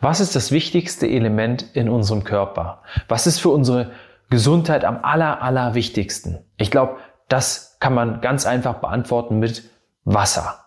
Was 0.00 0.20
ist 0.20 0.36
das 0.36 0.52
wichtigste 0.52 1.06
Element 1.06 1.64
in 1.74 1.88
unserem 1.88 2.24
Körper? 2.24 2.82
Was 3.08 3.26
ist 3.26 3.38
für 3.38 3.50
unsere 3.50 3.92
Gesundheit 4.30 4.84
am 4.84 4.98
aller, 5.02 5.42
aller 5.42 5.74
wichtigsten? 5.74 6.38
Ich 6.56 6.70
glaube, 6.70 6.96
das 7.28 7.76
kann 7.80 7.94
man 7.94 8.20
ganz 8.20 8.46
einfach 8.46 8.74
beantworten 8.74 9.38
mit 9.38 9.64
Wasser. 10.04 10.66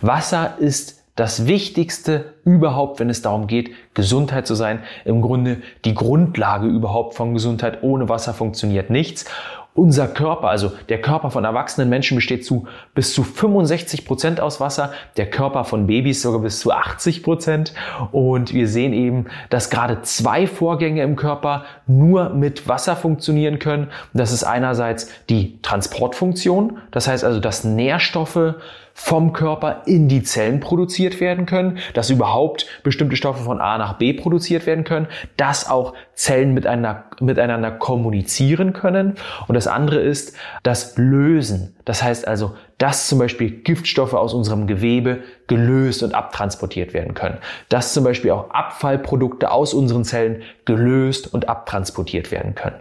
Wasser 0.00 0.56
ist 0.58 1.02
das 1.14 1.46
Wichtigste 1.46 2.34
überhaupt, 2.44 2.98
wenn 2.98 3.10
es 3.10 3.20
darum 3.20 3.46
geht, 3.46 3.70
Gesundheit 3.94 4.46
zu 4.46 4.54
sein. 4.54 4.82
Im 5.04 5.20
Grunde 5.20 5.62
die 5.84 5.94
Grundlage 5.94 6.66
überhaupt 6.66 7.14
von 7.14 7.34
Gesundheit. 7.34 7.82
Ohne 7.82 8.08
Wasser 8.08 8.32
funktioniert 8.32 8.88
nichts. 8.88 9.26
Unser 9.74 10.06
Körper, 10.06 10.48
also 10.48 10.72
der 10.90 11.00
Körper 11.00 11.30
von 11.30 11.44
erwachsenen 11.44 11.88
Menschen 11.88 12.16
besteht 12.16 12.44
zu 12.44 12.66
bis 12.94 13.14
zu 13.14 13.22
65 13.22 14.04
Prozent 14.04 14.38
aus 14.38 14.60
Wasser, 14.60 14.92
der 15.16 15.30
Körper 15.30 15.64
von 15.64 15.86
Babys 15.86 16.20
sogar 16.20 16.42
bis 16.42 16.60
zu 16.60 16.72
80 16.72 17.22
Prozent. 17.22 17.72
Und 18.10 18.52
wir 18.52 18.68
sehen 18.68 18.92
eben, 18.92 19.26
dass 19.48 19.70
gerade 19.70 20.02
zwei 20.02 20.46
Vorgänge 20.46 21.02
im 21.02 21.16
Körper 21.16 21.64
nur 21.86 22.28
mit 22.30 22.68
Wasser 22.68 22.96
funktionieren 22.96 23.58
können. 23.58 23.88
Das 24.12 24.30
ist 24.30 24.44
einerseits 24.44 25.08
die 25.30 25.58
Transportfunktion, 25.62 26.78
das 26.90 27.08
heißt 27.08 27.24
also, 27.24 27.40
dass 27.40 27.64
Nährstoffe 27.64 28.56
vom 28.94 29.32
Körper 29.32 29.82
in 29.86 30.08
die 30.08 30.22
Zellen 30.22 30.60
produziert 30.60 31.20
werden 31.20 31.46
können, 31.46 31.78
dass 31.94 32.10
überhaupt 32.10 32.66
bestimmte 32.82 33.16
Stoffe 33.16 33.42
von 33.42 33.60
A 33.60 33.78
nach 33.78 33.94
B 33.94 34.12
produziert 34.12 34.66
werden 34.66 34.84
können, 34.84 35.08
dass 35.36 35.68
auch 35.68 35.94
Zellen 36.14 36.52
miteinander, 36.54 37.04
miteinander 37.20 37.70
kommunizieren 37.70 38.72
können. 38.72 39.14
Und 39.46 39.54
das 39.54 39.66
andere 39.66 40.00
ist 40.00 40.34
das 40.62 40.96
Lösen. 40.96 41.76
Das 41.84 42.02
heißt 42.02 42.26
also, 42.26 42.54
dass 42.78 43.08
zum 43.08 43.18
Beispiel 43.18 43.50
Giftstoffe 43.50 44.14
aus 44.14 44.34
unserem 44.34 44.66
Gewebe 44.66 45.20
gelöst 45.46 46.02
und 46.02 46.14
abtransportiert 46.14 46.94
werden 46.94 47.14
können. 47.14 47.38
Dass 47.68 47.92
zum 47.92 48.04
Beispiel 48.04 48.30
auch 48.30 48.50
Abfallprodukte 48.50 49.50
aus 49.50 49.74
unseren 49.74 50.04
Zellen 50.04 50.42
gelöst 50.64 51.32
und 51.32 51.48
abtransportiert 51.48 52.30
werden 52.30 52.54
können. 52.54 52.76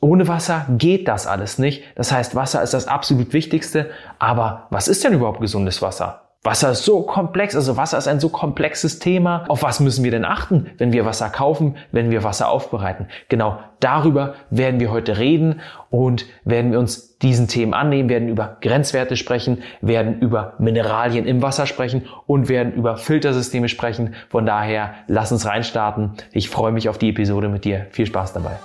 Ohne 0.00 0.26
Wasser 0.28 0.66
geht 0.70 1.06
das 1.08 1.26
alles 1.26 1.58
nicht. 1.58 1.84
Das 1.94 2.12
heißt, 2.12 2.34
Wasser 2.34 2.62
ist 2.62 2.74
das 2.74 2.88
absolut 2.88 3.32
Wichtigste. 3.32 3.90
Aber 4.18 4.66
was 4.70 4.88
ist 4.88 5.04
denn 5.04 5.12
überhaupt 5.12 5.40
gesundes 5.40 5.82
Wasser? 5.82 6.23
Wasser 6.44 6.72
ist 6.72 6.84
so 6.84 7.00
komplex, 7.02 7.56
also 7.56 7.78
Wasser 7.78 7.96
ist 7.96 8.06
ein 8.06 8.20
so 8.20 8.28
komplexes 8.28 8.98
Thema. 8.98 9.46
Auf 9.48 9.62
was 9.62 9.80
müssen 9.80 10.04
wir 10.04 10.10
denn 10.10 10.26
achten, 10.26 10.66
wenn 10.76 10.92
wir 10.92 11.06
Wasser 11.06 11.30
kaufen, 11.30 11.76
wenn 11.90 12.10
wir 12.10 12.22
Wasser 12.22 12.50
aufbereiten? 12.50 13.06
Genau 13.30 13.58
darüber 13.80 14.34
werden 14.50 14.78
wir 14.78 14.90
heute 14.90 15.18
reden 15.18 15.60
und 15.90 16.26
werden 16.44 16.72
wir 16.72 16.78
uns 16.78 17.18
diesen 17.18 17.48
Themen 17.48 17.72
annehmen, 17.72 18.10
werden 18.10 18.28
über 18.28 18.58
Grenzwerte 18.60 19.16
sprechen, 19.16 19.62
werden 19.80 20.20
über 20.20 20.52
Mineralien 20.58 21.26
im 21.26 21.40
Wasser 21.40 21.66
sprechen 21.66 22.02
und 22.26 22.50
werden 22.50 22.74
über 22.74 22.98
Filtersysteme 22.98 23.68
sprechen. 23.68 24.14
Von 24.28 24.44
daher, 24.44 24.94
lass 25.06 25.32
uns 25.32 25.46
reinstarten. 25.46 26.12
Ich 26.32 26.50
freue 26.50 26.72
mich 26.72 26.90
auf 26.90 26.98
die 26.98 27.08
Episode 27.08 27.48
mit 27.48 27.64
dir. 27.64 27.86
Viel 27.90 28.06
Spaß 28.06 28.34
dabei. 28.34 28.56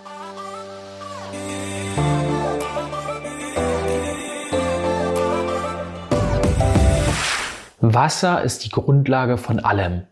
Wasser 7.93 8.41
ist 8.41 8.65
die 8.65 8.69
Grundlage 8.69 9.37
von 9.37 9.59
allem. 9.59 10.03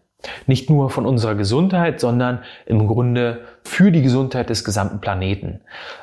Nicht 0.47 0.69
nur 0.69 0.89
von 0.89 1.05
unserer 1.05 1.35
Gesundheit, 1.35 1.99
sondern 1.99 2.39
im 2.65 2.87
Grunde 2.87 3.41
für 3.63 3.91
die 3.91 4.01
Gesundheit 4.01 4.49
des 4.49 4.63
gesamten 4.63 4.99
Planeten. 4.99 5.61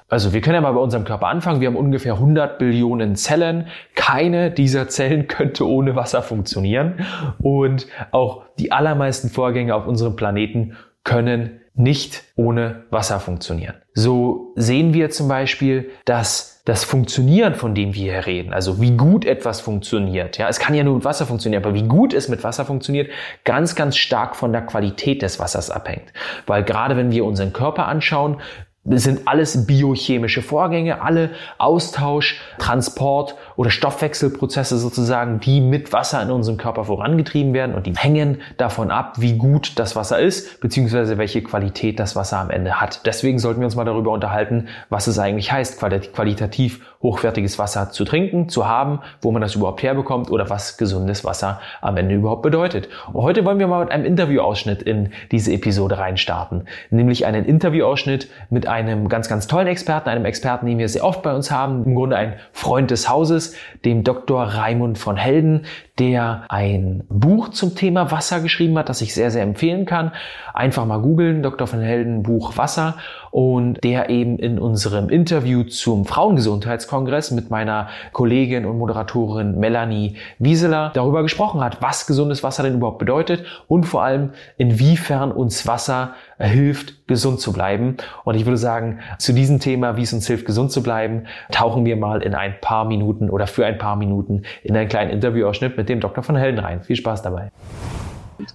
Also 0.09 0.33
wir 0.33 0.41
können 0.41 0.55
ja 0.55 0.61
mal 0.61 0.73
bei 0.73 0.81
unserem 0.81 1.05
Körper 1.05 1.27
anfangen. 1.27 1.61
Wir 1.61 1.69
haben 1.69 1.77
ungefähr 1.77 2.15
100 2.15 2.59
Billionen 2.59 3.17
Zellen. 3.17 3.67
Keine 3.97 4.53
dieser 4.53 4.89
Zellen 4.89 5.27
könnte 5.29 5.69
ohne 5.69 5.97
Wasser 5.97 6.23
funktionieren. 6.23 7.05
Und 7.43 7.89
auch 8.13 8.45
die 8.59 8.71
allermeisten 8.71 9.31
Vorgänge 9.31 9.75
auf 9.75 9.87
unserem 9.87 10.15
Planeten 10.15 10.77
können 11.03 11.61
nicht 11.75 12.23
ohne 12.37 12.85
Wasser 12.91 13.19
funktionieren. 13.19 13.75
So 13.95 14.53
sehen 14.55 14.95
wir 14.95 15.11
zum 15.11 15.27
Beispiel, 15.27 15.91
dass 16.05 16.54
das 16.65 16.83
Funktionieren, 16.83 17.55
von 17.55 17.75
dem 17.75 17.95
wir 17.95 18.13
hier 18.15 18.27
reden, 18.27 18.55
also 18.55 18.81
wie 18.81 18.93
gut 18.97 19.27
etwas 19.27 19.61
funktioniert, 19.61 20.39
ja, 20.39 20.49
es 20.49 20.59
kann 20.59 20.75
ja 20.75 20.83
nur 20.83 20.95
mit 20.95 21.05
Wasser 21.05 21.27
funktionieren, 21.27 21.63
aber 21.63 21.75
wie 21.75 21.83
gut 21.83 22.15
es 22.15 22.29
mit 22.29 22.43
Wasser 22.43 22.65
funktioniert, 22.65 23.11
ganz, 23.45 23.75
ganz 23.75 23.99
stark 23.99 24.35
von 24.35 24.51
der 24.51 24.63
Qualität 24.63 25.21
des 25.21 25.39
Wassers 25.39 25.71
abhängt. 25.71 26.13
Weil 26.47 26.65
gerade 26.65 26.97
wenn 26.97 27.11
wir 27.11 27.27
unseren 27.27 27.53
Körper 27.53 27.87
anschauen, 27.87 28.41
sind 28.87 29.27
alles 29.27 29.67
biochemische 29.67 30.43
Vorgänge, 30.43 31.01
alle 31.01 31.31
Austausch, 31.59 32.41
Transport 32.59 33.35
oder 33.57 33.71
Stoffwechselprozesse 33.71 34.77
sozusagen, 34.77 35.41
die 35.41 35.61
mit 35.61 35.93
Wasser 35.93 36.23
in 36.23 36.31
unserem 36.31 36.59
Körper 36.59 36.85
vorangetrieben 36.85 37.55
werden 37.55 37.75
und 37.75 37.87
die 37.87 37.95
hängen 37.97 38.43
davon 38.59 38.91
ab, 38.91 39.15
wie 39.19 39.39
gut 39.39 39.79
das 39.79 39.97
Wasser 39.97 40.19
ist, 40.19 40.61
beziehungsweise 40.61 41.17
welche 41.17 41.43
Qualität 41.43 41.99
das 41.99 42.15
Wasser 42.15 42.39
am 42.39 42.51
Ende 42.51 42.81
hat. 42.81 43.07
Deswegen 43.07 43.39
sollten 43.39 43.61
wir 43.61 43.67
uns 43.67 43.77
mal 43.77 43.85
darüber 43.85 44.13
unterhalten, 44.13 44.69
was 44.91 45.07
es 45.07 45.19
eigentlich 45.19 45.51
heißt, 45.51 45.79
qualitativ 45.79 46.81
hochwertiges 47.05 47.59
Wasser 47.59 47.91
zu 47.91 48.05
trinken, 48.05 48.49
zu 48.49 48.67
haben, 48.67 49.01
wo 49.21 49.31
man 49.31 49.43
das 49.43 49.55
überhaupt 49.55 49.83
herbekommt 49.83 50.31
oder 50.31 50.51
was 50.51 50.79
gesundes 50.79 51.25
Wasser 51.25 51.61
am 51.81 51.97
Ende 51.97 52.15
überhaupt 52.17 52.43
bedeutet. 52.43 52.89
Und 53.13 53.23
heute 53.23 53.45
wollen 53.45 53.59
wir 53.59 53.69
mal 53.69 53.85
mit 53.85 53.93
einem 53.93 54.07
Interviewausschnitt 54.07 54.83
in 54.83 55.11
diese 55.31 55.53
Episode 55.53 55.99
reinstarten, 55.99 56.67
nämlich 56.91 57.27
einen 57.27 57.45
Interviewausschnitt 57.45 58.29
mit 58.51 58.67
ganz, 59.09 59.29
ganz 59.29 59.47
tollen 59.47 59.67
Experten, 59.67 60.09
einem 60.09 60.25
Experten, 60.25 60.67
den 60.67 60.79
wir 60.79 60.89
sehr 60.89 61.05
oft 61.05 61.23
bei 61.23 61.35
uns 61.35 61.51
haben, 61.51 61.85
im 61.85 61.95
Grunde 61.95 62.17
ein 62.17 62.35
Freund 62.53 62.91
des 62.91 63.09
Hauses, 63.09 63.55
dem 63.85 64.05
Dr. 64.05 64.43
Raimund 64.43 64.99
von 64.99 65.17
Helden, 65.17 65.67
der 65.99 66.45
ein 66.49 67.05
Buch 67.09 67.51
zum 67.51 67.77
Thema 67.77 68.11
Wasser 68.11 68.41
geschrieben 68.41 68.77
hat, 68.79 68.89
das 68.89 69.01
ich 69.01 69.15
sehr, 69.15 69.31
sehr 69.31 69.43
empfehlen 69.43 69.87
kann. 69.87 70.13
Einfach 70.53 70.87
mal 70.87 70.99
googeln, 70.99 71.43
Dr. 71.43 71.67
von 71.69 71.81
Helden 71.81 72.25
Buch 72.25 72.57
Wasser 72.57 72.97
und 73.31 73.83
der 73.83 74.11
eben 74.11 74.39
in 74.39 74.59
unserem 74.59 75.09
Interview 75.09 75.65
zum 75.65 76.05
Frauengesundheitskongress 76.05 77.31
mit 77.31 77.51
meiner 77.51 77.89
Kollegin 78.13 78.65
und 78.65 78.79
Moderatorin 78.79 79.59
Melanie 79.59 80.17
Wieseler 80.39 80.91
darüber 80.95 81.23
gesprochen 81.23 81.61
hat, 81.61 81.81
was 81.81 82.07
gesundes 82.07 82.43
Wasser 82.43 82.65
denn 82.65 82.75
überhaupt 82.75 82.99
bedeutet 82.99 83.45
und 83.69 83.85
vor 83.85 84.03
allem 84.03 84.31
inwiefern 84.57 85.31
uns 85.31 85.67
Wasser 85.67 86.15
hilft, 86.39 87.07
gesund 87.07 87.41
zu 87.41 87.53
bleiben. 87.53 87.97
Und 88.25 88.35
ich 88.35 88.47
würde 88.47 88.57
sagen, 88.57 89.01
zu 89.19 89.33
diesem 89.33 89.61
Thema, 89.61 89.97
wie 89.97 90.03
es 90.03 90.13
uns 90.13 90.27
hilft, 90.27 90.47
gesund 90.47 90.73
zu 90.73 90.83
bleiben, 90.83 91.25
tauchen 91.51 91.85
wir 91.85 91.97
mal 91.97 92.23
in 92.23 92.35
ein 92.35 92.61
paar 92.61 92.85
Minuten 92.85 93.31
oder 93.31 93.47
für 93.47 93.67
ein 93.67 93.79
paar 93.79 93.97
Minuten 93.97 94.43
in 94.63 94.77
einen 94.77 94.89
kleinen 94.89 95.11
Interviewausschnitt 95.11 95.77
mit 95.77 95.84
dem 95.89 96.01
Dr. 96.01 96.23
von 96.23 96.37
Helden 96.37 96.59
rein. 96.61 96.83
Viel 96.83 96.97
Spaß 96.97 97.23
dabei. 97.23 97.51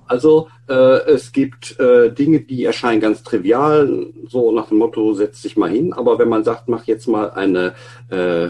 Also 0.07 0.49
äh, 0.67 0.73
es 0.73 1.31
gibt 1.31 1.79
äh, 1.79 2.11
Dinge, 2.11 2.41
die 2.41 2.65
erscheinen 2.65 2.99
ganz 2.99 3.23
trivial, 3.23 4.07
so 4.27 4.51
nach 4.51 4.67
dem 4.67 4.77
Motto, 4.77 5.13
setz 5.13 5.41
dich 5.41 5.57
mal 5.57 5.69
hin. 5.69 5.93
Aber 5.93 6.19
wenn 6.19 6.29
man 6.29 6.43
sagt, 6.43 6.67
mach 6.67 6.85
jetzt 6.85 7.07
mal 7.07 7.31
eine, 7.31 7.73
äh, 8.09 8.49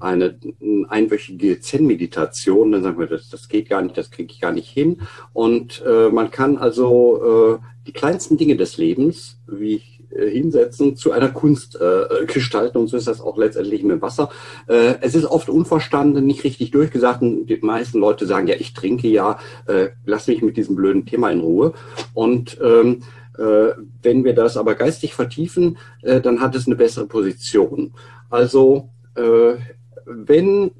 eine 0.00 0.38
einwöchige 0.88 1.60
Zen-Meditation, 1.60 2.72
dann 2.72 2.82
sagen 2.82 2.98
wir, 2.98 3.06
das, 3.06 3.28
das 3.28 3.48
geht 3.48 3.68
gar 3.68 3.82
nicht, 3.82 3.96
das 3.96 4.10
kriege 4.10 4.32
ich 4.32 4.40
gar 4.40 4.52
nicht 4.52 4.68
hin. 4.68 5.00
Und 5.32 5.82
äh, 5.86 6.08
man 6.10 6.30
kann 6.30 6.56
also 6.56 7.58
äh, 7.60 7.84
die 7.86 7.92
kleinsten 7.92 8.36
Dinge 8.36 8.56
des 8.56 8.76
Lebens, 8.76 9.40
wie 9.46 9.76
äh, 9.76 9.97
hinsetzen, 10.10 10.96
zu 10.96 11.12
einer 11.12 11.28
Kunst 11.28 11.78
äh, 11.80 12.26
gestalten. 12.26 12.78
Und 12.78 12.88
so 12.88 12.96
ist 12.96 13.08
das 13.08 13.20
auch 13.20 13.36
letztendlich 13.36 13.82
mit 13.82 14.02
Wasser. 14.02 14.30
Äh, 14.66 14.94
es 15.00 15.14
ist 15.14 15.24
oft 15.24 15.48
unverstanden, 15.48 16.26
nicht 16.26 16.44
richtig 16.44 16.70
durchgesagt. 16.70 17.22
Und 17.22 17.46
die 17.46 17.58
meisten 17.58 17.98
Leute 17.98 18.26
sagen, 18.26 18.46
ja, 18.46 18.54
ich 18.58 18.74
trinke 18.74 19.08
ja, 19.08 19.38
äh, 19.66 19.88
lass 20.04 20.26
mich 20.26 20.42
mit 20.42 20.56
diesem 20.56 20.76
blöden 20.76 21.06
Thema 21.06 21.30
in 21.30 21.40
Ruhe. 21.40 21.74
Und 22.14 22.58
ähm, 22.62 23.02
äh, 23.38 23.72
wenn 24.02 24.24
wir 24.24 24.34
das 24.34 24.56
aber 24.56 24.74
geistig 24.74 25.14
vertiefen, 25.14 25.78
äh, 26.02 26.20
dann 26.20 26.40
hat 26.40 26.54
es 26.54 26.66
eine 26.66 26.76
bessere 26.76 27.06
Position. 27.06 27.92
Also 28.30 28.90
äh, 29.14 29.54
wenn 30.04 30.70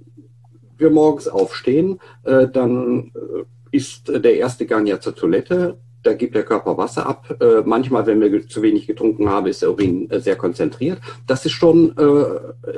wir 0.77 0.91
morgens 0.91 1.29
aufstehen, 1.29 2.01
äh, 2.25 2.49
dann 2.49 3.13
äh, 3.15 3.45
ist 3.71 4.09
der 4.09 4.37
erste 4.37 4.67
Gang 4.67 4.87
ja 4.87 5.01
zur 5.01 5.15
Toilette 5.15 5.79
da 6.09 6.15
gibt 6.15 6.35
der 6.35 6.45
Körper 6.45 6.79
Wasser 6.79 7.07
ab. 7.07 7.37
Äh, 7.41 7.63
manchmal, 7.65 8.07
wenn 8.07 8.21
wir 8.21 8.49
zu 8.49 8.63
wenig 8.63 8.87
getrunken 8.87 9.29
haben, 9.29 9.47
ist 9.47 9.61
der 9.61 9.71
Urin 9.71 10.11
äh, 10.11 10.21
sehr 10.21 10.37
konzentriert. 10.37 11.01
Das 11.27 11.45
ist 11.45 11.53
schon 11.53 11.97
äh, 11.99 12.73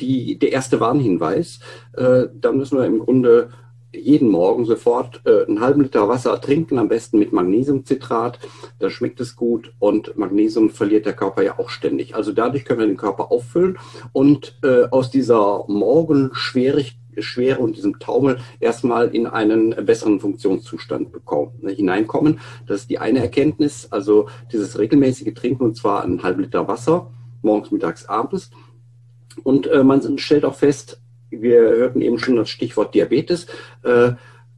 die, 0.00 0.38
der 0.38 0.52
erste 0.52 0.80
Warnhinweis. 0.80 1.60
Äh, 1.96 2.24
da 2.34 2.52
müssen 2.52 2.76
wir 2.78 2.84
im 2.84 2.98
Grunde 2.98 3.48
jeden 3.94 4.28
Morgen 4.28 4.64
sofort 4.64 5.20
äh, 5.24 5.44
einen 5.46 5.60
halben 5.60 5.82
Liter 5.82 6.08
Wasser 6.08 6.40
trinken, 6.40 6.78
am 6.78 6.88
besten 6.88 7.18
mit 7.18 7.32
Magnesiumcitrat. 7.32 8.38
Da 8.78 8.90
schmeckt 8.90 9.20
es 9.20 9.36
gut 9.36 9.72
und 9.78 10.16
Magnesium 10.16 10.70
verliert 10.70 11.06
der 11.06 11.14
Körper 11.14 11.42
ja 11.42 11.58
auch 11.58 11.70
ständig. 11.70 12.14
Also 12.14 12.32
dadurch 12.32 12.64
können 12.64 12.80
wir 12.80 12.86
den 12.86 12.96
Körper 12.96 13.30
auffüllen 13.30 13.78
und 14.12 14.58
äh, 14.62 14.84
aus 14.90 15.10
dieser 15.10 15.64
Morgenschwierigkeit 15.68 16.98
Schwere 17.22 17.60
und 17.60 17.76
diesem 17.76 17.98
Taumel 17.98 18.38
erstmal 18.60 19.14
in 19.14 19.26
einen 19.26 19.70
besseren 19.86 20.20
Funktionszustand 20.20 21.12
bekommen, 21.12 21.52
ne, 21.60 21.70
hineinkommen. 21.70 22.40
Das 22.66 22.82
ist 22.82 22.90
die 22.90 22.98
eine 22.98 23.20
Erkenntnis, 23.20 23.88
also 23.90 24.28
dieses 24.52 24.78
regelmäßige 24.78 25.34
Trinken 25.34 25.64
und 25.64 25.76
zwar 25.76 26.02
einen 26.02 26.22
halben 26.22 26.42
Liter 26.42 26.66
Wasser, 26.68 27.10
morgens, 27.42 27.70
mittags, 27.70 28.06
abends. 28.06 28.50
Und 29.42 29.66
äh, 29.66 29.84
man 29.84 30.18
stellt 30.18 30.44
auch 30.44 30.54
fest, 30.54 31.00
wir 31.40 31.60
hörten 31.60 32.00
eben 32.00 32.18
schon 32.18 32.36
das 32.36 32.50
Stichwort 32.50 32.94
Diabetes, 32.94 33.46
äh, 33.82 34.08
äh, 34.08 34.14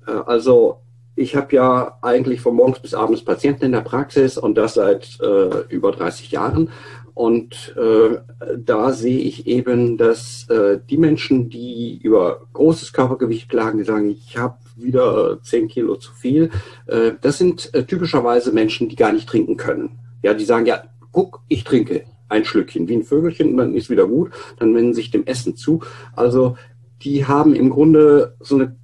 also 0.06 0.81
ich 1.14 1.34
habe 1.34 1.55
ja 1.56 1.99
eigentlich 2.02 2.40
von 2.43 2.55
morgens 2.55 2.81
bis 2.81 2.93
abends 2.93 3.25
Patienten 3.25 3.64
in 3.64 3.73
der 3.73 3.81
Praxis 3.81 4.37
und 4.37 4.55
das 4.56 4.75
seit 4.75 5.19
äh, 5.20 5.61
über 5.70 5.90
30 5.93 6.31
Jahren. 6.31 6.70
Und 7.14 7.75
da 7.75 8.93
sehe 8.93 9.20
ich 9.20 9.46
eben, 9.46 9.96
dass 9.96 10.46
die 10.90 10.99
Menschen, 10.99 11.49
die 11.49 11.99
über 12.02 12.43
großes 12.52 12.93
Körpergewicht 12.93 13.49
klagen, 13.49 13.78
die 13.78 13.84
sagen, 13.84 14.11
ich 14.11 14.37
habe 14.37 14.58
wieder 14.76 15.43
10 15.43 15.69
Kilo 15.69 15.96
zu 15.96 16.12
viel, 16.12 16.50
das 16.84 17.38
sind 17.38 17.73
typischerweise 17.88 18.52
Menschen, 18.52 18.90
die 18.90 18.96
gar 18.96 19.12
nicht 19.12 19.31
trinken 19.31 19.56
können. 19.56 19.99
Ja, 20.23 20.34
die 20.34 20.44
sagen, 20.44 20.67
ja, 20.67 20.82
guck, 21.11 21.40
ich 21.49 21.64
trinke 21.64 22.05
ein 22.28 22.44
Schlückchen, 22.44 22.88
wie 22.88 22.96
ein 22.96 23.05
Vögelchen, 23.05 23.50
und 23.50 23.56
dann 23.56 23.75
ist 23.75 23.90
wieder 23.90 24.06
gut, 24.06 24.31
dann 24.58 24.75
wenden 24.75 24.94
sich 24.94 25.11
dem 25.11 25.26
Essen 25.26 25.56
zu. 25.56 25.82
Also 26.14 26.56
die 27.02 27.26
haben 27.26 27.55
im 27.55 27.70
Grunde 27.70 28.37
so 28.40 28.56
eine 28.56 28.76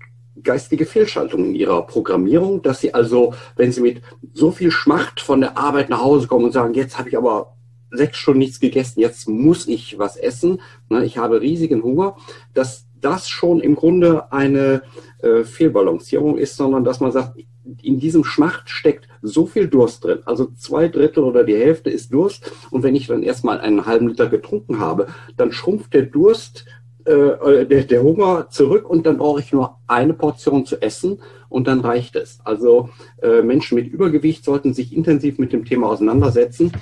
geistige 0.42 0.86
Fehlschaltung 0.86 1.44
in 1.46 1.54
ihrer 1.54 1.86
Programmierung, 1.86 2.62
dass 2.62 2.80
sie 2.80 2.94
also, 2.94 3.34
wenn 3.56 3.72
sie 3.72 3.80
mit 3.80 4.02
so 4.32 4.50
viel 4.50 4.70
Schmacht 4.70 5.20
von 5.20 5.40
der 5.40 5.56
Arbeit 5.56 5.90
nach 5.90 6.02
Hause 6.02 6.26
kommen 6.26 6.44
und 6.46 6.52
sagen, 6.52 6.74
jetzt 6.74 6.98
habe 6.98 7.08
ich 7.08 7.16
aber 7.16 7.56
sechs 7.90 8.16
Stunden 8.16 8.40
nichts 8.40 8.58
gegessen, 8.58 9.00
jetzt 9.00 9.28
muss 9.28 9.68
ich 9.68 9.98
was 9.98 10.16
essen, 10.16 10.60
ne, 10.88 11.04
ich 11.04 11.18
habe 11.18 11.40
riesigen 11.40 11.82
Hunger, 11.82 12.16
dass 12.54 12.86
das 13.00 13.28
schon 13.28 13.60
im 13.60 13.74
Grunde 13.74 14.32
eine 14.32 14.82
äh, 15.18 15.44
Fehlbalancierung 15.44 16.38
ist, 16.38 16.56
sondern 16.56 16.84
dass 16.84 17.00
man 17.00 17.12
sagt, 17.12 17.36
in 17.82 18.00
diesem 18.00 18.24
Schmacht 18.24 18.70
steckt 18.70 19.08
so 19.22 19.46
viel 19.46 19.68
Durst 19.68 20.04
drin. 20.04 20.20
Also 20.24 20.48
zwei 20.56 20.88
Drittel 20.88 21.22
oder 21.22 21.44
die 21.44 21.56
Hälfte 21.56 21.90
ist 21.90 22.12
Durst. 22.12 22.50
Und 22.70 22.82
wenn 22.82 22.96
ich 22.96 23.06
dann 23.06 23.22
erstmal 23.22 23.60
einen 23.60 23.86
halben 23.86 24.08
Liter 24.08 24.28
getrunken 24.28 24.78
habe, 24.78 25.06
dann 25.36 25.52
schrumpft 25.52 25.94
der 25.94 26.02
Durst, 26.02 26.64
äh, 27.06 27.12
äh 27.12 27.66
der, 27.66 27.84
der 27.84 28.02
Hunger 28.02 28.48
zurück 28.50 28.88
und 28.88 29.06
dann 29.06 29.18
brauche 29.18 29.40
ich 29.40 29.52
nur 29.52 29.76
eine 29.86 30.14
Portion 30.14 30.66
zu 30.66 30.80
essen 30.82 31.20
und 31.48 31.66
dann 31.68 31.80
reicht 31.80 32.16
es. 32.16 32.40
Also 32.44 32.90
äh, 33.22 33.42
Menschen 33.42 33.76
mit 33.76 33.86
Übergewicht 33.88 34.44
sollten 34.44 34.74
sich 34.74 34.94
intensiv 34.94 35.38
mit 35.38 35.52
dem 35.52 35.64
Thema 35.64 35.88
auseinandersetzen 35.88 36.72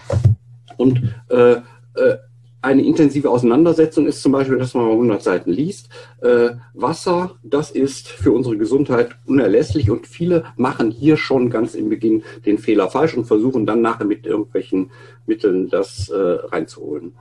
und 0.77 1.15
äh, 1.29 1.57
äh, 1.95 2.17
eine 2.63 2.83
intensive 2.83 3.31
Auseinandersetzung 3.31 4.07
ist 4.07 4.23
zum 4.23 4.33
Beispiel, 4.33 4.59
dass 4.59 4.75
man 4.75 4.85
mal 4.85 4.93
100 4.93 5.23
Seiten 5.23 5.51
liest. 5.51 5.89
Äh, 6.21 6.51
Wasser, 6.75 7.33
das 7.43 7.71
ist 7.71 8.09
für 8.09 8.33
unsere 8.33 8.59
Gesundheit 8.59 9.11
unerlässlich 9.27 9.91
und 9.91 10.07
viele 10.07 10.45
machen 10.57 10.91
hier 10.91 11.17
schon 11.17 11.51
ganz 11.51 11.75
im 11.75 11.89
Beginn 11.89 12.23
den 12.45 12.59
Fehler 12.59 12.91
falsch 12.91 13.17
und 13.17 13.25
versuchen 13.25 13.67
dann 13.67 13.81
nachher 13.81 14.05
mit 14.05 14.27
irgendwelchen 14.27 14.91
Mitteln 15.27 15.69
das 15.69 16.11
äh, 16.11 16.17
reinzuholen. 16.17 17.15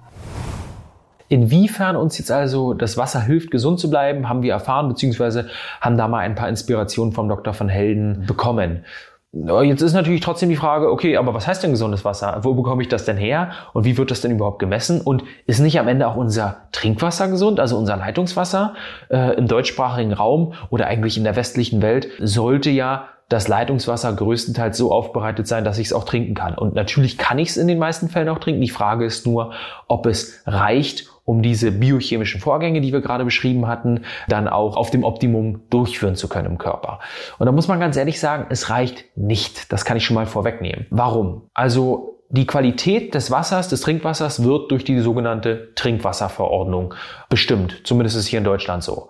Inwiefern 1.30 1.96
uns 1.96 2.18
jetzt 2.18 2.32
also 2.32 2.74
das 2.74 2.98
Wasser 2.98 3.22
hilft, 3.22 3.52
gesund 3.52 3.80
zu 3.80 3.90
bleiben, 3.90 4.28
haben 4.28 4.42
wir 4.42 4.52
erfahren, 4.52 4.90
beziehungsweise 4.90 5.48
haben 5.80 5.96
da 5.96 6.08
mal 6.08 6.20
ein 6.20 6.34
paar 6.34 6.50
Inspirationen 6.50 7.14
vom 7.14 7.30
Dr. 7.30 7.54
von 7.54 7.70
Helden 7.70 8.26
bekommen. 8.26 8.84
Jetzt 9.32 9.84
ist 9.84 9.94
natürlich 9.94 10.22
trotzdem 10.22 10.50
die 10.50 10.56
Frage, 10.56 10.92
okay, 10.92 11.18
aber 11.18 11.36
was 11.36 11.46
heißt 11.46 11.62
denn 11.62 11.70
gesundes 11.70 12.04
Wasser? 12.04 12.40
Wo 12.42 12.56
bekomme 12.56 12.82
ich 12.82 12.88
das 12.88 13.06
denn 13.06 13.18
her? 13.18 13.52
Und 13.74 13.86
wie 13.86 13.96
wird 13.96 14.10
das 14.10 14.22
denn 14.22 14.32
überhaupt 14.32 14.58
gemessen? 14.58 15.02
Und 15.02 15.24
ist 15.46 15.60
nicht 15.60 15.80
am 15.80 15.88
Ende 15.88 16.08
auch 16.08 16.16
unser 16.16 16.64
Trinkwasser 16.72 17.28
gesund, 17.28 17.60
also 17.60 17.78
unser 17.78 17.96
Leitungswasser 17.96 18.74
äh, 19.12 19.36
im 19.36 19.48
deutschsprachigen 19.48 20.14
Raum 20.14 20.54
oder 20.72 20.88
eigentlich 20.88 21.16
in 21.16 21.24
der 21.24 21.36
westlichen 21.36 21.84
Welt 21.84 22.08
sollte 22.18 22.72
ja 22.72 23.10
das 23.30 23.48
Leitungswasser 23.48 24.12
größtenteils 24.12 24.76
so 24.76 24.92
aufbereitet 24.92 25.48
sein, 25.48 25.64
dass 25.64 25.78
ich 25.78 25.88
es 25.88 25.94
auch 25.94 26.06
trinken 26.06 26.34
kann. 26.34 26.56
Und 26.56 26.74
natürlich 26.74 27.20
kann 27.20 27.38
ich 27.38 27.50
es 27.50 27.58
in 27.58 27.68
den 27.68 27.78
meisten 27.78 28.10
Fällen 28.10 28.30
auch 28.30 28.40
trinken. 28.40 28.62
Die 28.62 28.70
Frage 28.70 29.06
ist 29.06 29.28
nur, 29.28 29.54
ob 29.88 30.08
es 30.08 30.42
reicht, 30.48 31.08
um 31.30 31.44
diese 31.44 31.72
biochemischen 31.72 32.42
Vorgänge, 32.42 32.82
die 32.82 32.92
wir 32.92 33.02
gerade 33.02 33.24
beschrieben 33.24 33.68
hatten, 33.68 34.02
dann 34.28 34.48
auch 34.48 34.76
auf 34.76 34.90
dem 34.90 35.04
Optimum 35.04 35.62
durchführen 35.70 36.16
zu 36.16 36.28
können 36.28 36.48
im 36.48 36.58
Körper. 36.58 37.02
Und 37.38 37.46
da 37.46 37.52
muss 37.52 37.68
man 37.68 37.80
ganz 37.80 37.98
ehrlich 37.98 38.20
sagen, 38.20 38.48
es 38.50 38.72
reicht 38.72 39.06
nicht. 39.16 39.72
Das 39.72 39.86
kann 39.86 39.96
ich 39.96 40.04
schon 40.04 40.16
mal 40.16 40.26
vorwegnehmen. 40.26 40.88
Warum? 40.90 41.44
Also 41.54 42.18
die 42.30 42.48
Qualität 42.48 43.14
des 43.14 43.30
Wassers, 43.30 43.70
des 43.70 43.82
Trinkwassers 43.82 44.44
wird 44.44 44.72
durch 44.72 44.84
die 44.84 44.98
sogenannte 45.02 45.70
Trinkwasserverordnung 45.76 46.96
bestimmt. 47.30 47.82
Zumindest 47.84 48.16
ist 48.16 48.24
es 48.24 48.28
hier 48.28 48.40
in 48.40 48.46
Deutschland 48.46 48.84
so. 48.84 49.10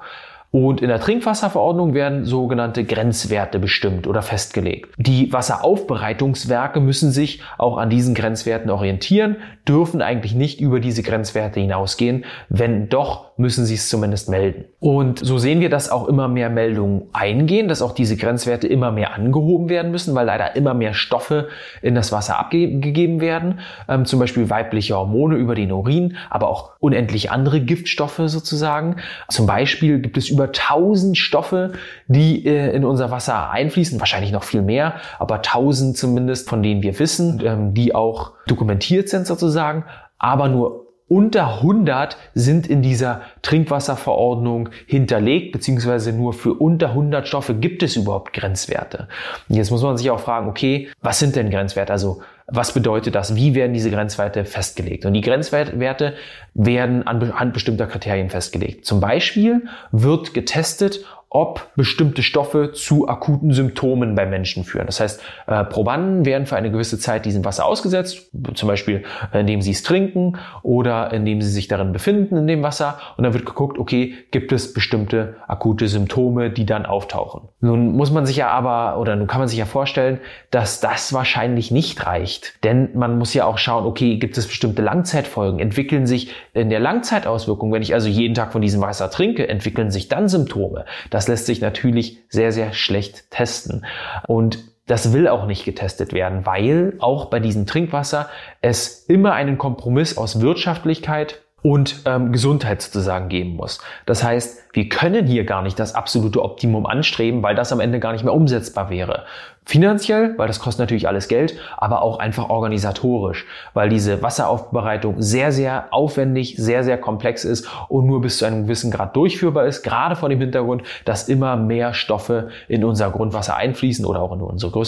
Und 0.52 0.82
in 0.82 0.88
der 0.90 1.00
Trinkwasserverordnung 1.00 1.94
werden 1.94 2.26
sogenannte 2.26 2.84
Grenzwerte 2.84 3.60
bestimmt 3.60 4.08
oder 4.08 4.24
festgelegt. 4.24 4.90
Die 4.98 5.32
Wasseraufbereitungswerke 5.32 6.80
müssen 6.80 7.12
sich 7.12 7.42
auch 7.60 7.78
an 7.78 7.92
diesen 7.92 8.16
Grenzwerten 8.16 8.72
orientieren, 8.72 9.38
dürfen 9.68 10.02
eigentlich 10.02 10.34
nicht 10.34 10.60
über 10.60 10.80
diese 10.80 11.04
Grenzwerte 11.04 11.60
hinausgehen. 11.60 12.26
Wenn 12.50 12.90
doch, 12.90 13.30
müssen 13.38 13.66
sie 13.66 13.76
es 13.76 13.88
zumindest 13.88 14.28
melden. 14.30 14.66
Und 14.80 15.20
so 15.20 15.38
sehen 15.38 15.62
wir, 15.62 15.70
dass 15.70 15.90
auch 15.90 16.08
immer 16.08 16.28
mehr 16.28 16.50
Meldungen 16.50 17.04
eingehen, 17.14 17.70
dass 17.70 17.82
auch 17.82 17.94
diese 17.94 18.18
Grenzwerte 18.18 18.68
immer 18.68 18.92
mehr 18.92 19.14
angehoben 19.14 19.70
werden 19.70 19.92
müssen, 19.92 20.14
weil 20.14 20.26
leider 20.26 20.56
immer 20.56 20.74
mehr 20.74 20.94
Stoffe 20.94 21.48
in 21.82 21.96
das 21.96 22.12
Wasser 22.12 22.38
abgegeben 22.38 23.22
werden. 23.22 23.60
Ähm, 23.88 24.06
zum 24.06 24.20
Beispiel 24.20 24.50
weibliche 24.50 24.96
Hormone 24.96 25.36
über 25.36 25.56
den 25.56 25.72
Urin, 25.72 26.18
aber 26.30 26.50
auch 26.50 26.72
unendlich 26.80 27.32
andere 27.32 27.62
Giftstoffe 27.62 28.22
sozusagen. 28.26 28.98
Zum 29.30 29.46
Beispiel 29.46 30.00
gibt 30.00 30.18
es 30.18 30.28
über 30.28 30.39
1000 30.46 31.18
Stoffe, 31.18 31.74
die 32.08 32.46
äh, 32.46 32.72
in 32.76 32.86
unser 32.86 33.12
Wasser 33.12 33.50
einfließen, 33.50 34.00
wahrscheinlich 34.00 34.32
noch 34.32 34.44
viel 34.44 34.62
mehr, 34.62 34.96
aber 35.18 35.36
1000 35.36 35.98
zumindest, 35.98 36.50
von 36.50 36.64
denen 36.64 36.84
wir 36.84 36.98
wissen, 37.00 37.42
ähm, 37.44 37.74
die 37.74 37.96
auch 37.96 38.34
dokumentiert 38.48 39.10
sind 39.10 39.28
sozusagen, 39.28 39.86
aber 40.18 40.50
nur 40.50 40.90
unter 41.10 41.56
100 41.56 42.18
sind 42.36 42.68
in 42.68 42.84
dieser 42.84 43.22
Trinkwasserverordnung 43.42 44.70
hinterlegt, 44.86 45.52
beziehungsweise 45.52 46.14
nur 46.14 46.34
für 46.34 46.54
unter 46.54 46.90
100 46.90 47.28
Stoffe 47.28 47.56
gibt 47.56 47.82
es 47.82 47.96
überhaupt 47.96 48.32
Grenzwerte. 48.32 49.08
Und 49.50 49.56
jetzt 49.56 49.72
muss 49.72 49.82
man 49.82 49.98
sich 49.98 50.12
auch 50.12 50.20
fragen, 50.20 50.48
okay, 50.48 50.88
was 51.02 51.18
sind 51.18 51.36
denn 51.36 51.50
Grenzwerte? 51.50 51.92
Also 51.92 52.22
was 52.52 52.74
bedeutet 52.74 53.16
das? 53.16 53.36
Wie 53.36 53.56
werden 53.56 53.74
diese 53.74 53.92
Grenzwerte 53.92 54.46
festgelegt? 54.46 55.06
Und 55.06 55.14
die 55.14 55.22
Grenzwerte 55.22 56.16
werden 56.54 57.08
an 57.08 57.52
bestimmter 57.54 57.88
Kriterien 57.88 58.30
festgelegt. 58.30 58.86
Zum 58.86 59.00
Beispiel 59.00 59.68
wird 59.92 60.34
getestet, 60.34 61.06
ob 61.32 61.70
bestimmte 61.76 62.24
Stoffe 62.24 62.72
zu 62.74 63.08
akuten 63.08 63.54
Symptomen 63.54 64.16
bei 64.16 64.26
Menschen 64.26 64.64
führen. 64.64 64.88
Das 64.88 65.00
heißt, 65.00 65.22
äh, 65.46 65.64
Probanden 65.64 66.26
werden 66.26 66.48
für 66.48 66.56
eine 66.56 66.72
gewisse 66.72 66.98
Zeit 66.98 67.26
diesem 67.26 67.46
Wasser 67.46 67.66
ausgesetzt, 67.66 68.32
zum 68.56 68.68
Beispiel 68.68 69.04
äh, 69.32 69.42
indem 69.42 69.62
sie 69.62 69.72
es 69.72 69.84
trinken 69.84 70.40
oder 70.64 71.14
indem 71.14 71.42
sie 71.42 71.52
sich 71.52 71.68
darin 71.68 71.92
befinden 71.92 72.36
in 72.36 72.48
dem 72.48 72.64
Wasser. 72.64 72.98
Und 73.18 73.24
dann 73.24 73.34
wird 73.34 73.46
geguckt, 73.46 73.78
okay, 73.78 74.16
gibt 74.32 74.52
es 74.52 74.74
bestimmte 74.74 75.36
akute 75.48 75.88
Symptome, 75.88 76.50
die 76.50 76.66
dann 76.66 76.88
auftauchen. 76.88 77.50
Nun 77.62 77.96
muss 77.96 78.12
man 78.12 78.26
sich 78.26 78.38
ja 78.38 78.50
aber, 78.50 79.00
oder 79.00 79.16
nun 79.16 79.28
kann 79.28 79.40
man 79.40 79.48
sich 79.48 79.60
ja 79.60 79.66
vorstellen, 79.66 80.20
dass 80.50 80.80
das 80.80 81.14
wahrscheinlich 81.14 81.70
nicht 81.70 82.08
reicht. 82.08 82.64
Denn 82.64 82.90
man 82.98 83.20
muss 83.20 83.36
ja 83.36 83.46
auch 83.46 83.60
schauen, 83.60 83.86
okay, 83.86 84.18
gibt 84.18 84.36
es 84.38 84.48
bestimmte 84.48 84.82
Langzeitfolgen? 84.82 85.60
Entwickeln 85.60 86.08
sich 86.08 86.34
in 86.54 86.72
der 86.72 86.80
Langzeitauswirkung, 86.80 87.72
wenn 87.72 87.84
ich 87.84 87.94
also 87.94 88.10
jeden 88.10 88.34
Tag 88.34 88.52
von 88.52 88.64
diesem 88.64 88.82
Wasser 88.82 89.12
trinke, 89.12 89.48
entwickeln 89.48 89.92
sich 89.92 90.08
dann 90.08 90.28
Symptome? 90.28 90.86
Das 91.12 91.19
das 91.20 91.28
lässt 91.28 91.48
sich 91.48 91.60
natürlich 91.60 92.20
sehr, 92.30 92.54
sehr 92.54 92.72
schlecht 92.72 93.30
testen. 93.30 93.86
Und 94.26 94.60
das 94.86 95.12
will 95.12 95.28
auch 95.28 95.48
nicht 95.48 95.66
getestet 95.66 96.14
werden, 96.14 96.46
weil 96.46 96.94
auch 97.00 97.26
bei 97.26 97.42
diesem 97.42 97.66
Trinkwasser 97.66 98.30
es 98.62 99.04
immer 99.04 99.34
einen 99.34 99.58
Kompromiss 99.58 100.18
aus 100.18 100.40
Wirtschaftlichkeit 100.40 101.42
und 101.62 102.04
ähm, 102.06 102.32
Gesundheit 102.32 102.82
sozusagen 102.82 103.28
geben 103.28 103.58
muss. 103.58 103.82
Das 104.06 104.24
heißt, 104.24 104.64
wir 104.72 104.88
können 104.88 105.28
hier 105.28 105.44
gar 105.44 105.62
nicht 105.62 105.78
das 105.78 105.94
absolute 105.94 106.42
Optimum 106.42 106.86
anstreben, 106.86 107.44
weil 107.44 107.54
das 107.54 107.74
am 107.74 107.82
Ende 107.82 108.00
gar 108.00 108.14
nicht 108.14 108.24
mehr 108.24 108.34
umsetzbar 108.34 108.90
wäre. 108.90 109.26
Finanziell, 109.70 110.34
weil 110.36 110.48
das 110.48 110.60
kostet 110.60 110.80
natürlich 110.80 111.08
alles 111.08 111.28
Geld, 111.28 111.56
aber 111.78 112.02
auch 112.02 112.18
einfach 112.18 112.50
organisatorisch, 112.50 113.46
weil 113.76 113.88
diese 113.88 114.20
Wasseraufbereitung 114.24 115.22
sehr, 115.22 115.52
sehr 115.52 115.90
aufwendig, 115.92 116.56
sehr, 116.58 116.84
sehr 116.84 116.98
komplex 116.98 117.46
ist 117.46 117.70
und 117.88 118.08
nur 118.08 118.20
bis 118.20 118.40
zu 118.40 118.46
einem 118.46 118.64
gewissen 118.64 118.90
Grad 118.90 119.16
durchführbar 119.16 119.68
ist, 119.68 119.84
gerade 119.84 120.16
vor 120.16 120.28
dem 120.28 120.40
Hintergrund, 120.40 120.82
dass 121.06 121.30
immer 121.30 121.56
mehr 121.56 121.94
Stoffe 121.94 122.50
in 122.68 122.84
unser 122.84 123.12
Grundwasser 123.12 123.58
einfließen 123.58 124.08
oder 124.08 124.24
auch 124.24 124.34
in 124.34 124.42
unsere 124.42 124.82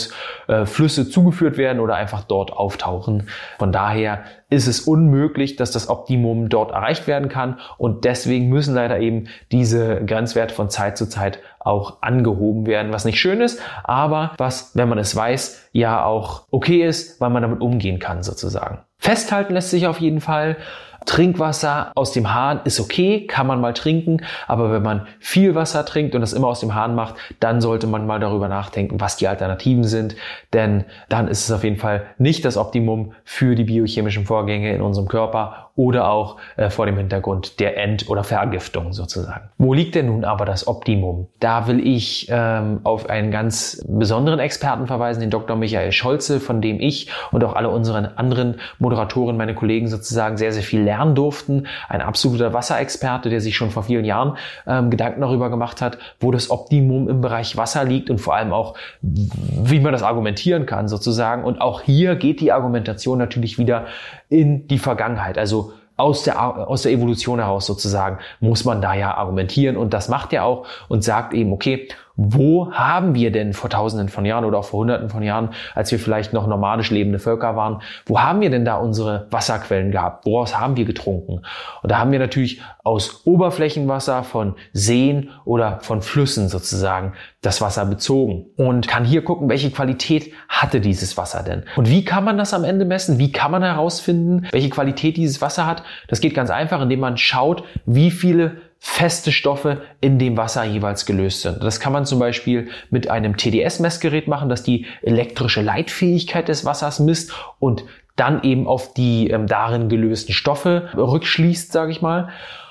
äh, 0.47 0.65
Flüsse 0.65 1.07
zugeführt 1.07 1.57
werden 1.57 1.79
oder 1.79 1.93
einfach 1.93 2.23
dort 2.23 2.51
auftauchen. 2.51 3.29
Von 3.59 3.71
daher 3.71 4.23
ist 4.51 4.67
es 4.67 4.81
unmöglich, 4.81 5.55
dass 5.55 5.72
das 5.72 5.89
Optimum 5.89 6.50
dort 6.50 6.72
erreicht 6.72 7.08
werden 7.08 7.29
kann 7.29 7.60
und 7.77 8.03
deswegen 8.03 8.50
müssen 8.50 8.75
leider 8.75 9.00
eben 9.00 9.29
diese 9.51 10.03
Grenzwerte 10.05 10.53
von 10.53 10.70
Zeit 10.70 10.98
zu 10.98 11.08
Zeit 11.08 11.39
auch 11.60 12.01
angehoben 12.01 12.67
werden, 12.67 12.91
was 12.91 13.05
nicht 13.05 13.20
schön 13.20 13.41
ist, 13.41 13.60
aber 13.84 14.34
was, 14.38 14.75
wenn 14.75 14.89
man 14.89 14.98
es 14.98 15.15
weiß, 15.15 15.70
ja 15.72 16.03
auch 16.03 16.43
okay 16.51 16.86
ist, 16.86 17.22
weil 17.22 17.29
man 17.29 17.41
damit 17.41 17.62
umgehen 17.62 18.00
kann 18.00 18.24
sozusagen. 18.24 18.79
Festhalten 18.98 19.53
lässt 19.53 19.72
sich 19.72 19.88
auf 19.88 20.00
jeden 20.00 20.22
Fall, 20.22 20.58
Trinkwasser 21.05 21.91
aus 21.96 22.12
dem 22.12 22.34
Hahn 22.34 22.62
ist 22.63 22.79
okay, 22.79 23.25
kann 23.25 23.48
man 23.48 23.60
mal 23.60 23.74
trinken, 23.74 24.22
aber 24.48 24.72
wenn 24.72 24.84
man 24.84 25.08
viel 25.20 25.55
Wasser 25.55 25.86
trinkt 25.86 26.15
und 26.15 26.22
das 26.22 26.34
immer 26.34 26.48
aus 26.48 26.60
dem 26.60 26.75
Hahn 26.75 26.96
macht, 26.96 27.15
dann 27.39 27.60
sollte 27.60 27.88
man 27.88 28.05
mal 28.05 28.20
darüber 28.20 28.48
nachdenken, 28.48 29.01
was 29.01 29.17
die 29.17 29.27
Alternativen 29.27 29.84
sind, 29.84 30.15
denn 30.53 30.86
dann 31.10 31.27
ist 31.27 31.46
es 31.46 31.51
auf 31.51 31.63
jeden 31.63 31.77
Fall 31.77 32.05
nicht 32.17 32.46
das 32.46 32.55
Optimum 32.55 33.13
für 33.24 33.55
die 33.55 33.63
biochemischen 33.63 34.25
Vorgänge 34.25 34.74
in 34.74 34.81
unserem 34.81 35.08
Körper 35.08 35.72
oder 35.75 36.10
auch 36.10 36.38
äh, 36.58 36.70
vor 36.70 36.86
dem 36.86 36.98
Hintergrund 36.98 37.60
der 37.60 37.77
End- 37.77 38.10
oder 38.10 38.24
Vergiftung 38.24 38.93
sozusagen. 38.93 39.50
Wo 39.58 39.74
liegt 39.74 39.96
denn 39.96 40.08
nun 40.08 40.25
aber 40.25 40.46
das 40.46 40.67
Optimum? 40.67 41.27
Da 41.39 41.67
will 41.67 41.86
ich 41.86 42.27
ähm, 42.29 42.81
auf 42.84 43.10
einen 43.10 43.31
ganz 43.31 43.84
besonderen 43.88 44.39
Experten 44.39 44.86
verweisen, 44.86 45.22
den 45.22 45.29
Dr. 45.29 45.55
Michael 45.55 45.93
Scholze, 45.93 46.39
von 46.39 46.62
dem 46.62 46.79
ich 46.79 47.10
und 47.31 47.43
auch 47.43 47.55
alle 47.55 47.70
unseren 47.70 48.05
anderen 48.05 48.60
Moderatoren, 48.79 49.38
meine 49.38 49.55
Kollegen 49.55 49.88
sozusagen 49.88 50.38
sehr, 50.38 50.51
sehr 50.51 50.63
viel 50.63 50.81
lernen 50.81 50.90
durften. 51.15 51.67
Ein 51.89 52.01
absoluter 52.01 52.53
Wasserexperte, 52.53 53.29
der 53.29 53.41
sich 53.41 53.55
schon 53.55 53.71
vor 53.71 53.83
vielen 53.83 54.05
Jahren 54.05 54.38
ähm, 54.67 54.89
Gedanken 54.89 55.21
darüber 55.21 55.50
gemacht 55.50 55.81
hat, 55.81 55.98
wo 56.19 56.31
das 56.31 56.50
Optimum 56.50 57.10
im 57.10 57.21
Bereich 57.21 57.57
Wasser 57.57 57.83
liegt 57.83 58.10
und 58.10 58.19
vor 58.19 58.36
allem 58.36 58.53
auch, 58.53 58.75
wie 59.01 59.79
man 59.79 59.93
das 59.93 60.03
argumentieren 60.03 60.65
kann 60.65 60.88
sozusagen. 60.88 61.43
Und 61.43 61.62
auch 61.62 61.81
hier 61.81 62.15
geht 62.15 62.39
die 62.41 62.51
Argumentation 62.51 63.17
natürlich 63.17 63.57
wieder 63.57 63.86
in 64.29 64.67
die 64.67 64.79
Vergangenheit. 64.79 65.38
Also 65.38 65.74
aus 65.98 66.24
der, 66.24 66.41
aus 66.41 66.81
der 66.81 66.91
Evolution 66.91 67.39
heraus 67.39 67.65
sozusagen 67.65 68.17
muss 68.39 68.65
man 68.65 68.81
da 68.81 68.93
ja 68.93 69.15
argumentieren 69.15 69.77
und 69.77 69.93
das 69.93 70.10
macht 70.10 70.33
er 70.33 70.45
auch 70.45 70.65
und 70.88 71.03
sagt 71.03 71.33
eben, 71.33 71.53
okay, 71.53 71.88
wo 72.15 72.71
haben 72.71 73.15
wir 73.15 73.31
denn 73.31 73.53
vor 73.53 73.69
tausenden 73.69 74.09
von 74.09 74.25
Jahren 74.25 74.45
oder 74.45 74.59
auch 74.59 74.65
vor 74.65 74.81
hunderten 74.81 75.09
von 75.09 75.23
Jahren, 75.23 75.49
als 75.75 75.91
wir 75.91 75.99
vielleicht 75.99 76.33
noch 76.33 76.47
nomadisch 76.47 76.91
lebende 76.91 77.19
Völker 77.19 77.55
waren, 77.55 77.81
wo 78.05 78.19
haben 78.19 78.41
wir 78.41 78.49
denn 78.49 78.65
da 78.65 78.75
unsere 78.75 79.27
Wasserquellen 79.31 79.91
gehabt? 79.91 80.25
Woraus 80.25 80.59
haben 80.59 80.77
wir 80.77 80.85
getrunken? 80.85 81.41
Und 81.81 81.91
da 81.91 81.97
haben 81.97 82.11
wir 82.11 82.19
natürlich 82.19 82.61
aus 82.83 83.25
Oberflächenwasser 83.25 84.23
von 84.23 84.55
Seen 84.73 85.29
oder 85.45 85.79
von 85.81 86.01
Flüssen 86.01 86.49
sozusagen 86.49 87.13
das 87.41 87.61
Wasser 87.61 87.85
bezogen 87.85 88.47
und 88.55 88.87
kann 88.87 89.05
hier 89.05 89.23
gucken, 89.23 89.49
welche 89.49 89.71
Qualität 89.71 90.31
hatte 90.47 90.81
dieses 90.81 91.17
Wasser 91.17 91.43
denn? 91.43 91.63
Und 91.75 91.89
wie 91.89 92.05
kann 92.05 92.23
man 92.23 92.37
das 92.37 92.53
am 92.53 92.63
Ende 92.63 92.85
messen? 92.85 93.17
Wie 93.17 93.31
kann 93.31 93.51
man 93.51 93.63
herausfinden, 93.63 94.47
welche 94.51 94.69
Qualität 94.69 95.17
dieses 95.17 95.41
Wasser 95.41 95.65
hat? 95.65 95.83
Das 96.07 96.21
geht 96.21 96.35
ganz 96.35 96.49
einfach, 96.49 96.81
indem 96.81 96.99
man 96.99 97.17
schaut, 97.17 97.63
wie 97.85 98.11
viele 98.11 98.57
feste 98.83 99.31
Stoffe 99.31 99.83
in 100.01 100.17
dem 100.17 100.38
Wasser 100.38 100.63
jeweils 100.63 101.05
gelöst 101.05 101.43
sind. 101.43 101.63
Das 101.63 101.79
kann 101.79 101.93
man 101.93 102.07
zum 102.07 102.17
Beispiel 102.17 102.69
mit 102.89 103.11
einem 103.11 103.38
TDS-Messgerät 103.38 104.27
machen, 104.27 104.50
das 104.50 104.63
die 104.63 104.88
elektrische 105.03 105.61
Leitfähigkeit 105.61 106.47
des 106.47 106.65
Wassers 106.65 107.00
misst 107.00 107.31
und 107.59 107.85
dann 108.15 108.41
eben 108.41 108.65
auf 108.65 108.95
die 108.95 109.29
ähm, 109.29 109.45
darin 109.45 109.88
gelösten 109.88 110.33
Stoffe 110.33 110.89
rückschließt, 110.97 111.71
sage 111.71 111.91
ich 111.91 112.01
mal. 112.01 112.29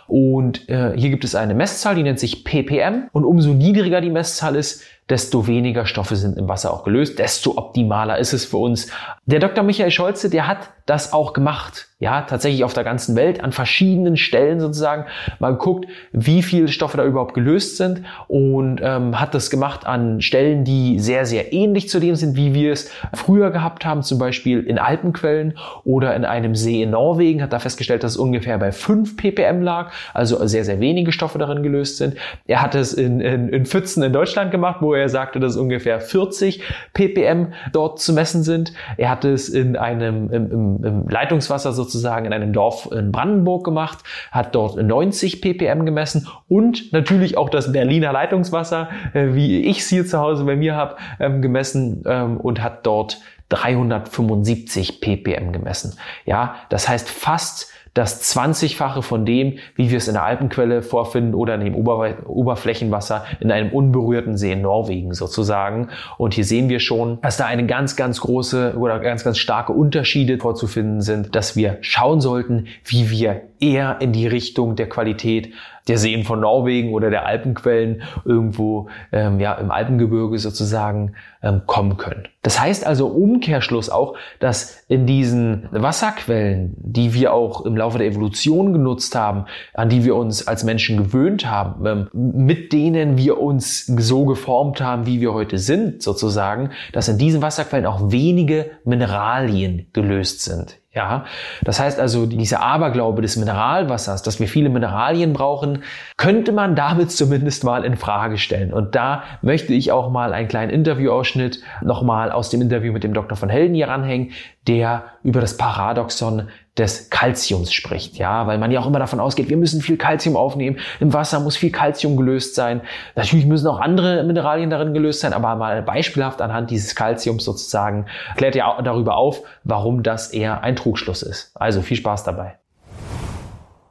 Und 0.08 0.68
äh, 0.68 0.94
hier 0.96 1.10
gibt 1.10 1.22
es 1.22 1.36
eine 1.36 1.54
Messzahl, 1.54 1.94
die 1.94 2.02
nennt 2.02 2.18
sich 2.18 2.42
ppm. 2.42 3.08
Und 3.12 3.24
umso 3.24 3.50
niedriger 3.50 4.00
die 4.00 4.10
Messzahl 4.10 4.56
ist, 4.56 4.82
desto 5.10 5.46
weniger 5.46 5.86
Stoffe 5.86 6.16
sind 6.16 6.38
im 6.38 6.48
Wasser 6.48 6.72
auch 6.72 6.84
gelöst, 6.84 7.18
desto 7.18 7.56
optimaler 7.56 8.18
ist 8.18 8.32
es 8.32 8.44
für 8.44 8.58
uns. 8.58 8.88
Der 9.26 9.40
Dr. 9.40 9.64
Michael 9.64 9.90
Scholze, 9.90 10.30
der 10.30 10.46
hat 10.46 10.70
das 10.86 11.12
auch 11.12 11.32
gemacht. 11.32 11.86
Ja, 12.00 12.22
tatsächlich 12.22 12.64
auf 12.64 12.72
der 12.72 12.82
ganzen 12.82 13.14
Welt, 13.14 13.44
an 13.44 13.52
verschiedenen 13.52 14.16
Stellen 14.16 14.58
sozusagen, 14.58 15.04
mal 15.38 15.50
geguckt, 15.50 15.86
wie 16.12 16.42
viele 16.42 16.68
Stoffe 16.68 16.96
da 16.96 17.04
überhaupt 17.04 17.34
gelöst 17.34 17.76
sind 17.76 18.02
und 18.26 18.80
ähm, 18.82 19.20
hat 19.20 19.34
das 19.34 19.50
gemacht 19.50 19.86
an 19.86 20.22
Stellen, 20.22 20.64
die 20.64 20.98
sehr, 20.98 21.26
sehr 21.26 21.52
ähnlich 21.52 21.90
zu 21.90 22.00
dem 22.00 22.16
sind, 22.16 22.36
wie 22.36 22.54
wir 22.54 22.72
es 22.72 22.90
früher 23.12 23.50
gehabt 23.50 23.84
haben, 23.84 24.02
zum 24.02 24.18
Beispiel 24.18 24.60
in 24.60 24.78
Alpenquellen 24.78 25.58
oder 25.84 26.16
in 26.16 26.24
einem 26.24 26.54
See 26.54 26.82
in 26.82 26.90
Norwegen, 26.90 27.42
hat 27.42 27.52
da 27.52 27.58
festgestellt, 27.58 28.02
dass 28.02 28.12
es 28.12 28.18
ungefähr 28.18 28.58
bei 28.58 28.72
5 28.72 29.16
ppm 29.18 29.60
lag, 29.60 29.92
also 30.14 30.44
sehr, 30.46 30.64
sehr 30.64 30.80
wenige 30.80 31.12
Stoffe 31.12 31.38
darin 31.38 31.62
gelöst 31.62 31.98
sind. 31.98 32.16
Er 32.46 32.62
hat 32.62 32.74
es 32.74 32.94
in, 32.94 33.20
in, 33.20 33.50
in 33.50 33.66
Pfützen 33.66 34.02
in 34.02 34.14
Deutschland 34.14 34.50
gemacht, 34.50 34.78
wo 34.80 34.94
er 34.94 34.99
sagte, 35.08 35.40
dass 35.40 35.56
ungefähr 35.56 36.00
40 36.00 36.62
ppm 36.92 37.52
dort 37.72 38.00
zu 38.00 38.12
messen 38.12 38.42
sind. 38.42 38.72
Er 38.96 39.10
hat 39.10 39.24
es 39.24 39.48
in 39.48 39.76
einem 39.76 40.30
im, 40.30 40.50
im 40.50 40.90
im 40.90 41.08
Leitungswasser 41.08 41.72
sozusagen 41.72 42.26
in 42.26 42.32
einem 42.32 42.52
Dorf 42.52 42.88
in 42.92 43.12
Brandenburg 43.12 43.64
gemacht, 43.64 43.98
hat 44.30 44.54
dort 44.54 44.76
90 44.76 45.40
ppm 45.40 45.84
gemessen 45.84 46.28
und 46.48 46.92
natürlich 46.92 47.36
auch 47.36 47.48
das 47.48 47.72
Berliner 47.72 48.12
Leitungswasser, 48.12 48.88
äh, 49.14 49.34
wie 49.34 49.62
ich 49.62 49.80
es 49.80 49.88
hier 49.88 50.06
zu 50.06 50.18
Hause 50.18 50.44
bei 50.44 50.56
mir 50.56 50.74
habe, 50.74 50.96
ähm, 51.18 51.42
gemessen 51.42 52.02
ähm, 52.06 52.36
und 52.36 52.62
hat 52.62 52.86
dort 52.86 53.18
375 53.48 55.00
ppm 55.00 55.52
gemessen. 55.52 55.96
Ja, 56.24 56.56
das 56.68 56.88
heißt 56.88 57.08
fast 57.08 57.72
das 57.94 58.34
20-fache 58.36 59.02
von 59.02 59.26
dem, 59.26 59.58
wie 59.74 59.90
wir 59.90 59.98
es 59.98 60.06
in 60.06 60.14
der 60.14 60.24
Alpenquelle 60.24 60.82
vorfinden 60.82 61.34
oder 61.34 61.54
in 61.56 61.64
dem 61.64 61.74
Ober 61.74 62.16
Oberflächenwasser 62.26 63.24
in 63.40 63.50
einem 63.50 63.70
unberührten 63.70 64.36
See 64.36 64.52
in 64.52 64.62
Norwegen 64.62 65.12
sozusagen. 65.12 65.88
Und 66.16 66.34
hier 66.34 66.44
sehen 66.44 66.68
wir 66.68 66.80
schon, 66.80 67.20
dass 67.20 67.36
da 67.36 67.46
eine 67.46 67.66
ganz, 67.66 67.96
ganz 67.96 68.20
große 68.20 68.74
oder 68.76 69.00
ganz, 69.00 69.24
ganz 69.24 69.38
starke 69.38 69.72
Unterschiede 69.72 70.38
vorzufinden 70.38 71.00
sind, 71.00 71.34
dass 71.34 71.56
wir 71.56 71.78
schauen 71.80 72.20
sollten, 72.20 72.68
wie 72.84 73.10
wir 73.10 73.42
eher 73.58 74.00
in 74.00 74.12
die 74.12 74.26
Richtung 74.26 74.76
der 74.76 74.88
Qualität 74.88 75.52
der 75.90 75.98
Seen 75.98 76.24
von 76.24 76.40
Norwegen 76.40 76.94
oder 76.94 77.10
der 77.10 77.26
Alpenquellen 77.26 78.02
irgendwo 78.24 78.88
ähm, 79.10 79.40
ja, 79.40 79.54
im 79.54 79.72
Alpengebirge 79.72 80.38
sozusagen 80.38 81.14
ähm, 81.42 81.62
kommen 81.66 81.96
können. 81.96 82.28
Das 82.42 82.60
heißt 82.60 82.86
also 82.86 83.08
Umkehrschluss 83.08 83.90
auch, 83.90 84.16
dass 84.38 84.84
in 84.88 85.06
diesen 85.06 85.68
Wasserquellen, 85.72 86.74
die 86.76 87.12
wir 87.12 87.34
auch 87.34 87.66
im 87.66 87.76
Laufe 87.76 87.98
der 87.98 88.06
Evolution 88.06 88.72
genutzt 88.72 89.14
haben, 89.16 89.46
an 89.74 89.88
die 89.88 90.04
wir 90.04 90.14
uns 90.14 90.46
als 90.46 90.62
Menschen 90.62 90.96
gewöhnt 90.96 91.50
haben, 91.50 91.86
ähm, 91.86 92.08
mit 92.12 92.72
denen 92.72 93.18
wir 93.18 93.40
uns 93.40 93.86
so 93.86 94.24
geformt 94.26 94.80
haben, 94.80 95.06
wie 95.06 95.20
wir 95.20 95.34
heute 95.34 95.58
sind 95.58 96.02
sozusagen, 96.02 96.70
dass 96.92 97.08
in 97.08 97.18
diesen 97.18 97.42
Wasserquellen 97.42 97.86
auch 97.86 98.12
wenige 98.12 98.70
Mineralien 98.84 99.88
gelöst 99.92 100.42
sind. 100.42 100.78
Ja, 101.00 101.24
das 101.62 101.80
heißt 101.80 101.98
also, 101.98 102.26
dieser 102.26 102.60
Aberglaube 102.60 103.22
des 103.22 103.36
Mineralwassers, 103.36 104.22
dass 104.22 104.38
wir 104.38 104.48
viele 104.48 104.68
Mineralien 104.68 105.32
brauchen, 105.32 105.82
könnte 106.18 106.52
man 106.52 106.76
damit 106.76 107.10
zumindest 107.20 107.64
mal 107.64 107.86
in 107.86 107.96
Frage 107.96 108.36
stellen. 108.36 108.70
Und 108.70 108.94
da 108.94 109.22
möchte 109.40 109.72
ich 109.72 109.92
auch 109.92 110.10
mal 110.10 110.34
einen 110.34 110.46
kleinen 110.46 110.70
Interviewausschnitt 110.70 111.62
nochmal 111.80 112.30
aus 112.30 112.50
dem 112.50 112.60
Interview 112.60 112.92
mit 112.92 113.02
dem 113.02 113.14
Dr. 113.14 113.34
von 113.34 113.48
Helden 113.48 113.74
hier 113.74 113.88
ranhängen, 113.88 114.32
der 114.68 115.04
über 115.22 115.40
das 115.40 115.56
Paradoxon 115.56 116.48
des 116.80 117.10
Kalziums 117.10 117.72
spricht, 117.72 118.16
ja, 118.16 118.46
weil 118.46 118.58
man 118.58 118.70
ja 118.70 118.80
auch 118.80 118.86
immer 118.86 118.98
davon 118.98 119.20
ausgeht, 119.20 119.50
wir 119.50 119.56
müssen 119.58 119.82
viel 119.82 119.98
Kalzium 119.98 120.34
aufnehmen, 120.34 120.78
im 120.98 121.12
Wasser 121.12 121.38
muss 121.38 121.56
viel 121.56 121.70
Kalzium 121.70 122.16
gelöst 122.16 122.54
sein. 122.54 122.80
Natürlich 123.14 123.46
müssen 123.46 123.68
auch 123.68 123.78
andere 123.78 124.24
Mineralien 124.24 124.70
darin 124.70 124.94
gelöst 124.94 125.20
sein, 125.20 125.34
aber 125.34 125.54
mal 125.56 125.82
beispielhaft 125.82 126.40
anhand 126.40 126.70
dieses 126.70 126.94
Kalziums 126.94 127.44
sozusagen 127.44 128.06
klärt 128.36 128.56
er 128.56 128.80
darüber 128.82 129.16
auf, 129.16 129.42
warum 129.62 130.02
das 130.02 130.32
eher 130.32 130.62
ein 130.62 130.74
Trugschluss 130.74 131.22
ist. 131.22 131.52
Also 131.54 131.82
viel 131.82 131.98
Spaß 131.98 132.24
dabei. 132.24 132.56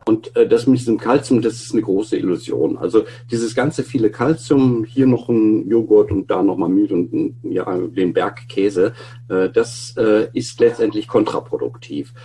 Und 0.10 0.36
äh, 0.36 0.48
das 0.48 0.66
mit 0.66 0.80
diesem 0.80 0.98
Kalzium, 0.98 1.44
das 1.44 1.54
ist 1.62 1.74
eine 1.74 1.84
große 1.84 2.18
Illusion. 2.18 2.80
Also 2.80 3.04
dieses 3.30 3.54
ganze 3.54 3.84
viele 3.84 4.10
Kalzium, 4.10 4.84
hier 4.84 5.06
noch 5.06 5.30
ein 5.30 5.70
Joghurt 5.70 6.12
und 6.12 6.32
da 6.32 6.42
nochmal 6.42 6.70
Milch 6.70 6.92
und 6.92 7.36
ja, 7.44 7.78
den 7.78 8.14
Berg 8.14 8.50
Käse, 8.50 8.94
äh, 9.30 9.50
das 9.50 9.94
äh, 9.98 10.30
ist 10.34 10.60
letztendlich 10.60 11.08
kontraproduktiv. 11.08 12.16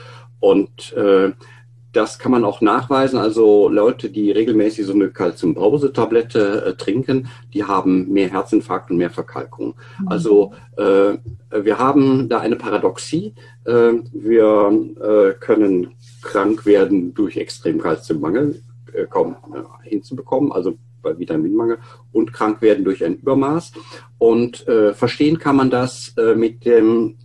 Und 0.44 0.92
äh, 0.92 1.32
das 1.94 2.18
kann 2.18 2.32
man 2.32 2.44
auch 2.44 2.60
nachweisen. 2.60 3.18
Also 3.18 3.68
Leute, 3.70 4.10
die 4.10 4.30
regelmäßig 4.30 4.84
so 4.84 4.92
eine 4.92 5.08
Calciumbrause-Tablette 5.08 6.66
äh, 6.66 6.74
trinken, 6.74 7.28
die 7.54 7.64
haben 7.64 8.12
mehr 8.12 8.28
Herzinfarkt 8.28 8.90
und 8.90 8.98
mehr 8.98 9.08
Verkalkung. 9.10 9.74
Mhm. 10.00 10.08
Also 10.08 10.52
äh, 10.76 11.16
wir 11.50 11.78
haben 11.78 12.28
da 12.28 12.40
eine 12.40 12.56
Paradoxie. 12.56 13.34
Äh, 13.64 13.92
wir 14.12 14.70
äh, 15.00 15.32
können 15.40 15.94
krank 16.20 16.66
werden 16.66 17.14
durch 17.14 17.38
extrem 17.38 17.80
Kalziummangel, 17.80 18.60
äh, 18.92 19.06
kaum 19.06 19.36
äh, 19.54 19.88
hinzubekommen, 19.88 20.52
also 20.52 20.74
bei 21.00 21.18
Vitaminmangel 21.18 21.78
und 22.12 22.34
krank 22.34 22.60
werden 22.60 22.84
durch 22.84 23.02
ein 23.04 23.16
Übermaß. 23.16 23.72
Und 24.16 24.64
verstehen 24.94 25.38
kann 25.38 25.54
man 25.54 25.68
das 25.68 26.14
mit 26.34 26.64
dem 26.64 27.18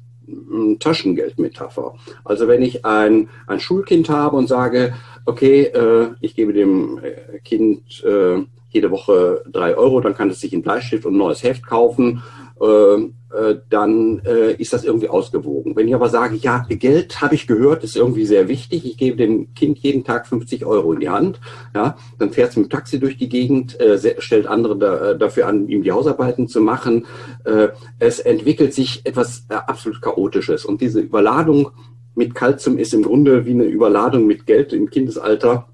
Taschengeldmetapher. 0.79 1.95
Also 2.23 2.47
wenn 2.47 2.61
ich 2.61 2.85
ein, 2.85 3.29
ein 3.47 3.59
Schulkind 3.59 4.09
habe 4.09 4.37
und 4.37 4.47
sage, 4.47 4.93
okay, 5.25 5.63
äh, 5.63 6.09
ich 6.21 6.35
gebe 6.35 6.53
dem 6.53 6.99
äh, 6.99 7.39
Kind 7.39 8.03
äh, 8.03 8.43
jede 8.71 8.91
Woche 8.91 9.43
drei 9.51 9.75
Euro, 9.75 9.99
dann 10.01 10.15
kann 10.15 10.29
es 10.29 10.39
sich 10.39 10.53
einen 10.53 10.61
Bleistift 10.61 11.05
und 11.05 11.15
ein 11.15 11.17
neues 11.17 11.43
Heft 11.43 11.65
kaufen 11.65 12.21
dann 12.59 14.21
äh, 14.25 14.53
ist 14.53 14.73
das 14.73 14.83
irgendwie 14.83 15.07
ausgewogen. 15.07 15.75
Wenn 15.75 15.87
ich 15.87 15.95
aber 15.95 16.09
sage, 16.09 16.35
ja, 16.35 16.65
Geld 16.67 17.21
habe 17.21 17.35
ich 17.35 17.47
gehört, 17.47 17.83
ist 17.83 17.95
irgendwie 17.95 18.25
sehr 18.25 18.47
wichtig, 18.47 18.85
ich 18.85 18.97
gebe 18.97 19.17
dem 19.17 19.53
Kind 19.53 19.77
jeden 19.79 20.03
Tag 20.03 20.27
50 20.27 20.65
Euro 20.65 20.93
in 20.93 20.99
die 20.99 21.09
Hand, 21.09 21.39
ja, 21.75 21.95
dann 22.17 22.31
fährt 22.31 22.49
es 22.49 22.57
mit 22.57 22.65
dem 22.65 22.69
Taxi 22.71 22.99
durch 22.99 23.17
die 23.17 23.29
Gegend, 23.29 23.79
äh, 23.79 23.99
stellt 24.19 24.47
andere 24.47 24.77
da, 24.77 25.11
äh, 25.11 25.17
dafür 25.17 25.47
an, 25.47 25.67
ihm 25.69 25.83
die 25.83 25.91
Hausarbeiten 25.91 26.47
zu 26.47 26.59
machen. 26.59 27.05
Äh, 27.45 27.69
es 27.99 28.19
entwickelt 28.19 28.73
sich 28.73 29.05
etwas 29.05 29.45
äh, 29.49 29.53
absolut 29.53 30.01
Chaotisches 30.01 30.65
und 30.65 30.81
diese 30.81 30.99
Überladung 30.99 31.71
mit 32.15 32.35
Kalzium 32.35 32.77
ist 32.77 32.93
im 32.93 33.03
Grunde 33.03 33.45
wie 33.45 33.51
eine 33.51 33.65
Überladung 33.65 34.27
mit 34.27 34.45
Geld 34.45 34.73
im 34.73 34.89
Kindesalter. 34.89 35.69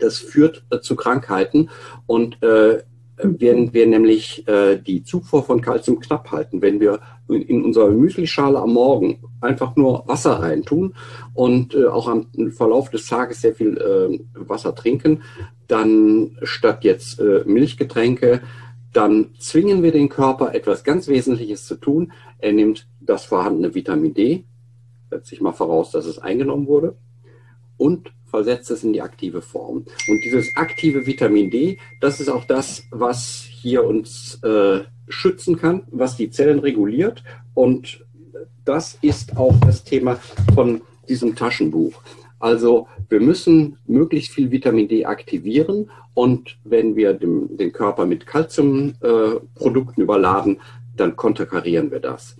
Das 0.00 0.18
führt 0.18 0.64
äh, 0.70 0.80
zu 0.80 0.96
Krankheiten 0.96 1.70
und 2.06 2.42
äh, 2.42 2.82
werden 3.24 3.72
wir 3.72 3.86
nämlich 3.86 4.46
äh, 4.46 4.76
die 4.76 5.02
Zufuhr 5.02 5.42
von 5.42 5.60
Kalzium 5.60 6.00
knapp 6.00 6.30
halten, 6.30 6.62
wenn 6.62 6.80
wir 6.80 7.00
in, 7.28 7.64
unserer 7.64 7.90
Müslischale 7.90 8.58
am 8.58 8.74
Morgen 8.74 9.18
einfach 9.40 9.76
nur 9.76 10.06
Wasser 10.06 10.40
reintun 10.40 10.94
und 11.32 11.74
äh, 11.74 11.86
auch 11.86 12.08
am 12.08 12.26
Verlauf 12.50 12.90
des 12.90 13.06
Tages 13.06 13.40
sehr 13.40 13.54
viel 13.54 13.78
äh, 13.78 14.20
Wasser 14.48 14.74
trinken, 14.74 15.22
dann 15.68 16.36
statt 16.42 16.84
jetzt 16.84 17.18
äh, 17.20 17.42
Milchgetränke, 17.46 18.42
dann 18.92 19.30
zwingen 19.38 19.82
wir 19.82 19.92
den 19.92 20.08
Körper 20.08 20.54
etwas 20.54 20.84
ganz 20.84 21.08
Wesentliches 21.08 21.66
zu 21.66 21.76
tun. 21.76 22.12
Er 22.38 22.52
nimmt 22.52 22.86
das 23.00 23.24
vorhandene 23.24 23.74
Vitamin 23.74 24.14
D, 24.14 24.44
setze 25.10 25.34
ich 25.34 25.40
mal 25.40 25.52
voraus, 25.52 25.90
dass 25.90 26.06
es 26.06 26.18
eingenommen 26.18 26.66
wurde, 26.66 26.96
und 27.76 28.12
versetzt 28.34 28.68
es 28.72 28.82
in 28.82 28.92
die 28.92 29.00
aktive 29.00 29.42
Form. 29.42 29.84
Und 30.08 30.24
dieses 30.24 30.56
aktive 30.56 31.06
Vitamin 31.06 31.50
D, 31.50 31.78
das 32.00 32.18
ist 32.18 32.28
auch 32.28 32.44
das, 32.46 32.82
was 32.90 33.46
hier 33.48 33.84
uns 33.84 34.40
äh, 34.42 34.80
schützen 35.06 35.56
kann, 35.56 35.82
was 35.92 36.16
die 36.16 36.30
Zellen 36.30 36.58
reguliert. 36.58 37.22
Und 37.54 38.04
das 38.64 38.98
ist 39.02 39.36
auch 39.36 39.54
das 39.60 39.84
Thema 39.84 40.18
von 40.52 40.80
diesem 41.08 41.36
Taschenbuch. 41.36 42.02
Also 42.40 42.88
wir 43.08 43.20
müssen 43.20 43.78
möglichst 43.86 44.32
viel 44.32 44.50
Vitamin 44.50 44.88
D 44.88 45.04
aktivieren 45.04 45.88
und 46.14 46.58
wenn 46.64 46.96
wir 46.96 47.14
dem, 47.14 47.56
den 47.56 47.72
Körper 47.72 48.04
mit 48.04 48.26
Kalziumprodukten 48.26 50.00
äh, 50.00 50.02
überladen, 50.02 50.60
dann 50.96 51.14
konterkarieren 51.14 51.92
wir 51.92 52.00
das. 52.00 52.36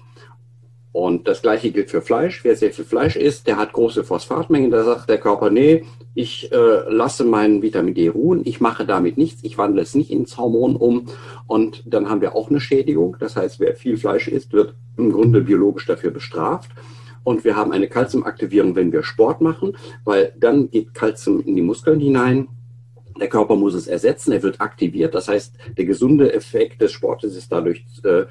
Und 0.95 1.27
das 1.27 1.43
gleiche 1.43 1.73
gilt 1.73 1.91
für 1.91 2.03
Fleisch. 2.03 2.45
Wer 2.45 2.55
sehr 2.55 2.71
viel 2.71 2.85
Fleisch 2.85 3.17
isst, 3.17 3.49
der 3.49 3.57
hat 3.57 3.73
große 3.73 4.05
Phosphatmengen. 4.05 4.71
Da 4.71 4.85
sagt 4.85 5.09
der 5.09 5.19
Körper, 5.19 5.51
nee, 5.51 5.83
ich 6.15 6.53
äh, 6.53 6.89
lasse 6.89 7.25
meinen 7.25 7.63
Vitamin 7.63 7.95
D 7.95 8.07
ruhen, 8.07 8.43
ich 8.45 8.61
mache 8.61 8.87
damit 8.87 9.19
nichts, 9.19 9.43
ich 9.43 9.59
wandle 9.59 9.83
es 9.83 9.97
nicht 9.97 10.13
ins 10.13 10.39
Hormon 10.39 10.77
um. 10.77 11.07
Und 11.49 11.83
dann 11.85 12.09
haben 12.09 12.21
wir 12.21 12.37
auch 12.37 12.49
eine 12.49 12.61
Schädigung. 12.61 13.17
Das 13.19 13.35
heißt, 13.35 13.59
wer 13.59 13.75
viel 13.75 13.97
Fleisch 13.97 14.29
isst, 14.29 14.53
wird 14.53 14.77
im 14.97 15.11
Grunde 15.11 15.41
biologisch 15.41 15.85
dafür 15.85 16.13
bestraft. 16.13 16.71
Und 17.25 17.43
wir 17.43 17.57
haben 17.57 17.73
eine 17.73 17.89
Kalziumaktivierung, 17.89 18.77
wenn 18.77 18.93
wir 18.93 19.03
Sport 19.03 19.41
machen, 19.41 19.77
weil 20.05 20.33
dann 20.39 20.71
geht 20.71 20.95
Kalzium 20.95 21.41
in 21.41 21.57
die 21.57 21.63
Muskeln 21.63 21.99
hinein 21.99 22.47
der 23.21 23.29
Körper 23.29 23.57
muss 23.57 23.75
es 23.75 23.87
ersetzen, 23.87 24.33
er 24.33 24.43
wird 24.43 24.61
aktiviert. 24.61 25.15
Das 25.15 25.29
heißt, 25.29 25.55
der 25.77 25.85
gesunde 25.85 26.33
Effekt 26.33 26.81
des 26.81 26.93
Sportes 26.93 27.37
ist 27.37 27.53
dadurch 27.53 27.85
äh, 28.05 28.25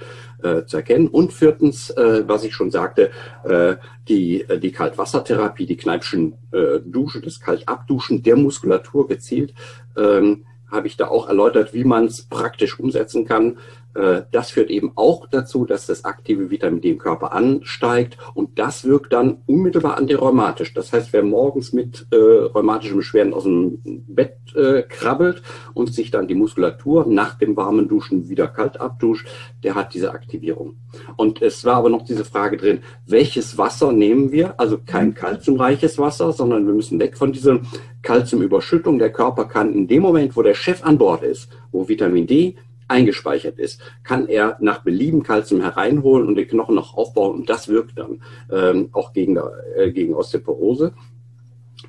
äh, 0.48 0.66
zu 0.66 0.78
erkennen. 0.78 1.08
Und 1.08 1.34
viertens, 1.34 1.90
äh, 1.92 2.28
was 2.28 2.44
ich 2.44 2.54
schon 2.54 2.72
sagte, 2.72 3.12
äh, 3.44 3.76
die, 4.08 4.42
äh, 4.42 4.60
die 4.60 4.72
Kaltwassertherapie, 4.72 5.66
die 5.66 5.78
Kneipschen 5.78 6.34
äh, 6.52 6.80
Dusche, 6.86 7.22
das 7.22 7.40
Kaltabduschen 7.40 8.24
der 8.24 8.36
Muskulatur 8.36 9.08
gezielt, 9.08 9.54
ähm, 9.96 10.46
habe 10.70 10.88
ich 10.88 10.98
da 10.98 11.08
auch 11.08 11.30
erläutert, 11.30 11.74
wie 11.74 11.84
man 11.84 12.06
es 12.06 12.24
praktisch 12.24 12.80
umsetzen 12.80 13.26
kann. 13.26 13.58
Äh, 13.96 14.24
das 14.32 14.52
führt 14.52 14.70
eben 14.70 14.92
auch 14.96 15.28
dazu, 15.28 15.66
dass 15.66 15.86
das 15.86 16.06
aktive 16.06 16.50
Vitamin 16.50 16.82
D 16.82 16.92
im 16.92 16.98
Körper 16.98 17.34
ansteigt 17.34 18.18
und 18.34 18.58
das 18.60 18.86
wirkt 18.86 19.14
dann 19.14 19.42
unmittelbar 19.46 19.98
antirheumatisch. 19.98 20.74
Das 20.74 20.92
heißt, 20.94 21.14
wer 21.14 21.24
morgens 21.24 21.74
mit 21.74 22.08
äh, 22.12 22.16
rheumatischen 22.16 22.98
Beschwerden 22.98 23.34
aus 23.34 23.44
dem 23.44 23.82
Bett 23.84 24.38
äh, 24.56 24.84
krabbelt 24.84 25.42
und 25.74 25.94
sich 25.94 26.12
dann 26.12 26.28
die 26.28 26.36
Muskulatur 26.36 27.06
nach 27.08 27.38
dem 27.38 27.56
warmen 27.56 27.88
Duschen 27.88 28.30
wieder 28.30 28.48
kalt 28.48 28.80
abduscht, 28.80 29.28
der 29.64 29.76
hat 29.76 29.94
diese 29.94 30.12
Aktivierung. 30.12 30.78
Und 31.16 31.42
es 31.42 31.66
war 31.66 31.76
aber 31.76 31.90
noch 31.90 32.04
diese 32.04 32.26
Frage 32.26 32.58
drin, 32.58 32.80
welches 33.06 33.58
Wasser 33.58 33.92
nehmen 33.92 34.32
wir? 34.32 34.60
Also 34.60 34.80
kein 34.84 35.14
kalziumreiches 35.14 35.98
Wasser, 35.98 36.32
sondern 36.32 36.66
wir 36.66 36.74
müssen 36.74 37.00
weg 37.00 37.18
von 37.18 37.32
dieser 37.32 37.60
Kalziumüberschüttung. 38.02 39.00
Der 39.00 39.12
Körper 39.12 39.46
kann 39.46 39.74
in 39.74 39.88
dem 39.88 40.02
Moment, 40.02 40.36
wo 40.36 40.42
der 40.42 40.54
Chef 40.54 40.84
an 40.84 40.98
Bord 40.98 41.24
ist, 41.24 41.50
wo 41.72 41.88
Vitamin 41.88 42.28
D 42.28 42.56
eingespeichert 42.94 43.58
ist, 43.58 43.82
kann 44.04 44.28
er 44.28 44.58
nach 44.60 44.84
Belieben 44.84 45.24
Kalzium 45.24 45.62
hereinholen 45.62 46.28
und 46.28 46.36
den 46.36 46.48
Knochen 46.48 46.76
noch 46.76 46.96
aufbauen 46.96 47.40
und 47.40 47.50
das 47.50 47.68
wirkt 47.68 47.98
dann 47.98 48.22
ähm, 48.52 48.90
auch 48.94 49.14
gegen, 49.14 49.38
äh, 49.76 49.92
gegen 49.92 50.14
Osteoporose. 50.14 50.94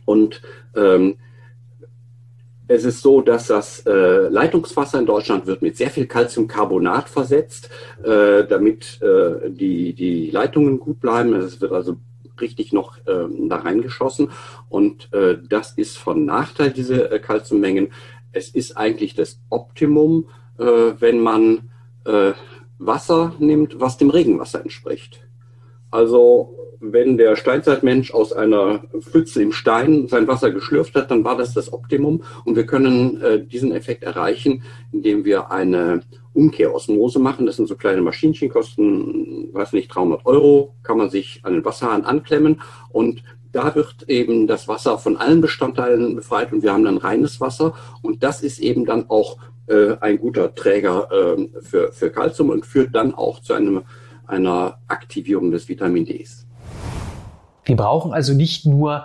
Und 0.06 0.42
ähm, 0.74 1.16
es 2.66 2.84
ist 2.84 3.02
so, 3.02 3.20
dass 3.20 3.48
das 3.48 3.84
äh, 3.86 4.28
Leitungswasser 4.28 4.98
in 4.98 5.06
Deutschland 5.06 5.46
wird 5.46 5.60
mit 5.60 5.76
sehr 5.76 5.90
viel 5.90 6.06
Calciumcarbonat 6.06 7.10
versetzt, 7.10 7.68
äh, 8.02 8.44
damit 8.46 9.02
äh, 9.02 9.50
die, 9.50 9.92
die 9.92 10.30
Leitungen 10.30 10.80
gut 10.80 11.00
bleiben. 11.00 11.34
Es 11.34 11.60
wird 11.60 11.72
also 11.72 11.96
richtig 12.40 12.72
noch 12.72 12.96
äh, 13.06 13.26
da 13.48 13.56
reingeschossen. 13.56 14.30
Und 14.70 15.12
äh, 15.12 15.36
das 15.46 15.72
ist 15.72 15.98
von 15.98 16.24
Nachteil, 16.24 16.70
diese 16.70 17.10
äh, 17.10 17.18
Calciummengen. 17.18 17.88
Es 18.32 18.48
ist 18.48 18.76
eigentlich 18.78 19.14
das 19.14 19.38
Optimum 19.50 20.24
äh, 20.28 20.43
wenn 20.56 21.20
man 21.20 21.70
äh, 22.04 22.32
Wasser 22.78 23.34
nimmt, 23.38 23.80
was 23.80 23.96
dem 23.96 24.10
Regenwasser 24.10 24.60
entspricht. 24.60 25.20
Also 25.90 26.56
wenn 26.80 27.16
der 27.16 27.36
Steinzeitmensch 27.36 28.12
aus 28.12 28.32
einer 28.32 28.84
Pfütze 29.00 29.42
im 29.42 29.52
Stein 29.52 30.08
sein 30.08 30.28
Wasser 30.28 30.50
geschlürft 30.50 30.94
hat, 30.94 31.10
dann 31.10 31.24
war 31.24 31.36
das 31.36 31.54
das 31.54 31.72
Optimum. 31.72 32.22
Und 32.44 32.56
wir 32.56 32.66
können 32.66 33.20
äh, 33.22 33.44
diesen 33.44 33.72
Effekt 33.72 34.02
erreichen, 34.02 34.62
indem 34.92 35.24
wir 35.24 35.50
eine 35.50 36.02
Umkehrosmose 36.34 37.20
machen. 37.20 37.46
Das 37.46 37.56
sind 37.56 37.68
so 37.68 37.76
kleine 37.76 38.02
Maschinchen, 38.02 38.48
kosten, 38.48 39.48
weiß 39.52 39.72
nicht, 39.72 39.88
300 39.94 40.26
Euro, 40.26 40.74
kann 40.82 40.98
man 40.98 41.10
sich 41.10 41.40
an 41.44 41.54
den 41.54 41.64
Wasserhahn 41.64 42.04
anklemmen 42.04 42.60
und 42.90 43.22
da 43.52 43.72
wird 43.76 44.08
eben 44.08 44.48
das 44.48 44.66
Wasser 44.66 44.98
von 44.98 45.16
allen 45.16 45.40
Bestandteilen 45.40 46.16
befreit 46.16 46.52
und 46.52 46.64
wir 46.64 46.72
haben 46.72 46.84
dann 46.84 46.98
reines 46.98 47.40
Wasser 47.40 47.74
und 48.02 48.24
das 48.24 48.42
ist 48.42 48.58
eben 48.58 48.84
dann 48.84 49.08
auch 49.08 49.38
äh, 49.66 49.96
ein 50.00 50.18
guter 50.18 50.54
Träger 50.54 51.08
äh, 51.10 51.60
für, 51.62 51.92
für 51.92 52.10
Calcium 52.10 52.50
und 52.50 52.66
führt 52.66 52.94
dann 52.94 53.14
auch 53.14 53.40
zu 53.40 53.54
einem, 53.54 53.82
einer 54.26 54.78
Aktivierung 54.88 55.50
des 55.50 55.68
Vitamin 55.68 56.04
Ds. 56.04 56.46
Wir 57.64 57.76
brauchen 57.76 58.12
also 58.12 58.34
nicht 58.34 58.66
nur 58.66 59.04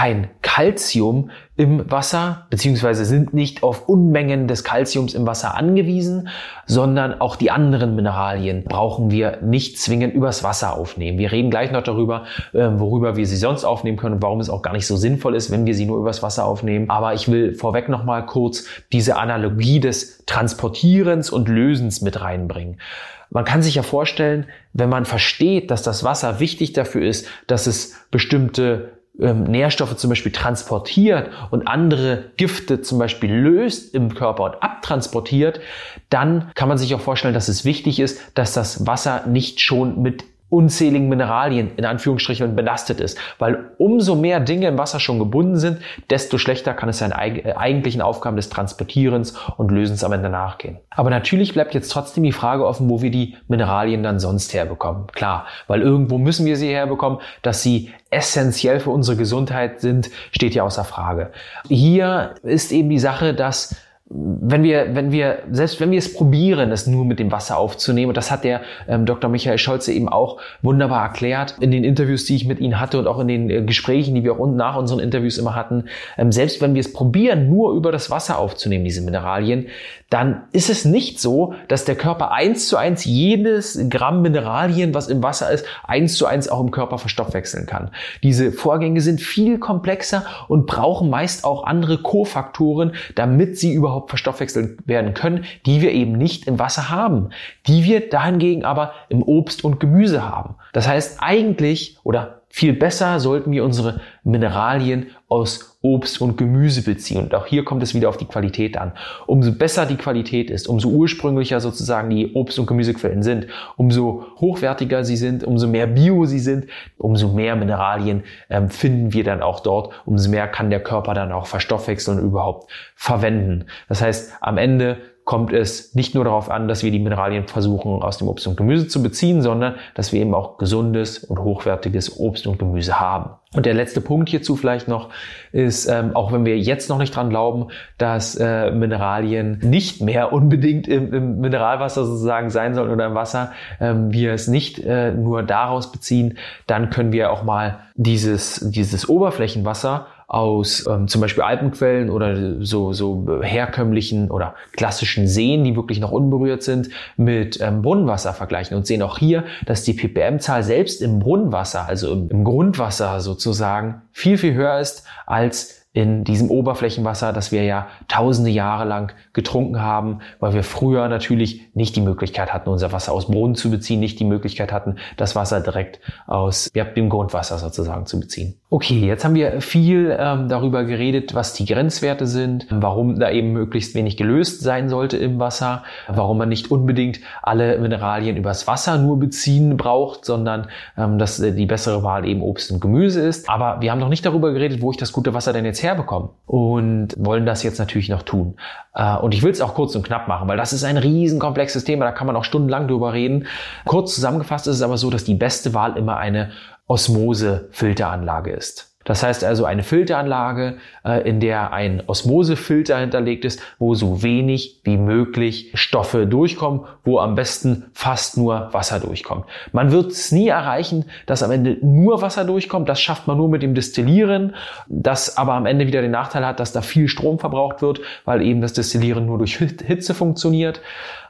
kein 0.00 0.30
Calcium 0.40 1.30
im 1.56 1.90
Wasser, 1.90 2.46
beziehungsweise 2.48 3.04
sind 3.04 3.34
nicht 3.34 3.62
auf 3.62 3.86
Unmengen 3.86 4.48
des 4.48 4.64
Calciums 4.64 5.12
im 5.12 5.26
Wasser 5.26 5.58
angewiesen, 5.58 6.28
sondern 6.64 7.20
auch 7.20 7.36
die 7.36 7.50
anderen 7.50 7.96
Mineralien 7.96 8.64
brauchen 8.64 9.10
wir 9.10 9.42
nicht 9.42 9.78
zwingend 9.78 10.14
übers 10.14 10.42
Wasser 10.42 10.74
aufnehmen. 10.74 11.18
Wir 11.18 11.32
reden 11.32 11.50
gleich 11.50 11.70
noch 11.70 11.82
darüber, 11.82 12.24
ähm, 12.54 12.80
worüber 12.80 13.16
wir 13.16 13.26
sie 13.26 13.36
sonst 13.36 13.64
aufnehmen 13.64 13.98
können 13.98 14.14
und 14.14 14.22
warum 14.22 14.40
es 14.40 14.48
auch 14.48 14.62
gar 14.62 14.72
nicht 14.72 14.86
so 14.86 14.96
sinnvoll 14.96 15.34
ist, 15.34 15.50
wenn 15.50 15.66
wir 15.66 15.74
sie 15.74 15.84
nur 15.84 15.98
übers 15.98 16.22
Wasser 16.22 16.46
aufnehmen. 16.46 16.88
Aber 16.88 17.12
ich 17.12 17.30
will 17.30 17.54
vorweg 17.54 17.90
noch 17.90 18.02
mal 18.02 18.24
kurz 18.24 18.64
diese 18.92 19.16
Analogie 19.18 19.80
des 19.80 20.24
Transportierens 20.24 21.28
und 21.28 21.46
Lösens 21.46 22.00
mit 22.00 22.22
reinbringen. 22.22 22.80
Man 23.28 23.44
kann 23.44 23.60
sich 23.62 23.74
ja 23.74 23.82
vorstellen, 23.82 24.46
wenn 24.72 24.88
man 24.88 25.04
versteht, 25.04 25.70
dass 25.70 25.82
das 25.82 26.04
Wasser 26.04 26.40
wichtig 26.40 26.72
dafür 26.72 27.06
ist, 27.06 27.26
dass 27.46 27.66
es 27.66 27.96
bestimmte 28.10 28.92
ähm, 29.20 29.44
Nährstoffe 29.44 29.96
zum 29.96 30.10
Beispiel 30.10 30.32
transportiert 30.32 31.30
und 31.50 31.68
andere 31.68 32.30
Gifte 32.36 32.82
zum 32.82 32.98
Beispiel 32.98 33.32
löst 33.32 33.94
im 33.94 34.14
Körper 34.14 34.44
und 34.44 34.62
abtransportiert, 34.62 35.60
dann 36.08 36.50
kann 36.54 36.68
man 36.68 36.78
sich 36.78 36.94
auch 36.94 37.00
vorstellen, 37.00 37.34
dass 37.34 37.48
es 37.48 37.64
wichtig 37.64 38.00
ist, 38.00 38.20
dass 38.34 38.52
das 38.52 38.86
Wasser 38.86 39.26
nicht 39.26 39.60
schon 39.60 40.02
mit 40.02 40.24
unzähligen 40.50 41.08
Mineralien 41.08 41.70
in 41.76 41.84
Anführungsstrichen 41.84 42.54
belastet 42.54 43.00
ist. 43.00 43.16
Weil 43.38 43.70
umso 43.78 44.16
mehr 44.16 44.40
Dinge 44.40 44.68
im 44.68 44.78
Wasser 44.78 45.00
schon 45.00 45.18
gebunden 45.18 45.56
sind, 45.56 45.78
desto 46.10 46.38
schlechter 46.38 46.74
kann 46.74 46.88
es 46.88 46.98
seinen 46.98 47.12
äh, 47.12 47.54
eigentlichen 47.56 48.02
Aufgaben 48.02 48.36
des 48.36 48.50
Transportierens 48.50 49.34
und 49.56 49.70
Lösens 49.70 50.04
am 50.04 50.12
Ende 50.12 50.28
nachgehen. 50.28 50.78
Aber 50.90 51.08
natürlich 51.08 51.54
bleibt 51.54 51.74
jetzt 51.74 51.90
trotzdem 51.90 52.24
die 52.24 52.32
Frage 52.32 52.66
offen, 52.66 52.90
wo 52.90 53.00
wir 53.00 53.10
die 53.10 53.36
Mineralien 53.48 54.02
dann 54.02 54.18
sonst 54.18 54.52
herbekommen. 54.52 55.06
Klar, 55.12 55.46
weil 55.68 55.80
irgendwo 55.80 56.18
müssen 56.18 56.44
wir 56.46 56.56
sie 56.56 56.68
herbekommen, 56.68 57.20
dass 57.42 57.62
sie 57.62 57.90
essentiell 58.10 58.80
für 58.80 58.90
unsere 58.90 59.16
Gesundheit 59.16 59.80
sind, 59.80 60.10
steht 60.32 60.54
ja 60.54 60.64
außer 60.64 60.84
Frage. 60.84 61.30
Hier 61.68 62.34
ist 62.42 62.72
eben 62.72 62.90
die 62.90 62.98
Sache, 62.98 63.34
dass 63.34 63.76
wenn 64.12 64.64
wir, 64.64 64.96
wenn 64.96 65.12
wir, 65.12 65.38
selbst 65.52 65.80
wenn 65.80 65.92
wir 65.92 65.98
es 65.98 66.12
probieren, 66.12 66.72
es 66.72 66.88
nur 66.88 67.04
mit 67.04 67.20
dem 67.20 67.30
Wasser 67.30 67.56
aufzunehmen, 67.56 68.08
und 68.08 68.16
das 68.16 68.32
hat 68.32 68.42
der 68.42 68.62
ähm, 68.88 69.06
Dr. 69.06 69.30
Michael 69.30 69.56
Scholze 69.56 69.92
eben 69.92 70.08
auch 70.08 70.40
wunderbar 70.62 71.04
erklärt 71.04 71.54
in 71.60 71.70
den 71.70 71.84
Interviews, 71.84 72.24
die 72.24 72.34
ich 72.34 72.44
mit 72.44 72.58
ihm 72.58 72.80
hatte 72.80 72.98
und 72.98 73.06
auch 73.06 73.20
in 73.20 73.28
den 73.28 73.48
äh, 73.48 73.62
Gesprächen, 73.62 74.16
die 74.16 74.24
wir 74.24 74.32
auch 74.32 74.46
nach 74.48 74.76
unseren 74.76 74.98
Interviews 74.98 75.38
immer 75.38 75.54
hatten, 75.54 75.84
ähm, 76.18 76.32
selbst 76.32 76.60
wenn 76.60 76.74
wir 76.74 76.80
es 76.80 76.92
probieren, 76.92 77.48
nur 77.48 77.72
über 77.74 77.92
das 77.92 78.10
Wasser 78.10 78.40
aufzunehmen, 78.40 78.84
diese 78.84 79.00
Mineralien, 79.00 79.68
dann 80.10 80.42
ist 80.50 80.70
es 80.70 80.84
nicht 80.84 81.20
so, 81.20 81.54
dass 81.68 81.84
der 81.84 81.94
Körper 81.94 82.32
eins 82.32 82.66
zu 82.66 82.76
eins 82.76 83.04
jedes 83.04 83.78
Gramm 83.88 84.22
Mineralien, 84.22 84.92
was 84.92 85.06
im 85.06 85.22
Wasser 85.22 85.52
ist, 85.52 85.64
eins 85.84 86.16
zu 86.16 86.26
eins 86.26 86.48
auch 86.48 86.60
im 86.60 86.72
Körper 86.72 86.98
verstoffwechseln 86.98 87.66
kann. 87.66 87.92
Diese 88.24 88.50
Vorgänge 88.50 89.02
sind 89.02 89.20
viel 89.20 89.58
komplexer 89.58 90.24
und 90.48 90.66
brauchen 90.66 91.10
meist 91.10 91.44
auch 91.44 91.62
andere 91.62 91.98
Kofaktoren, 91.98 92.94
damit 93.14 93.56
sie 93.56 93.72
überhaupt 94.00 94.10
verstoffwechselt 94.10 94.86
werden 94.86 95.14
können, 95.14 95.44
die 95.66 95.80
wir 95.82 95.92
eben 95.92 96.12
nicht 96.12 96.46
im 96.46 96.58
Wasser 96.58 96.90
haben, 96.90 97.30
die 97.66 97.84
wir 97.84 98.08
dahingegen 98.08 98.64
aber 98.64 98.92
im 99.08 99.22
Obst 99.22 99.64
und 99.64 99.78
Gemüse 99.80 100.26
haben. 100.28 100.56
Das 100.72 100.88
heißt 100.88 101.18
eigentlich, 101.20 101.98
oder 102.02 102.42
viel 102.48 102.72
besser 102.72 103.20
sollten 103.20 103.52
wir 103.52 103.64
unsere 103.64 104.00
Mineralien 104.24 105.10
aus 105.28 105.69
Obst 105.82 106.20
und 106.20 106.36
Gemüse 106.36 106.82
beziehen. 106.82 107.22
Und 107.22 107.34
auch 107.34 107.46
hier 107.46 107.64
kommt 107.64 107.82
es 107.82 107.94
wieder 107.94 108.10
auf 108.10 108.18
die 108.18 108.26
Qualität 108.26 108.76
an. 108.76 108.92
Umso 109.26 109.52
besser 109.52 109.86
die 109.86 109.96
Qualität 109.96 110.50
ist, 110.50 110.68
umso 110.68 110.90
ursprünglicher 110.90 111.60
sozusagen 111.60 112.10
die 112.10 112.34
Obst- 112.34 112.58
und 112.58 112.66
Gemüsequellen 112.66 113.22
sind, 113.22 113.46
umso 113.76 114.26
hochwertiger 114.36 115.04
sie 115.04 115.16
sind, 115.16 115.42
umso 115.42 115.66
mehr 115.68 115.86
Bio 115.86 116.26
sie 116.26 116.38
sind, 116.38 116.66
umso 116.98 117.28
mehr 117.28 117.56
Mineralien 117.56 118.24
ähm, 118.50 118.68
finden 118.68 119.14
wir 119.14 119.24
dann 119.24 119.42
auch 119.42 119.60
dort, 119.60 119.94
umso 120.04 120.30
mehr 120.30 120.48
kann 120.48 120.68
der 120.68 120.80
Körper 120.80 121.14
dann 121.14 121.32
auch 121.32 121.46
verstoffwechseln 121.46 122.18
und 122.18 122.26
überhaupt 122.26 122.70
verwenden. 122.94 123.64
Das 123.88 124.02
heißt, 124.02 124.34
am 124.42 124.58
Ende 124.58 124.98
kommt 125.30 125.52
es 125.52 125.94
nicht 125.94 126.16
nur 126.16 126.24
darauf 126.24 126.50
an, 126.50 126.66
dass 126.66 126.82
wir 126.82 126.90
die 126.90 126.98
Mineralien 126.98 127.46
versuchen 127.46 128.02
aus 128.02 128.18
dem 128.18 128.26
Obst 128.26 128.48
und 128.48 128.56
Gemüse 128.56 128.88
zu 128.88 129.00
beziehen, 129.00 129.42
sondern 129.42 129.76
dass 129.94 130.12
wir 130.12 130.20
eben 130.20 130.34
auch 130.34 130.58
gesundes 130.58 131.22
und 131.22 131.38
hochwertiges 131.38 132.18
Obst 132.18 132.48
und 132.48 132.58
Gemüse 132.58 132.98
haben. 132.98 133.30
Und 133.54 133.64
der 133.64 133.74
letzte 133.74 134.00
Punkt 134.00 134.28
hierzu 134.28 134.56
vielleicht 134.56 134.88
noch 134.88 135.10
ist, 135.52 135.86
ähm, 135.86 136.16
auch 136.16 136.32
wenn 136.32 136.44
wir 136.44 136.58
jetzt 136.58 136.88
noch 136.88 136.98
nicht 136.98 137.14
dran 137.14 137.30
glauben, 137.30 137.68
dass 137.96 138.34
äh, 138.34 138.72
Mineralien 138.72 139.60
nicht 139.62 140.00
mehr 140.00 140.32
unbedingt 140.32 140.88
im, 140.88 141.14
im, 141.14 141.38
Mineralwasser 141.38 142.06
sozusagen 142.06 142.50
sein 142.50 142.74
sollen 142.74 142.90
oder 142.90 143.06
im 143.06 143.14
Wasser, 143.14 143.52
ähm, 143.80 144.12
wir 144.12 144.32
es 144.32 144.48
nicht 144.48 144.80
äh, 144.80 145.12
nur 145.12 145.44
daraus 145.44 145.92
beziehen, 145.92 146.38
dann 146.66 146.90
können 146.90 147.12
wir 147.12 147.30
auch 147.30 147.44
mal 147.44 147.78
dieses, 147.94 148.68
dieses 148.70 149.08
Oberflächenwasser 149.08 150.08
aus 150.30 150.86
ähm, 150.86 151.08
zum 151.08 151.20
Beispiel 151.20 151.42
Alpenquellen 151.42 152.08
oder 152.08 152.64
so, 152.64 152.92
so 152.92 153.42
herkömmlichen 153.42 154.30
oder 154.30 154.54
klassischen 154.76 155.26
Seen, 155.26 155.64
die 155.64 155.74
wirklich 155.74 155.98
noch 155.98 156.12
unberührt 156.12 156.62
sind, 156.62 156.88
mit 157.16 157.60
ähm, 157.60 157.82
Brunnenwasser 157.82 158.32
vergleichen 158.32 158.76
und 158.76 158.86
sehen 158.86 159.02
auch 159.02 159.18
hier, 159.18 159.42
dass 159.66 159.82
die 159.82 159.92
ppm-Zahl 159.92 160.62
selbst 160.62 161.02
im 161.02 161.18
Brunnenwasser, 161.18 161.88
also 161.88 162.12
im, 162.12 162.30
im 162.30 162.44
Grundwasser 162.44 163.20
sozusagen, 163.20 164.02
viel, 164.12 164.38
viel 164.38 164.54
höher 164.54 164.78
ist 164.78 165.04
als 165.26 165.79
in 165.92 166.22
diesem 166.22 166.50
Oberflächenwasser, 166.50 167.32
das 167.32 167.50
wir 167.50 167.64
ja 167.64 167.88
tausende 168.06 168.50
Jahre 168.50 168.84
lang 168.84 169.12
getrunken 169.32 169.82
haben, 169.82 170.20
weil 170.38 170.54
wir 170.54 170.62
früher 170.62 171.08
natürlich 171.08 171.62
nicht 171.74 171.96
die 171.96 172.00
Möglichkeit 172.00 172.52
hatten, 172.52 172.70
unser 172.70 172.92
Wasser 172.92 173.12
aus 173.12 173.26
Brunnen 173.26 173.56
zu 173.56 173.70
beziehen, 173.72 173.98
nicht 173.98 174.20
die 174.20 174.24
Möglichkeit 174.24 174.72
hatten, 174.72 174.96
das 175.16 175.34
Wasser 175.34 175.60
direkt 175.60 176.00
aus 176.28 176.70
ja, 176.74 176.84
dem 176.84 177.08
Grundwasser 177.08 177.58
sozusagen 177.58 178.06
zu 178.06 178.20
beziehen. 178.20 178.54
Okay, 178.68 179.00
jetzt 179.00 179.24
haben 179.24 179.34
wir 179.34 179.60
viel 179.60 180.16
ähm, 180.16 180.48
darüber 180.48 180.84
geredet, 180.84 181.34
was 181.34 181.54
die 181.54 181.64
Grenzwerte 181.64 182.28
sind, 182.28 182.68
warum 182.70 183.18
da 183.18 183.28
eben 183.28 183.52
möglichst 183.52 183.96
wenig 183.96 184.16
gelöst 184.16 184.60
sein 184.60 184.88
sollte 184.88 185.16
im 185.16 185.40
Wasser, 185.40 185.82
warum 186.06 186.38
man 186.38 186.48
nicht 186.48 186.70
unbedingt 186.70 187.18
alle 187.42 187.80
Mineralien 187.80 188.36
übers 188.36 188.68
Wasser 188.68 188.96
nur 188.96 189.18
beziehen 189.18 189.76
braucht, 189.76 190.24
sondern 190.24 190.68
ähm, 190.96 191.18
dass 191.18 191.40
äh, 191.40 191.52
die 191.52 191.66
bessere 191.66 192.04
Wahl 192.04 192.28
eben 192.28 192.42
Obst 192.42 192.70
und 192.70 192.80
Gemüse 192.80 193.20
ist. 193.22 193.50
Aber 193.50 193.80
wir 193.80 193.90
haben 193.90 193.98
noch 193.98 194.08
nicht 194.08 194.24
darüber 194.24 194.52
geredet, 194.52 194.82
wo 194.82 194.92
ich 194.92 194.96
das 194.96 195.10
gute 195.10 195.34
Wasser 195.34 195.52
denn 195.52 195.64
jetzt 195.64 195.79
herbekommen 195.82 196.30
und 196.46 197.14
wollen 197.18 197.46
das 197.46 197.62
jetzt 197.62 197.78
natürlich 197.78 198.08
noch 198.08 198.22
tun. 198.22 198.56
Äh, 198.94 199.16
und 199.16 199.34
ich 199.34 199.42
will 199.42 199.50
es 199.50 199.60
auch 199.60 199.74
kurz 199.74 199.94
und 199.94 200.02
knapp 200.02 200.28
machen, 200.28 200.48
weil 200.48 200.56
das 200.56 200.72
ist 200.72 200.84
ein 200.84 200.96
riesenkomplexes 200.96 201.84
Thema, 201.84 202.04
da 202.04 202.12
kann 202.12 202.26
man 202.26 202.36
auch 202.36 202.44
stundenlang 202.44 202.88
drüber 202.88 203.12
reden. 203.12 203.46
Kurz 203.84 204.14
zusammengefasst 204.14 204.66
ist 204.66 204.76
es 204.76 204.82
aber 204.82 204.98
so, 204.98 205.10
dass 205.10 205.24
die 205.24 205.34
beste 205.34 205.74
Wahl 205.74 205.96
immer 205.96 206.16
eine 206.16 206.50
Osmose-Filteranlage 206.86 208.50
ist. 208.50 208.89
Das 209.10 209.24
heißt 209.24 209.42
also 209.42 209.64
eine 209.64 209.82
Filteranlage, 209.82 210.76
äh, 211.04 211.28
in 211.28 211.40
der 211.40 211.72
ein 211.72 212.00
Osmosefilter 212.06 212.96
hinterlegt 212.96 213.44
ist, 213.44 213.60
wo 213.80 213.96
so 213.96 214.22
wenig 214.22 214.82
wie 214.84 214.96
möglich 214.96 215.72
Stoffe 215.74 216.28
durchkommen, 216.28 216.82
wo 217.02 217.18
am 217.18 217.34
besten 217.34 217.86
fast 217.92 218.36
nur 218.36 218.72
Wasser 218.72 219.00
durchkommt. 219.00 219.46
Man 219.72 219.90
wird 219.90 220.12
es 220.12 220.30
nie 220.30 220.46
erreichen, 220.46 221.06
dass 221.26 221.42
am 221.42 221.50
Ende 221.50 221.76
nur 221.82 222.22
Wasser 222.22 222.44
durchkommt. 222.44 222.88
Das 222.88 223.00
schafft 223.00 223.26
man 223.26 223.36
nur 223.36 223.48
mit 223.48 223.64
dem 223.64 223.74
Destillieren, 223.74 224.54
das 224.86 225.36
aber 225.36 225.54
am 225.54 225.66
Ende 225.66 225.88
wieder 225.88 226.02
den 226.02 226.12
Nachteil 226.12 226.46
hat, 226.46 226.60
dass 226.60 226.70
da 226.70 226.80
viel 226.80 227.08
Strom 227.08 227.40
verbraucht 227.40 227.82
wird, 227.82 228.00
weil 228.24 228.42
eben 228.42 228.60
das 228.60 228.74
Destillieren 228.74 229.26
nur 229.26 229.38
durch 229.38 229.56
Hitze 229.56 230.14
funktioniert. 230.14 230.80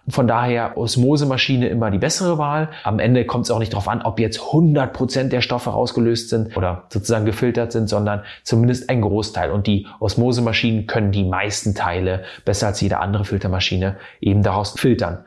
Von 0.09 0.27
daher 0.27 0.77
Osmosemaschine 0.77 1.69
immer 1.69 1.91
die 1.91 1.99
bessere 1.99 2.39
Wahl. 2.39 2.71
Am 2.85 2.99
Ende 2.99 3.25
kommt 3.25 3.45
es 3.45 3.51
auch 3.51 3.59
nicht 3.59 3.73
darauf 3.73 3.89
an, 3.89 4.03
ob 4.03 4.19
jetzt 4.19 4.41
100 4.41 4.93
Prozent 4.93 5.33
der 5.33 5.41
Stoffe 5.41 5.71
rausgelöst 5.71 6.31
sind 6.31 6.57
oder 6.57 6.85
sozusagen 6.89 7.25
gefiltert 7.25 7.73
sind, 7.73 7.89
sondern 7.89 8.23
zumindest 8.43 8.89
ein 8.89 9.03
Großteil. 9.03 9.51
Und 9.51 9.67
die 9.67 9.87
Osmosemaschinen 10.01 10.87
können 10.87 11.13
die 11.13 11.25
meisten 11.25 11.75
Teile 11.75 12.25
besser 12.45 12.69
als 12.69 12.81
jede 12.81 12.99
andere 12.99 13.25
Filtermaschine 13.25 13.97
eben 14.21 14.43
daraus 14.43 14.79
filtern. 14.79 15.25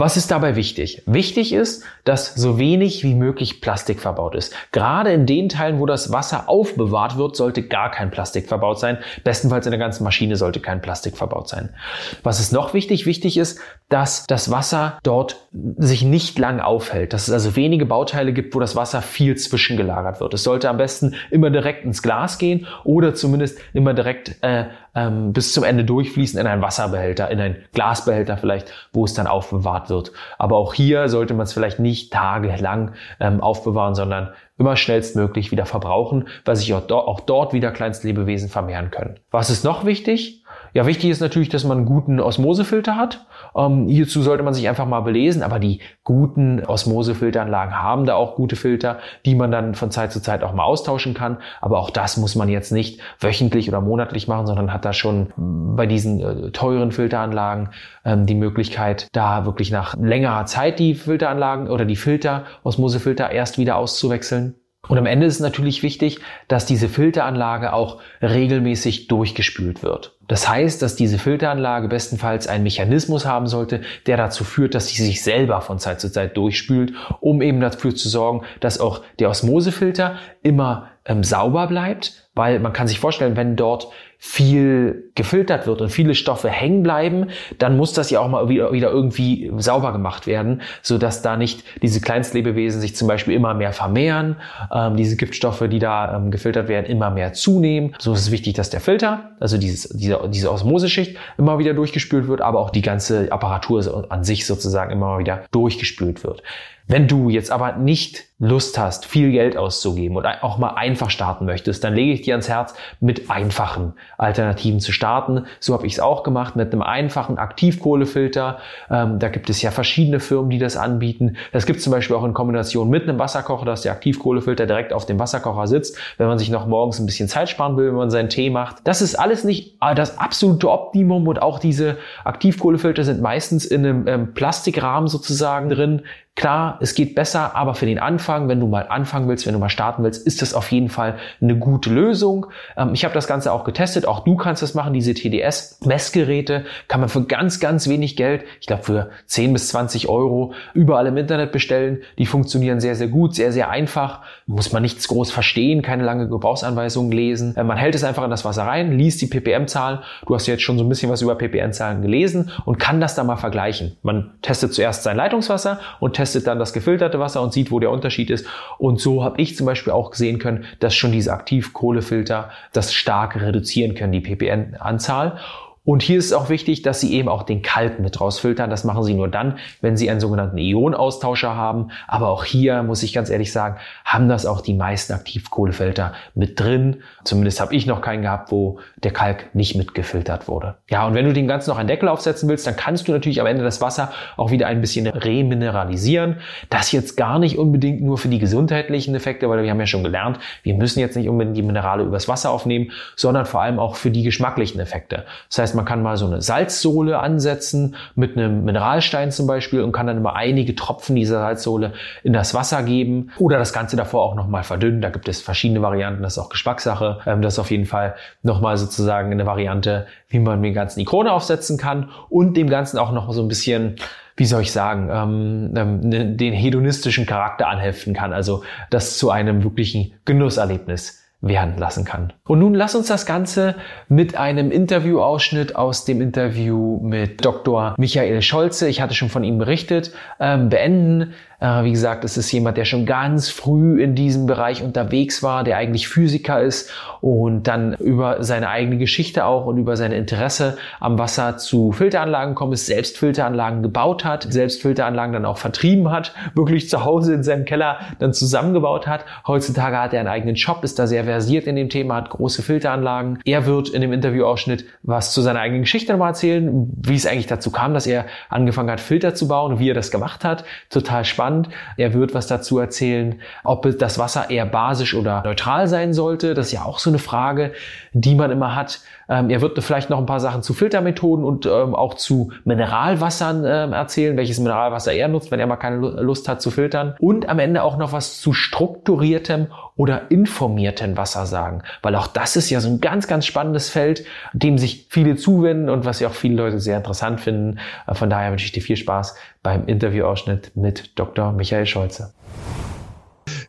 Was 0.00 0.16
ist 0.16 0.30
dabei 0.30 0.56
wichtig? 0.56 1.02
Wichtig 1.04 1.52
ist, 1.52 1.84
dass 2.04 2.34
so 2.34 2.58
wenig 2.58 3.04
wie 3.04 3.14
möglich 3.14 3.60
Plastik 3.60 4.00
verbaut 4.00 4.34
ist. 4.34 4.54
Gerade 4.72 5.12
in 5.12 5.26
den 5.26 5.50
Teilen, 5.50 5.78
wo 5.78 5.84
das 5.84 6.10
Wasser 6.10 6.48
aufbewahrt 6.48 7.18
wird, 7.18 7.36
sollte 7.36 7.62
gar 7.62 7.90
kein 7.90 8.10
Plastik 8.10 8.48
verbaut 8.48 8.80
sein. 8.80 8.96
Bestenfalls 9.24 9.66
in 9.66 9.72
der 9.72 9.78
ganzen 9.78 10.02
Maschine 10.02 10.36
sollte 10.36 10.60
kein 10.60 10.80
Plastik 10.80 11.18
verbaut 11.18 11.50
sein. 11.50 11.74
Was 12.22 12.40
ist 12.40 12.50
noch 12.50 12.72
wichtig? 12.72 13.04
Wichtig 13.04 13.36
ist, 13.36 13.60
dass 13.90 14.26
das 14.26 14.50
Wasser 14.50 14.98
dort 15.02 15.36
sich 15.76 16.02
nicht 16.02 16.38
lang 16.38 16.60
aufhält. 16.60 17.12
Dass 17.12 17.28
es 17.28 17.34
also 17.34 17.54
wenige 17.54 17.84
Bauteile 17.84 18.32
gibt, 18.32 18.54
wo 18.54 18.60
das 18.60 18.76
Wasser 18.76 19.02
viel 19.02 19.36
zwischengelagert 19.36 20.18
wird. 20.18 20.32
Es 20.32 20.44
sollte 20.44 20.70
am 20.70 20.78
besten 20.78 21.14
immer 21.30 21.50
direkt 21.50 21.84
ins 21.84 22.00
Glas 22.00 22.38
gehen 22.38 22.66
oder 22.84 23.14
zumindest 23.14 23.58
immer 23.74 23.92
direkt 23.92 24.36
äh, 24.40 24.64
ähm, 24.94 25.32
bis 25.32 25.52
zum 25.52 25.64
Ende 25.64 25.84
durchfließen 25.84 26.38
in 26.38 26.46
einen 26.46 26.62
Wasserbehälter, 26.62 27.30
in 27.30 27.40
einen 27.40 27.56
Glasbehälter 27.72 28.36
vielleicht, 28.36 28.72
wo 28.92 29.04
es 29.04 29.14
dann 29.14 29.26
aufbewahrt 29.26 29.90
wird. 29.90 30.12
Aber 30.38 30.56
auch 30.56 30.74
hier 30.74 31.08
sollte 31.08 31.34
man 31.34 31.44
es 31.44 31.52
vielleicht 31.52 31.78
nicht 31.78 32.12
tagelang 32.12 32.94
ähm, 33.20 33.40
aufbewahren, 33.40 33.94
sondern 33.94 34.32
immer 34.58 34.76
schnellstmöglich 34.76 35.50
wieder 35.52 35.66
verbrauchen, 35.66 36.28
weil 36.44 36.56
sich 36.56 36.74
auch, 36.74 36.82
do 36.86 36.96
auch 36.96 37.20
dort 37.20 37.52
wieder 37.52 37.70
Kleinstlebewesen 37.70 38.48
vermehren 38.48 38.90
können. 38.90 39.18
Was 39.30 39.48
ist 39.48 39.64
noch 39.64 39.84
wichtig? 39.84 40.39
Ja, 40.72 40.86
wichtig 40.86 41.10
ist 41.10 41.20
natürlich, 41.20 41.48
dass 41.48 41.64
man 41.64 41.78
einen 41.78 41.86
guten 41.86 42.20
Osmosefilter 42.20 42.96
hat. 42.96 43.26
Ähm, 43.56 43.88
hierzu 43.88 44.22
sollte 44.22 44.42
man 44.42 44.54
sich 44.54 44.68
einfach 44.68 44.86
mal 44.86 45.00
belesen, 45.00 45.42
aber 45.42 45.58
die 45.58 45.80
guten 46.04 46.64
Osmosefilteranlagen 46.64 47.74
haben 47.74 48.04
da 48.04 48.14
auch 48.14 48.36
gute 48.36 48.56
Filter, 48.56 48.98
die 49.26 49.34
man 49.34 49.50
dann 49.50 49.74
von 49.74 49.90
Zeit 49.90 50.12
zu 50.12 50.22
Zeit 50.22 50.44
auch 50.44 50.54
mal 50.54 50.64
austauschen 50.64 51.14
kann. 51.14 51.38
Aber 51.60 51.78
auch 51.78 51.90
das 51.90 52.16
muss 52.16 52.34
man 52.36 52.48
jetzt 52.48 52.70
nicht 52.70 53.00
wöchentlich 53.18 53.68
oder 53.68 53.80
monatlich 53.80 54.28
machen, 54.28 54.46
sondern 54.46 54.72
hat 54.72 54.84
da 54.84 54.92
schon 54.92 55.32
bei 55.36 55.86
diesen 55.86 56.20
äh, 56.20 56.50
teuren 56.52 56.92
Filteranlagen 56.92 57.70
ähm, 58.04 58.26
die 58.26 58.34
Möglichkeit, 58.34 59.08
da 59.12 59.44
wirklich 59.44 59.70
nach 59.70 59.96
längerer 59.96 60.46
Zeit 60.46 60.78
die 60.78 60.94
Filteranlagen 60.94 61.68
oder 61.68 61.84
die 61.84 61.96
Filter, 61.96 62.44
Osmosefilter 62.62 63.30
erst 63.30 63.58
wieder 63.58 63.76
auszuwechseln. 63.76 64.59
Und 64.88 64.98
am 64.98 65.06
Ende 65.06 65.26
ist 65.26 65.34
es 65.34 65.40
natürlich 65.40 65.82
wichtig, 65.82 66.20
dass 66.48 66.66
diese 66.66 66.88
Filteranlage 66.88 67.72
auch 67.72 68.00
regelmäßig 68.22 69.08
durchgespült 69.08 69.82
wird. 69.82 70.16
Das 70.26 70.48
heißt, 70.48 70.80
dass 70.80 70.96
diese 70.96 71.18
Filteranlage 71.18 71.88
bestenfalls 71.88 72.46
einen 72.46 72.64
Mechanismus 72.64 73.26
haben 73.26 73.46
sollte, 73.46 73.82
der 74.06 74.16
dazu 74.16 74.42
führt, 74.42 74.74
dass 74.74 74.88
sie 74.88 75.02
sich 75.04 75.22
selber 75.22 75.60
von 75.60 75.78
Zeit 75.78 76.00
zu 76.00 76.10
Zeit 76.10 76.36
durchspült, 76.36 76.94
um 77.20 77.42
eben 77.42 77.60
dafür 77.60 77.94
zu 77.94 78.08
sorgen, 78.08 78.42
dass 78.60 78.80
auch 78.80 79.02
der 79.18 79.28
Osmosefilter 79.28 80.16
immer 80.42 80.88
ähm, 81.04 81.24
sauber 81.24 81.66
bleibt, 81.66 82.28
weil 82.34 82.58
man 82.58 82.72
kann 82.72 82.88
sich 82.88 83.00
vorstellen, 83.00 83.36
wenn 83.36 83.56
dort 83.56 83.88
viel 84.22 85.10
gefiltert 85.14 85.66
wird 85.66 85.80
und 85.80 85.88
viele 85.88 86.14
Stoffe 86.14 86.50
hängen 86.50 86.82
bleiben, 86.82 87.28
dann 87.58 87.78
muss 87.78 87.94
das 87.94 88.10
ja 88.10 88.20
auch 88.20 88.28
mal 88.28 88.50
wieder, 88.50 88.70
wieder 88.70 88.90
irgendwie 88.90 89.50
sauber 89.56 89.92
gemacht 89.92 90.26
werden, 90.26 90.60
so 90.82 90.98
dass 90.98 91.22
da 91.22 91.38
nicht 91.38 91.64
diese 91.80 92.02
Kleinstlebewesen 92.02 92.82
sich 92.82 92.94
zum 92.94 93.08
Beispiel 93.08 93.34
immer 93.34 93.54
mehr 93.54 93.72
vermehren, 93.72 94.36
ähm, 94.70 94.96
diese 94.96 95.16
Giftstoffe, 95.16 95.64
die 95.70 95.78
da 95.78 96.16
ähm, 96.16 96.30
gefiltert 96.30 96.68
werden, 96.68 96.84
immer 96.84 97.08
mehr 97.08 97.32
zunehmen. 97.32 97.94
So 97.98 98.12
ist 98.12 98.20
es 98.20 98.30
wichtig, 98.30 98.52
dass 98.52 98.68
der 98.68 98.80
Filter, 98.80 99.30
also 99.40 99.56
dieses, 99.56 99.88
diese, 99.88 100.20
diese 100.28 100.52
Osmoseschicht 100.52 101.16
immer 101.38 101.58
wieder 101.58 101.72
durchgespült 101.72 102.28
wird, 102.28 102.42
aber 102.42 102.60
auch 102.60 102.70
die 102.70 102.82
ganze 102.82 103.32
Apparatur 103.32 104.06
an 104.10 104.22
sich 104.22 104.46
sozusagen 104.46 104.92
immer 104.92 105.18
wieder 105.18 105.44
durchgespült 105.50 106.24
wird. 106.24 106.42
Wenn 106.90 107.06
du 107.06 107.30
jetzt 107.30 107.52
aber 107.52 107.76
nicht 107.76 108.24
Lust 108.40 108.78
hast, 108.78 109.06
viel 109.06 109.30
Geld 109.30 109.56
auszugeben 109.56 110.16
und 110.16 110.26
auch 110.26 110.58
mal 110.58 110.70
einfach 110.70 111.10
starten 111.10 111.44
möchtest, 111.44 111.84
dann 111.84 111.94
lege 111.94 112.12
ich 112.12 112.22
dir 112.22 112.34
ans 112.34 112.48
Herz, 112.48 112.74
mit 112.98 113.30
einfachen 113.30 113.92
Alternativen 114.18 114.80
zu 114.80 114.90
starten. 114.90 115.44
So 115.60 115.74
habe 115.74 115.86
ich 115.86 115.92
es 115.92 116.00
auch 116.00 116.24
gemacht 116.24 116.56
mit 116.56 116.72
einem 116.72 116.82
einfachen 116.82 117.38
Aktivkohlefilter. 117.38 118.58
Ähm, 118.90 119.20
da 119.20 119.28
gibt 119.28 119.50
es 119.50 119.62
ja 119.62 119.70
verschiedene 119.70 120.18
Firmen, 120.18 120.50
die 120.50 120.58
das 120.58 120.76
anbieten. 120.76 121.36
Das 121.52 121.64
gibt 121.64 121.78
es 121.78 121.84
zum 121.84 121.92
Beispiel 121.92 122.16
auch 122.16 122.24
in 122.24 122.34
Kombination 122.34 122.88
mit 122.88 123.04
einem 123.04 123.20
Wasserkocher, 123.20 123.66
dass 123.66 123.82
der 123.82 123.92
Aktivkohlefilter 123.92 124.66
direkt 124.66 124.92
auf 124.92 125.06
dem 125.06 125.20
Wasserkocher 125.20 125.68
sitzt, 125.68 125.96
wenn 126.16 126.26
man 126.26 126.38
sich 126.38 126.50
noch 126.50 126.66
morgens 126.66 126.98
ein 126.98 127.06
bisschen 127.06 127.28
Zeit 127.28 127.50
sparen 127.50 127.76
will, 127.76 127.88
wenn 127.88 127.94
man 127.94 128.10
seinen 128.10 128.30
Tee 128.30 128.50
macht. 128.50 128.78
Das 128.82 129.00
ist 129.00 129.16
alles 129.16 129.44
nicht 129.44 129.76
ah, 129.78 129.94
das 129.94 130.18
absolute 130.18 130.70
Optimum 130.70 131.28
und 131.28 131.40
auch 131.40 131.60
diese 131.60 131.98
Aktivkohlefilter 132.24 133.04
sind 133.04 133.20
meistens 133.20 133.66
in 133.66 133.86
einem 133.86 134.08
ähm, 134.08 134.34
Plastikrahmen 134.34 135.08
sozusagen 135.08 135.68
drin. 135.68 136.02
Klar, 136.36 136.78
es 136.80 136.94
geht 136.94 137.14
besser, 137.14 137.54
aber 137.54 137.74
für 137.74 137.84
den 137.84 137.98
Anfang, 137.98 138.48
wenn 138.48 138.60
du 138.60 138.66
mal 138.66 138.86
anfangen 138.88 139.28
willst, 139.28 139.46
wenn 139.46 139.52
du 139.52 139.58
mal 139.58 139.68
starten 139.68 140.02
willst, 140.04 140.26
ist 140.26 140.40
das 140.40 140.54
auf 140.54 140.72
jeden 140.72 140.88
Fall 140.88 141.18
eine 141.42 141.58
gute 141.58 141.90
Lösung. 141.90 142.46
Ähm, 142.78 142.94
ich 142.94 143.04
habe 143.04 143.12
das 143.12 143.26
Ganze 143.26 143.52
auch 143.52 143.64
getestet. 143.64 144.06
Auch 144.06 144.20
du 144.20 144.36
kannst 144.36 144.62
das 144.62 144.72
machen. 144.72 144.94
Diese 144.94 145.12
TDS-Messgeräte 145.12 146.64
kann 146.88 147.00
man 147.00 147.10
für 147.10 147.24
ganz, 147.24 147.60
ganz 147.60 147.88
wenig 147.88 148.16
Geld, 148.16 148.44
ich 148.60 148.66
glaube 148.66 148.84
für 148.84 149.10
10 149.26 149.52
bis 149.52 149.68
20 149.68 150.08
Euro, 150.08 150.54
überall 150.72 151.06
im 151.08 151.16
Internet 151.18 151.52
bestellen. 151.52 152.02
Die 152.16 152.26
funktionieren 152.26 152.80
sehr, 152.80 152.94
sehr 152.94 153.08
gut, 153.08 153.34
sehr, 153.34 153.52
sehr 153.52 153.68
einfach. 153.68 154.22
Muss 154.46 154.72
man 154.72 154.82
nichts 154.82 155.08
groß 155.08 155.30
verstehen, 155.30 155.82
keine 155.82 156.04
lange 156.04 156.28
Gebrauchsanweisungen 156.28 157.12
lesen. 157.12 157.54
Äh, 157.56 157.64
man 157.64 157.76
hält 157.76 157.96
es 157.96 158.04
einfach 158.04 158.24
in 158.24 158.30
das 158.30 158.44
Wasser 158.46 158.62
rein, 158.62 158.96
liest 158.96 159.20
die 159.20 159.26
ppm-Zahlen. 159.26 159.98
Du 160.26 160.34
hast 160.34 160.46
jetzt 160.46 160.62
schon 160.62 160.78
so 160.78 160.84
ein 160.84 160.88
bisschen 160.88 161.10
was 161.10 161.20
über 161.20 161.34
ppm-Zahlen 161.34 162.00
gelesen 162.00 162.50
und 162.64 162.78
kann 162.78 163.00
das 163.00 163.14
dann 163.14 163.26
mal 163.26 163.36
vergleichen. 163.36 163.96
Man 164.02 164.30
testet 164.40 164.72
zuerst 164.72 165.02
sein 165.02 165.16
Leitungswasser 165.16 165.80
und 165.98 166.14
testet 166.20 166.46
dann 166.46 166.58
das 166.58 166.74
gefilterte 166.74 167.18
Wasser 167.18 167.40
und 167.40 167.54
sieht, 167.54 167.70
wo 167.70 167.80
der 167.80 167.90
Unterschied 167.90 168.28
ist. 168.28 168.46
Und 168.76 169.00
so 169.00 169.24
habe 169.24 169.40
ich 169.40 169.56
zum 169.56 169.64
Beispiel 169.64 169.90
auch 169.90 170.10
gesehen 170.10 170.38
können, 170.38 170.66
dass 170.78 170.94
schon 170.94 171.12
diese 171.12 171.32
Aktivkohlefilter 171.32 172.50
das 172.74 172.92
stark 172.92 173.40
reduzieren 173.40 173.94
können, 173.94 174.12
die 174.12 174.20
ppm-Anzahl. 174.20 175.38
Und 175.82 176.02
hier 176.02 176.18
ist 176.18 176.26
es 176.26 176.32
auch 176.34 176.50
wichtig, 176.50 176.82
dass 176.82 177.00
Sie 177.00 177.14
eben 177.14 177.28
auch 177.28 177.42
den 177.42 177.62
Kalk 177.62 178.00
mit 178.00 178.20
rausfiltern. 178.20 178.68
Das 178.68 178.84
machen 178.84 179.02
Sie 179.02 179.14
nur 179.14 179.28
dann, 179.28 179.58
wenn 179.80 179.96
Sie 179.96 180.10
einen 180.10 180.20
sogenannten 180.20 180.58
Ionenaustauscher 180.58 181.56
haben. 181.56 181.90
Aber 182.06 182.28
auch 182.28 182.44
hier 182.44 182.82
muss 182.82 183.02
ich 183.02 183.14
ganz 183.14 183.30
ehrlich 183.30 183.50
sagen, 183.50 183.76
haben 184.04 184.28
das 184.28 184.44
auch 184.44 184.60
die 184.60 184.74
meisten 184.74 185.14
Aktivkohlefilter 185.14 186.12
mit 186.34 186.60
drin. 186.60 186.98
Zumindest 187.24 187.60
habe 187.60 187.74
ich 187.74 187.86
noch 187.86 188.02
keinen 188.02 188.20
gehabt, 188.22 188.52
wo 188.52 188.78
der 189.02 189.12
Kalk 189.12 189.54
nicht 189.54 189.74
mitgefiltert 189.74 190.48
wurde. 190.48 190.76
Ja, 190.90 191.06
und 191.06 191.14
wenn 191.14 191.24
du 191.24 191.32
dem 191.32 191.48
Ganzen 191.48 191.70
noch 191.70 191.78
einen 191.78 191.88
Deckel 191.88 192.08
aufsetzen 192.08 192.48
willst, 192.48 192.66
dann 192.66 192.76
kannst 192.76 193.08
du 193.08 193.12
natürlich 193.12 193.40
am 193.40 193.46
Ende 193.46 193.64
das 193.64 193.80
Wasser 193.80 194.12
auch 194.36 194.50
wieder 194.50 194.66
ein 194.66 194.82
bisschen 194.82 195.06
remineralisieren. 195.06 196.36
Das 196.68 196.92
jetzt 196.92 197.16
gar 197.16 197.38
nicht 197.38 197.56
unbedingt 197.56 198.02
nur 198.02 198.18
für 198.18 198.28
die 198.28 198.38
gesundheitlichen 198.38 199.14
Effekte, 199.14 199.48
weil 199.48 199.62
wir 199.62 199.70
haben 199.70 199.80
ja 199.80 199.86
schon 199.86 200.04
gelernt, 200.04 200.38
wir 200.62 200.74
müssen 200.74 201.00
jetzt 201.00 201.16
nicht 201.16 201.28
unbedingt 201.28 201.56
die 201.56 201.62
Minerale 201.62 202.04
übers 202.04 202.28
Wasser 202.28 202.50
aufnehmen, 202.50 202.92
sondern 203.16 203.46
vor 203.46 203.62
allem 203.62 203.78
auch 203.78 203.96
für 203.96 204.10
die 204.10 204.22
geschmacklichen 204.22 204.78
Effekte. 204.78 205.24
Das 205.48 205.58
heißt, 205.58 205.79
man 205.80 205.86
kann 205.86 206.02
mal 206.02 206.18
so 206.18 206.26
eine 206.26 206.42
Salzsohle 206.42 207.20
ansetzen 207.20 207.96
mit 208.14 208.36
einem 208.36 208.64
Mineralstein 208.64 209.32
zum 209.32 209.46
Beispiel 209.46 209.80
und 209.80 209.92
kann 209.92 210.06
dann 210.06 210.18
immer 210.18 210.36
einige 210.36 210.74
Tropfen 210.74 211.16
dieser 211.16 211.38
Salzsohle 211.38 211.94
in 212.22 212.34
das 212.34 212.52
Wasser 212.52 212.82
geben 212.82 213.30
oder 213.38 213.56
das 213.56 213.72
Ganze 213.72 213.96
davor 213.96 214.24
auch 214.24 214.34
nochmal 214.34 214.62
verdünnen. 214.62 215.00
Da 215.00 215.08
gibt 215.08 215.26
es 215.26 215.40
verschiedene 215.40 215.80
Varianten, 215.80 216.22
das 216.22 216.34
ist 216.34 216.38
auch 216.38 216.50
Geschmackssache. 216.50 217.20
Ähm, 217.24 217.40
das 217.40 217.54
ist 217.54 217.60
auf 217.60 217.70
jeden 217.70 217.86
Fall 217.86 218.14
nochmal 218.42 218.76
sozusagen 218.76 219.32
eine 219.32 219.46
Variante, 219.46 220.06
wie 220.28 220.38
man 220.38 220.62
den 220.62 220.74
ganzen 220.74 220.98
die 220.98 221.06
Krone 221.06 221.32
aufsetzen 221.32 221.78
kann 221.78 222.10
und 222.28 222.58
dem 222.58 222.68
Ganzen 222.68 222.98
auch 222.98 223.12
noch 223.12 223.32
so 223.32 223.40
ein 223.40 223.48
bisschen 223.48 223.96
wie 224.36 224.44
soll 224.44 224.62
ich 224.62 224.72
sagen, 224.72 225.08
ähm, 225.10 225.74
ähm 225.76 226.00
ne, 226.00 226.26
den 226.26 226.52
hedonistischen 226.52 227.24
Charakter 227.24 227.68
anheften 227.68 228.12
kann. 228.12 228.34
Also 228.34 228.64
das 228.90 229.16
zu 229.16 229.30
einem 229.30 229.64
wirklichen 229.64 230.12
Genusserlebnis 230.26 231.19
werden 231.42 231.78
lassen 231.78 232.04
kann. 232.04 232.32
Und 232.46 232.58
nun 232.58 232.74
lass 232.74 232.94
uns 232.94 233.06
das 233.06 233.24
Ganze 233.24 233.76
mit 234.08 234.36
einem 234.36 234.70
Interviewausschnitt 234.70 235.74
aus 235.74 236.04
dem 236.04 236.20
Interview 236.20 237.00
mit 237.02 237.44
Dr. 237.44 237.94
Michael 237.96 238.42
Scholze, 238.42 238.88
ich 238.88 239.00
hatte 239.00 239.14
schon 239.14 239.30
von 239.30 239.44
ihm 239.44 239.56
berichtet, 239.56 240.12
ähm, 240.38 240.68
beenden. 240.68 241.32
Äh, 241.60 241.84
wie 241.84 241.92
gesagt, 241.92 242.24
es 242.24 242.36
ist 242.36 242.50
jemand, 242.52 242.78
der 242.78 242.86
schon 242.86 243.04
ganz 243.04 243.50
früh 243.50 244.02
in 244.02 244.14
diesem 244.14 244.46
Bereich 244.46 244.82
unterwegs 244.82 245.42
war, 245.42 245.62
der 245.62 245.76
eigentlich 245.76 246.08
Physiker 246.08 246.60
ist 246.62 246.90
und 247.20 247.64
dann 247.64 247.94
über 247.94 248.42
seine 248.42 248.70
eigene 248.70 248.96
Geschichte 248.96 249.44
auch 249.44 249.66
und 249.66 249.76
über 249.76 249.96
seine 249.96 250.16
Interesse 250.16 250.78
am 251.00 251.18
Wasser 251.18 251.58
zu 251.58 251.92
Filteranlagen 251.92 252.54
kommt, 252.54 252.72
ist, 252.72 252.86
selbst 252.86 253.18
Filteranlagen 253.18 253.82
gebaut 253.82 254.24
hat, 254.24 254.46
selbst 254.50 254.80
Filteranlagen 254.80 255.34
dann 255.34 255.44
auch 255.44 255.58
vertrieben 255.58 256.10
hat, 256.10 256.34
wirklich 256.54 256.88
zu 256.88 257.04
Hause 257.04 257.34
in 257.34 257.42
seinem 257.42 257.66
Keller 257.66 257.98
dann 258.18 258.32
zusammengebaut 258.32 259.06
hat. 259.06 259.24
Heutzutage 259.46 259.98
hat 259.98 260.14
er 260.14 260.20
einen 260.20 260.28
eigenen 260.28 260.56
Shop, 260.56 260.82
ist 260.82 260.98
da 260.98 261.06
sehr 261.06 261.26
versiert 261.30 261.66
in 261.66 261.76
dem 261.76 261.88
Thema, 261.88 262.16
hat 262.16 262.30
große 262.30 262.62
Filteranlagen. 262.62 263.38
Er 263.44 263.66
wird 263.66 263.88
in 263.90 264.00
dem 264.00 264.12
Interviewausschnitt 264.12 264.84
was 265.02 265.32
zu 265.32 265.40
seiner 265.40 265.60
eigenen 265.60 265.82
Geschichte 265.82 266.12
nochmal 266.12 266.30
erzählen, 266.30 266.90
wie 267.02 267.14
es 267.14 267.26
eigentlich 267.26 267.46
dazu 267.46 267.70
kam, 267.70 267.92
dass 267.94 268.06
er 268.06 268.26
angefangen 268.48 268.90
hat, 268.90 269.00
Filter 269.00 269.34
zu 269.34 269.48
bauen, 269.48 269.78
wie 269.78 269.90
er 269.90 269.94
das 269.94 270.10
gemacht 270.10 270.44
hat. 270.44 270.64
Total 270.88 271.24
spannend 271.24 271.40
spannend. 271.40 271.68
Er 271.96 272.14
wird 272.14 272.34
was 272.34 272.46
dazu 272.46 272.78
erzählen, 272.78 273.40
ob 273.64 273.98
das 273.98 274.18
Wasser 274.18 274.50
eher 274.50 274.66
basisch 274.66 275.14
oder 275.14 275.42
neutral 275.44 275.88
sein 275.88 276.12
sollte. 276.12 276.54
Das 276.54 276.66
ist 276.66 276.72
ja 276.72 276.84
auch 276.84 276.98
so 276.98 277.10
eine 277.10 277.18
Frage, 277.18 277.72
die 278.12 278.34
man 278.34 278.50
immer 278.50 278.74
hat. 278.74 279.00
Ähm, 279.30 279.48
er 279.48 279.60
wird 279.60 279.82
vielleicht 279.82 280.10
noch 280.10 280.18
ein 280.18 280.26
paar 280.26 280.40
Sachen 280.40 280.62
zu 280.62 280.74
Filtermethoden 280.74 281.44
und 281.44 281.64
ähm, 281.64 281.94
auch 281.94 282.14
zu 282.14 282.50
Mineralwassern 282.64 283.64
ähm, 283.64 283.92
erzählen, 283.92 284.36
welches 284.36 284.58
Mineralwasser 284.58 285.12
er 285.12 285.28
nutzt, 285.28 285.52
wenn 285.52 285.60
er 285.60 285.68
mal 285.68 285.76
keine 285.76 285.96
Lust 285.96 286.48
hat 286.48 286.60
zu 286.60 286.72
filtern. 286.72 287.14
Und 287.20 287.48
am 287.48 287.60
Ende 287.60 287.84
auch 287.84 287.96
noch 287.96 288.12
was 288.12 288.40
zu 288.40 288.52
strukturiertem 288.52 289.68
oder 289.94 290.30
informiertem 290.30 291.16
Wasser 291.16 291.46
sagen. 291.46 291.82
Weil 292.02 292.16
auch 292.16 292.26
das 292.26 292.56
ist 292.56 292.70
ja 292.70 292.80
so 292.80 292.88
ein 292.88 293.00
ganz, 293.00 293.28
ganz 293.28 293.46
spannendes 293.46 293.88
Feld, 293.88 294.24
dem 294.52 294.78
sich 294.78 295.06
viele 295.10 295.36
zuwenden 295.36 295.88
und 295.88 296.04
was 296.04 296.18
ja 296.18 296.28
auch 296.28 296.34
viele 296.34 296.56
Leute 296.56 296.80
sehr 296.80 296.96
interessant 296.96 297.40
finden. 297.40 297.78
Äh, 298.08 298.14
von 298.14 298.28
daher 298.28 298.50
wünsche 298.50 298.64
ich 298.64 298.72
dir 298.72 298.82
viel 298.82 298.96
Spaß 298.96 299.36
beim 299.62 299.86
Interviewausschnitt 299.86 300.72
mit 300.74 301.16
Dr. 301.18 301.52
Michael 301.52 301.86
Scholze. 301.86 302.34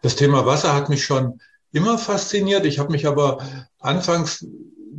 Das 0.02 0.16
Thema 0.16 0.46
Wasser 0.48 0.74
hat 0.74 0.90
mich 0.90 1.06
schon 1.06 1.40
immer 1.72 1.98
fasziniert. 1.98 2.66
Ich 2.66 2.80
habe 2.80 2.92
mich 2.92 3.08
aber 3.08 3.40
anfangs 3.80 4.46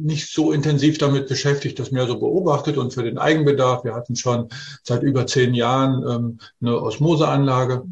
nicht 0.02 0.32
so 0.32 0.52
intensiv 0.52 0.98
damit 0.98 1.28
beschäftigt, 1.28 1.78
das 1.78 1.90
mehr 1.90 2.06
so 2.06 2.18
beobachtet 2.18 2.76
und 2.76 2.92
für 2.92 3.02
den 3.02 3.18
Eigenbedarf. 3.18 3.84
Wir 3.84 3.94
hatten 3.94 4.16
schon 4.16 4.48
seit 4.82 5.02
über 5.02 5.26
zehn 5.26 5.54
Jahren 5.54 6.04
ähm, 6.08 6.38
eine 6.60 6.80
Osmoseanlage. 6.80 7.84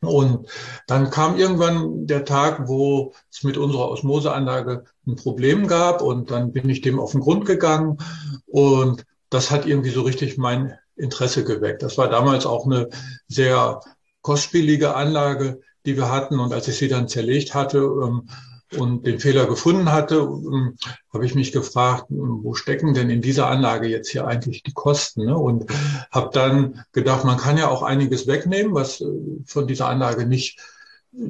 Und 0.00 0.48
dann 0.86 1.10
kam 1.10 1.38
irgendwann 1.38 2.06
der 2.06 2.24
Tag, 2.24 2.68
wo 2.68 3.14
es 3.32 3.42
mit 3.42 3.56
unserer 3.56 3.88
Osmoseanlage 3.88 4.84
ein 5.06 5.16
Problem 5.16 5.66
gab 5.66 6.02
und 6.02 6.30
dann 6.30 6.52
bin 6.52 6.68
ich 6.68 6.82
dem 6.82 7.00
auf 7.00 7.12
den 7.12 7.20
Grund 7.20 7.46
gegangen 7.46 7.98
und 8.46 9.04
das 9.30 9.50
hat 9.50 9.66
irgendwie 9.66 9.90
so 9.90 10.02
richtig 10.02 10.36
mein 10.36 10.78
Interesse 10.96 11.44
geweckt. 11.44 11.82
Das 11.82 11.98
war 11.98 12.08
damals 12.08 12.46
auch 12.46 12.66
eine 12.66 12.88
sehr 13.28 13.80
kostspielige 14.22 14.94
Anlage, 14.94 15.60
die 15.86 15.96
wir 15.96 16.10
hatten. 16.10 16.38
Und 16.38 16.52
als 16.52 16.68
ich 16.68 16.76
sie 16.76 16.88
dann 16.88 17.08
zerlegt 17.08 17.54
hatte 17.54 17.78
ähm, 17.78 18.28
und 18.76 19.06
den 19.06 19.20
Fehler 19.20 19.46
gefunden 19.46 19.92
hatte, 19.92 20.16
ähm, 20.16 20.76
habe 21.12 21.26
ich 21.26 21.34
mich 21.34 21.52
gefragt, 21.52 22.06
ähm, 22.10 22.40
wo 22.42 22.54
stecken 22.54 22.94
denn 22.94 23.10
in 23.10 23.22
dieser 23.22 23.48
Anlage 23.48 23.88
jetzt 23.88 24.10
hier 24.10 24.26
eigentlich 24.26 24.62
die 24.62 24.72
Kosten? 24.72 25.26
Ne? 25.26 25.36
Und 25.36 25.70
habe 26.10 26.30
dann 26.32 26.84
gedacht, 26.92 27.24
man 27.24 27.38
kann 27.38 27.58
ja 27.58 27.68
auch 27.68 27.82
einiges 27.82 28.26
wegnehmen, 28.26 28.74
was 28.74 29.00
äh, 29.00 29.04
von 29.46 29.66
dieser 29.66 29.88
Anlage 29.88 30.26
nicht 30.26 30.58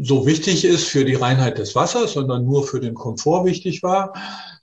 so 0.02 0.26
wichtig 0.26 0.64
ist 0.64 0.84
für 0.84 1.04
die 1.04 1.14
Reinheit 1.14 1.58
des 1.58 1.74
Wassers, 1.74 2.14
sondern 2.14 2.44
nur 2.44 2.66
für 2.66 2.80
den 2.80 2.94
Komfort 2.94 3.44
wichtig 3.44 3.82
war. 3.82 4.14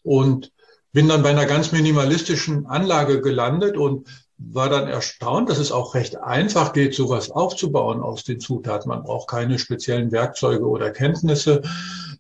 Und 0.03 0.51
bin 0.93 1.07
dann 1.07 1.23
bei 1.23 1.29
einer 1.29 1.45
ganz 1.45 1.71
minimalistischen 1.71 2.65
Anlage 2.65 3.21
gelandet 3.21 3.77
und 3.77 4.07
war 4.49 4.69
dann 4.69 4.87
erstaunt, 4.87 5.49
dass 5.49 5.59
es 5.59 5.71
auch 5.71 5.93
recht 5.93 6.17
einfach 6.17 6.73
geht, 6.73 6.95
sowas 6.95 7.31
aufzubauen 7.31 8.01
aus 8.01 8.23
den 8.23 8.39
Zutaten. 8.39 8.89
Man 8.89 9.03
braucht 9.03 9.29
keine 9.29 9.59
speziellen 9.59 10.11
Werkzeuge 10.11 10.65
oder 10.65 10.91
Kenntnisse 10.91 11.61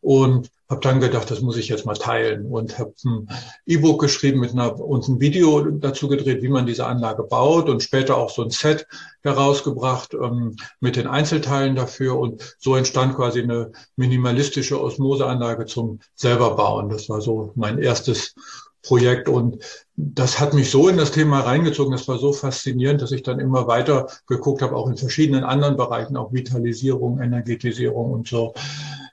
und 0.01 0.49
habe 0.69 0.81
dann 0.81 1.01
gedacht, 1.01 1.29
das 1.29 1.41
muss 1.41 1.57
ich 1.57 1.67
jetzt 1.67 1.85
mal 1.85 1.95
teilen 1.95 2.45
und 2.45 2.79
habe 2.79 2.93
ein 3.05 3.27
E-Book 3.65 3.99
geschrieben 3.99 4.39
mit 4.39 4.51
einer 4.51 4.79
und 4.79 5.07
ein 5.07 5.19
Video 5.19 5.61
dazu 5.65 6.07
gedreht, 6.07 6.41
wie 6.41 6.47
man 6.47 6.65
diese 6.65 6.85
Anlage 6.85 7.23
baut 7.23 7.69
und 7.69 7.83
später 7.83 8.17
auch 8.17 8.29
so 8.29 8.41
ein 8.41 8.51
Set 8.51 8.87
herausgebracht 9.21 10.13
ähm, 10.13 10.55
mit 10.79 10.95
den 10.95 11.07
Einzelteilen 11.07 11.75
dafür 11.75 12.17
und 12.17 12.55
so 12.57 12.75
entstand 12.75 13.15
quasi 13.15 13.41
eine 13.41 13.73
minimalistische 13.97 14.81
Osmoseanlage 14.81 15.65
zum 15.65 15.99
selber 16.15 16.55
bauen. 16.55 16.89
Das 16.89 17.09
war 17.09 17.19
so 17.19 17.51
mein 17.55 17.77
erstes 17.77 18.33
Projekt 18.83 19.29
und 19.29 19.57
das 19.95 20.39
hat 20.39 20.53
mich 20.53 20.71
so 20.71 20.87
in 20.89 20.97
das 20.97 21.11
Thema 21.11 21.41
reingezogen, 21.41 21.91
das 21.91 22.07
war 22.07 22.17
so 22.17 22.33
faszinierend, 22.33 23.01
dass 23.01 23.11
ich 23.11 23.23
dann 23.23 23.39
immer 23.39 23.67
weiter 23.67 24.07
geguckt 24.27 24.61
habe, 24.61 24.75
auch 24.75 24.89
in 24.89 24.97
verschiedenen 24.97 25.43
anderen 25.43 25.77
Bereichen, 25.77 26.17
auch 26.17 26.33
Vitalisierung, 26.33 27.21
Energetisierung 27.21 28.11
und 28.11 28.27
so. 28.27 28.53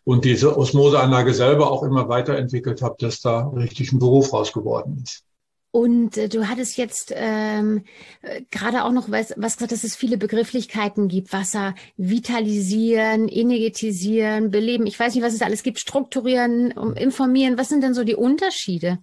Und 0.04 0.24
diese 0.24 0.56
Osmoseanlage 0.56 1.34
selber 1.34 1.70
auch 1.70 1.82
immer 1.82 2.08
weiterentwickelt 2.08 2.80
habe, 2.80 2.96
dass 2.98 3.20
da 3.20 3.48
richtig 3.48 3.92
ein 3.92 3.98
Beruf 3.98 4.32
raus 4.32 4.52
geworden 4.52 5.02
ist. 5.04 5.24
Und 5.70 6.16
äh, 6.16 6.28
du 6.28 6.48
hattest 6.48 6.78
jetzt 6.78 7.12
ähm, 7.14 7.84
äh, 8.22 8.40
gerade 8.50 8.84
auch 8.84 8.92
noch 8.92 9.10
was, 9.10 9.34
was 9.36 9.56
gesagt, 9.56 9.72
dass 9.72 9.84
es 9.84 9.96
viele 9.96 10.16
Begrifflichkeiten 10.16 11.08
gibt. 11.08 11.32
Wasser 11.32 11.74
vitalisieren, 11.98 13.28
energetisieren, 13.28 14.50
beleben. 14.50 14.86
Ich 14.86 14.98
weiß 14.98 15.14
nicht, 15.14 15.24
was 15.24 15.34
es 15.34 15.42
alles 15.42 15.62
gibt. 15.62 15.78
Strukturieren, 15.78 16.70
informieren. 16.96 17.58
Was 17.58 17.68
sind 17.68 17.82
denn 17.82 17.92
so 17.92 18.04
die 18.04 18.16
Unterschiede? 18.16 18.98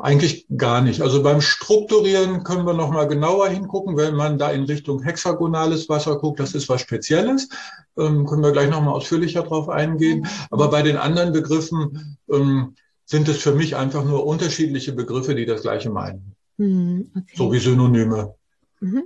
Eigentlich 0.00 0.46
gar 0.56 0.80
nicht. 0.80 1.00
Also 1.00 1.22
beim 1.22 1.40
Strukturieren 1.40 2.44
können 2.44 2.66
wir 2.66 2.74
noch 2.74 2.90
mal 2.90 3.08
genauer 3.08 3.48
hingucken, 3.48 3.96
wenn 3.96 4.14
man 4.14 4.38
da 4.38 4.50
in 4.50 4.64
Richtung 4.64 5.02
hexagonales 5.02 5.88
Wasser 5.88 6.18
guckt. 6.18 6.40
Das 6.40 6.54
ist 6.54 6.68
was 6.68 6.80
Spezielles. 6.80 7.48
Ähm, 7.96 8.26
können 8.26 8.42
wir 8.42 8.52
gleich 8.52 8.70
noch 8.70 8.82
mal 8.82 8.92
ausführlicher 8.92 9.42
drauf 9.42 9.68
eingehen. 9.68 10.26
Aber 10.50 10.70
bei 10.70 10.82
den 10.82 10.96
anderen 10.96 11.32
Begriffen 11.32 12.18
ähm, 12.30 12.74
sind 13.04 13.28
es 13.28 13.38
für 13.38 13.52
mich 13.52 13.76
einfach 13.76 14.04
nur 14.04 14.26
unterschiedliche 14.26 14.92
Begriffe, 14.92 15.34
die 15.34 15.46
das 15.46 15.62
Gleiche 15.62 15.90
meinen. 15.90 16.34
Mhm, 16.58 17.10
okay. 17.16 17.34
So 17.34 17.52
wie 17.52 17.58
Synonyme. 17.58 18.34
Mhm. 18.80 19.04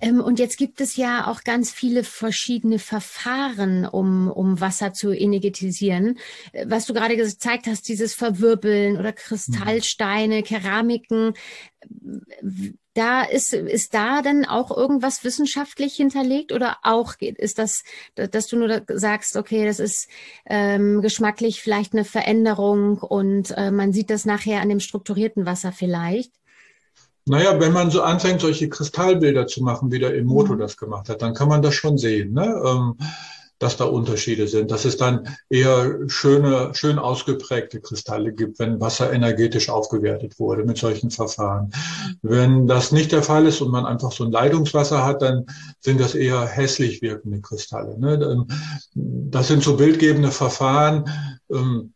Ähm, 0.00 0.20
und 0.20 0.38
jetzt 0.38 0.56
gibt 0.56 0.80
es 0.80 0.96
ja 0.96 1.26
auch 1.26 1.44
ganz 1.44 1.70
viele 1.70 2.04
verschiedene 2.04 2.78
Verfahren, 2.78 3.86
um, 3.86 4.30
um 4.30 4.60
Wasser 4.60 4.92
zu 4.92 5.12
energetisieren. 5.12 6.18
Äh, 6.52 6.66
was 6.68 6.86
du 6.86 6.94
gerade 6.94 7.16
gezeigt 7.16 7.66
hast, 7.66 7.88
dieses 7.88 8.14
Verwirbeln 8.14 8.98
oder 8.98 9.12
Kristallsteine, 9.12 10.42
Keramiken. 10.42 11.34
Da 12.94 13.22
ist, 13.22 13.54
ist 13.54 13.94
da 13.94 14.20
dann 14.20 14.44
auch 14.44 14.76
irgendwas 14.76 15.24
wissenschaftlich 15.24 15.94
hinterlegt 15.94 16.52
oder 16.52 16.76
auch 16.82 17.14
ist 17.18 17.58
das, 17.58 17.82
dass 18.14 18.46
du 18.48 18.56
nur 18.56 18.82
sagst, 18.88 19.36
okay, 19.36 19.64
das 19.64 19.80
ist 19.80 20.08
ähm, 20.44 21.00
geschmacklich 21.00 21.62
vielleicht 21.62 21.94
eine 21.94 22.04
Veränderung 22.04 22.98
und 22.98 23.52
äh, 23.56 23.70
man 23.70 23.92
sieht 23.92 24.10
das 24.10 24.26
nachher 24.26 24.60
an 24.60 24.68
dem 24.68 24.80
strukturierten 24.80 25.46
Wasser 25.46 25.72
vielleicht? 25.72 26.32
Naja, 27.26 27.58
wenn 27.60 27.72
man 27.72 27.90
so 27.90 28.02
anfängt, 28.02 28.40
solche 28.40 28.68
Kristallbilder 28.68 29.46
zu 29.46 29.62
machen, 29.62 29.92
wie 29.92 29.98
der 29.98 30.16
Emoto 30.16 30.54
mhm. 30.54 30.58
das 30.58 30.76
gemacht 30.76 31.08
hat, 31.08 31.22
dann 31.22 31.34
kann 31.34 31.48
man 31.48 31.62
das 31.62 31.74
schon 31.74 31.98
sehen, 31.98 32.32
ne? 32.32 32.60
Ähm, 32.64 32.96
dass 33.62 33.76
da 33.76 33.84
Unterschiede 33.84 34.48
sind, 34.48 34.72
dass 34.72 34.84
es 34.84 34.96
dann 34.96 35.28
eher 35.48 36.00
schöne, 36.08 36.74
schön 36.74 36.98
ausgeprägte 36.98 37.80
Kristalle 37.80 38.32
gibt, 38.32 38.58
wenn 38.58 38.80
Wasser 38.80 39.12
energetisch 39.12 39.68
aufgewertet 39.68 40.40
wurde 40.40 40.64
mit 40.64 40.78
solchen 40.78 41.12
Verfahren. 41.12 41.72
Wenn 42.22 42.66
das 42.66 42.90
nicht 42.90 43.12
der 43.12 43.22
Fall 43.22 43.46
ist 43.46 43.60
und 43.60 43.70
man 43.70 43.86
einfach 43.86 44.10
so 44.10 44.24
ein 44.24 44.32
Leitungswasser 44.32 45.04
hat, 45.04 45.22
dann 45.22 45.46
sind 45.78 46.00
das 46.00 46.16
eher 46.16 46.44
hässlich 46.44 47.02
wirkende 47.02 47.40
Kristalle. 47.40 47.96
Ne? 48.00 48.46
Das 48.94 49.46
sind 49.46 49.62
so 49.62 49.76
bildgebende 49.76 50.32
Verfahren, 50.32 51.08
ähm, 51.48 51.92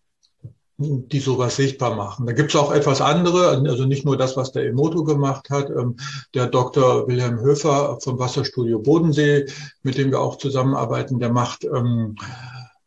die 0.79 1.21
sowas 1.21 1.57
sichtbar 1.57 1.95
machen. 1.97 2.27
Da 2.27 2.33
gibt 2.33 2.51
es 2.51 2.61
auch 2.61 2.71
etwas 2.71 3.01
andere, 3.01 3.62
also 3.67 3.87
nicht 3.87 4.05
nur 4.05 4.17
das, 4.19 4.37
was 4.37 4.53
der 4.53 4.67
Emoto 4.67 5.05
gemacht 5.05 5.49
hat. 5.49 5.71
Ähm, 5.71 5.97
der 6.35 6.49
Dr. 6.49 7.09
Wilhelm 7.09 7.41
Höfer 7.41 7.99
vom 8.03 8.19
Wasserstudio 8.19 8.81
Bodensee, 8.81 9.47
mit 9.83 9.97
dem 9.97 10.11
wir 10.11 10.21
auch 10.21 10.37
zusammenarbeiten, 10.37 11.19
der 11.19 11.33
macht 11.33 11.65
ähm, 11.65 12.17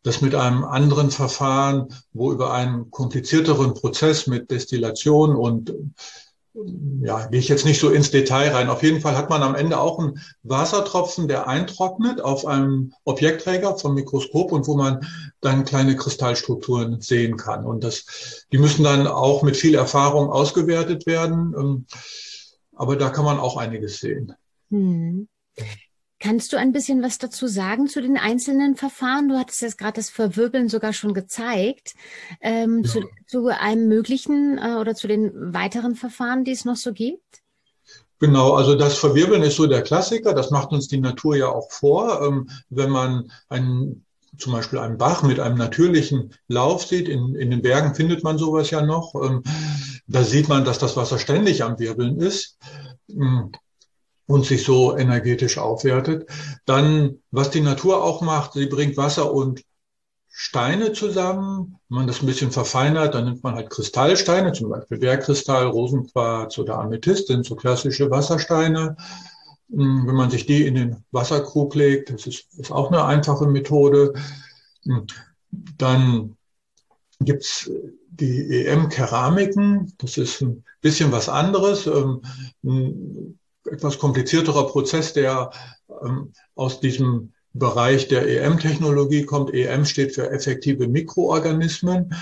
das 0.02 0.20
mit 0.20 0.34
einem 0.34 0.64
anderen 0.64 1.10
Verfahren, 1.10 1.88
wo 2.12 2.32
über 2.32 2.52
einen 2.52 2.90
komplizierteren 2.90 3.74
Prozess 3.74 4.26
mit 4.26 4.50
Destillation 4.50 5.34
und 5.36 5.74
ja, 6.54 7.26
gehe 7.26 7.38
ich 7.38 7.48
jetzt 7.48 7.64
nicht 7.64 7.80
so 7.80 7.90
ins 7.90 8.10
Detail 8.10 8.50
rein. 8.50 8.70
Auf 8.70 8.82
jeden 8.82 9.00
Fall 9.00 9.16
hat 9.16 9.30
man 9.30 9.42
am 9.42 9.54
Ende 9.54 9.78
auch 9.78 9.98
einen 9.98 10.20
Wassertropfen, 10.42 11.28
der 11.28 11.46
eintrocknet 11.46 12.20
auf 12.20 12.44
einem 12.44 12.92
Objektträger 13.04 13.76
vom 13.78 13.94
Mikroskop 13.94 14.50
und 14.50 14.66
wo 14.66 14.76
man 14.76 15.06
dann 15.40 15.64
kleine 15.64 15.96
Kristallstrukturen 15.96 17.00
sehen 17.00 17.36
kann. 17.36 17.64
Und 17.64 17.84
das, 17.84 18.46
die 18.52 18.58
müssen 18.58 18.82
dann 18.82 19.06
auch 19.06 19.42
mit 19.42 19.56
viel 19.56 19.74
Erfahrung 19.74 20.30
ausgewertet 20.30 21.06
werden. 21.06 21.54
Ähm, 21.56 21.86
aber 22.74 22.96
da 22.96 23.10
kann 23.10 23.24
man 23.24 23.38
auch 23.38 23.56
einiges 23.56 24.00
sehen. 24.00 24.34
Hm. 24.70 25.28
Kannst 26.20 26.52
du 26.52 26.58
ein 26.58 26.72
bisschen 26.72 27.02
was 27.02 27.16
dazu 27.16 27.46
sagen 27.46 27.88
zu 27.88 28.02
den 28.02 28.18
einzelnen 28.18 28.76
Verfahren? 28.76 29.30
Du 29.30 29.38
hattest 29.38 29.62
jetzt 29.62 29.78
gerade 29.78 29.94
das 29.94 30.10
Verwirbeln 30.10 30.68
sogar 30.68 30.92
schon 30.92 31.14
gezeigt. 31.14 31.94
Ähm, 32.42 32.82
ja. 32.84 32.90
zu, 32.90 33.00
zu, 33.26 33.46
einem 33.46 33.88
möglichen 33.88 34.58
äh, 34.58 34.76
oder 34.78 34.94
zu 34.94 35.08
den 35.08 35.32
weiteren 35.54 35.94
Verfahren, 35.94 36.44
die 36.44 36.52
es 36.52 36.66
noch 36.66 36.76
so 36.76 36.92
gibt? 36.92 37.40
Genau, 38.18 38.52
also 38.52 38.74
das 38.74 38.98
Verwirbeln 38.98 39.42
ist 39.42 39.56
so 39.56 39.66
der 39.66 39.80
Klassiker. 39.80 40.34
Das 40.34 40.50
macht 40.50 40.72
uns 40.72 40.88
die 40.88 41.00
Natur 41.00 41.36
ja 41.36 41.48
auch 41.48 41.72
vor. 41.72 42.20
Ähm, 42.22 42.50
wenn 42.68 42.90
man 42.90 43.32
einen, 43.48 44.04
zum 44.36 44.52
Beispiel 44.52 44.78
einen 44.78 44.98
Bach 44.98 45.22
mit 45.22 45.40
einem 45.40 45.56
natürlichen 45.56 46.34
Lauf 46.48 46.84
sieht, 46.84 47.08
in, 47.08 47.34
in 47.34 47.50
den 47.50 47.62
Bergen 47.62 47.94
findet 47.94 48.22
man 48.24 48.36
sowas 48.36 48.68
ja 48.68 48.82
noch. 48.82 49.14
Ähm, 49.14 49.42
da 50.06 50.22
sieht 50.22 50.50
man, 50.50 50.66
dass 50.66 50.78
das 50.78 50.98
Wasser 50.98 51.18
ständig 51.18 51.64
am 51.64 51.78
Wirbeln 51.78 52.20
ist. 52.20 52.58
Und 54.30 54.46
sich 54.46 54.62
so 54.62 54.96
energetisch 54.96 55.58
aufwertet. 55.58 56.30
Dann, 56.64 57.18
was 57.32 57.50
die 57.50 57.60
Natur 57.60 58.04
auch 58.04 58.22
macht, 58.22 58.52
sie 58.52 58.66
bringt 58.66 58.96
Wasser 58.96 59.34
und 59.34 59.64
Steine 60.28 60.92
zusammen. 60.92 61.80
Wenn 61.88 61.98
man 61.98 62.06
das 62.06 62.22
ein 62.22 62.26
bisschen 62.26 62.52
verfeinert, 62.52 63.16
dann 63.16 63.24
nimmt 63.24 63.42
man 63.42 63.56
halt 63.56 63.70
Kristallsteine, 63.70 64.52
zum 64.52 64.70
Beispiel 64.70 64.98
Bergkristall, 64.98 65.66
Rosenquarz 65.66 66.58
oder 66.58 66.78
Amethyst, 66.78 67.26
sind 67.26 67.44
so 67.44 67.56
klassische 67.56 68.08
Wassersteine. 68.08 68.96
Hm, 69.68 70.06
wenn 70.06 70.14
man 70.14 70.30
sich 70.30 70.46
die 70.46 70.64
in 70.64 70.76
den 70.76 71.04
Wasserkrug 71.10 71.74
legt, 71.74 72.10
das 72.10 72.28
ist, 72.28 72.46
ist 72.56 72.70
auch 72.70 72.92
eine 72.92 73.04
einfache 73.04 73.48
Methode. 73.48 74.14
Hm, 74.84 75.08
dann 75.76 76.36
gibt's 77.18 77.68
die 78.08 78.64
EM-Keramiken, 78.64 79.92
das 79.98 80.18
ist 80.18 80.40
ein 80.40 80.62
bisschen 80.80 81.10
was 81.10 81.28
anderes. 81.28 81.88
Ähm, 81.88 82.22
etwas 83.70 83.98
komplizierterer 83.98 84.66
Prozess, 84.66 85.12
der 85.12 85.50
ähm, 86.04 86.32
aus 86.54 86.80
diesem 86.80 87.32
Bereich 87.52 88.08
der 88.08 88.28
EM-Technologie 88.28 89.24
kommt. 89.24 89.52
EM 89.52 89.84
steht 89.84 90.14
für 90.14 90.30
effektive 90.30 90.86
Mikroorganismen. 90.86 92.14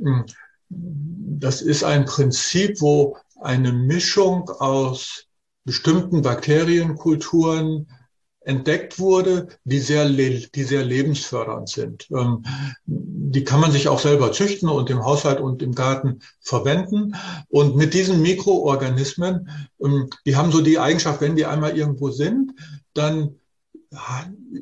Hm, 0.00 0.24
das 0.68 1.62
ist 1.62 1.84
ein 1.84 2.04
Prinzip, 2.04 2.80
wo 2.80 3.16
eine 3.40 3.72
Mischung 3.72 4.48
aus 4.50 5.26
bestimmten 5.64 6.22
Bakterienkulturen 6.22 7.88
entdeckt 8.48 8.98
wurde, 8.98 9.48
die 9.64 9.78
sehr, 9.78 10.08
die 10.08 10.64
sehr 10.64 10.82
lebensfördernd 10.82 11.68
sind. 11.68 12.08
Ähm, 12.10 12.44
die 12.86 13.44
kann 13.44 13.60
man 13.60 13.72
sich 13.72 13.88
auch 13.88 13.98
selber 13.98 14.32
züchten 14.32 14.70
und 14.70 14.88
im 14.88 15.04
Haushalt 15.04 15.38
und 15.38 15.62
im 15.62 15.74
Garten 15.74 16.20
verwenden. 16.40 17.14
Und 17.48 17.76
mit 17.76 17.92
diesen 17.92 18.22
Mikroorganismen, 18.22 19.50
ähm, 19.84 20.08
die 20.24 20.34
haben 20.34 20.50
so 20.50 20.62
die 20.62 20.78
Eigenschaft, 20.78 21.20
wenn 21.20 21.36
die 21.36 21.44
einmal 21.44 21.76
irgendwo 21.76 22.10
sind, 22.10 22.52
dann 22.94 23.34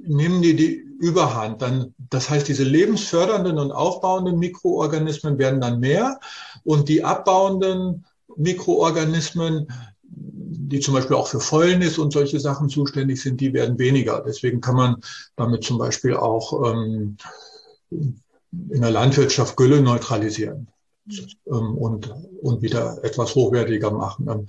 nehmen 0.02 0.42
die 0.42 0.56
die 0.56 0.74
Überhand. 0.98 1.62
Dann, 1.62 1.94
das 2.10 2.28
heißt, 2.28 2.48
diese 2.48 2.64
lebensfördernden 2.64 3.58
und 3.58 3.70
aufbauenden 3.70 4.38
Mikroorganismen 4.38 5.38
werden 5.38 5.60
dann 5.60 5.78
mehr 5.78 6.18
und 6.64 6.88
die 6.88 7.04
abbauenden 7.04 8.04
Mikroorganismen 8.36 9.68
die 10.48 10.80
zum 10.80 10.94
Beispiel 10.94 11.16
auch 11.16 11.28
für 11.28 11.40
Fäulnis 11.40 11.98
und 11.98 12.12
solche 12.12 12.38
Sachen 12.40 12.68
zuständig 12.68 13.20
sind, 13.20 13.40
die 13.40 13.52
werden 13.52 13.78
weniger. 13.78 14.22
Deswegen 14.26 14.60
kann 14.60 14.76
man 14.76 14.96
damit 15.34 15.64
zum 15.64 15.78
Beispiel 15.78 16.14
auch 16.16 16.72
ähm, 16.72 17.16
in 17.90 18.80
der 18.80 18.90
Landwirtschaft 18.90 19.56
Gülle 19.56 19.80
neutralisieren 19.80 20.68
ähm, 21.46 21.76
und, 21.76 22.14
und 22.42 22.62
wieder 22.62 23.02
etwas 23.02 23.34
hochwertiger 23.34 23.90
machen. 23.90 24.28
Ähm, 24.30 24.46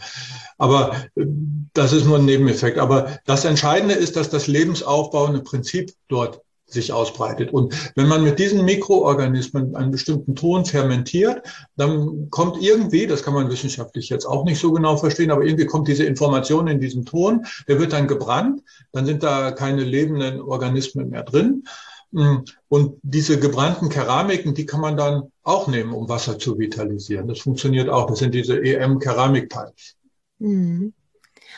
aber 0.58 0.94
äh, 1.16 1.26
das 1.74 1.94
ist 1.94 2.06
nur 2.06 2.18
ein 2.18 2.26
Nebeneffekt. 2.26 2.78
Aber 2.78 3.20
das 3.26 3.46
Entscheidende 3.46 3.96
ist, 3.96 4.16
dass 4.16 4.30
das 4.30 4.48
lebensaufbauende 4.48 5.42
Prinzip 5.42 5.94
dort 6.08 6.42
sich 6.70 6.92
ausbreitet. 6.92 7.52
Und 7.52 7.92
wenn 7.96 8.08
man 8.08 8.24
mit 8.24 8.40
diesen 8.40 8.66
Mikroorganismen 8.66 9.76
einen 9.76 9.92
bestimmten 9.92 10.36
Ton 10.36 10.66
fermentiert, 10.66 11.42
dann 11.78 12.30
kommt 12.30 12.62
irgendwie, 12.62 13.08
das 13.08 13.24
kann 13.24 13.34
man 13.34 13.50
wissenschaftlich 13.50 14.10
jetzt 14.10 14.26
auch 14.26 14.44
nicht 14.44 14.60
so 14.60 14.72
genau 14.74 14.98
verstehen, 14.98 15.32
aber 15.32 15.46
irgendwie 15.46 15.66
kommt 15.66 15.88
diese 15.88 16.04
Information 16.04 16.68
in 16.68 16.80
diesen 16.80 17.06
Ton, 17.06 17.46
der 17.68 17.80
wird 17.80 17.94
dann 17.94 18.08
gebrannt, 18.08 18.62
dann 18.92 19.06
sind 19.06 19.24
da 19.24 19.52
keine 19.52 19.84
lebenden 19.84 20.42
Organismen 20.42 21.10
mehr 21.10 21.24
drin. 21.24 21.64
Und 22.12 23.00
diese 23.02 23.40
gebrannten 23.40 23.90
Keramiken, 23.90 24.54
die 24.54 24.66
kann 24.66 24.82
man 24.82 24.98
dann 24.98 25.32
auch 25.44 25.68
nehmen, 25.68 25.94
um 25.94 26.10
Wasser 26.10 26.38
zu 26.40 26.58
vitalisieren. 26.58 27.28
Das 27.28 27.40
funktioniert 27.40 27.90
auch. 27.90 28.08
Das 28.08 28.20
sind 28.20 28.34
diese 28.34 28.62
EM-Keramikteils. 28.62 29.96
Mhm 30.40 30.94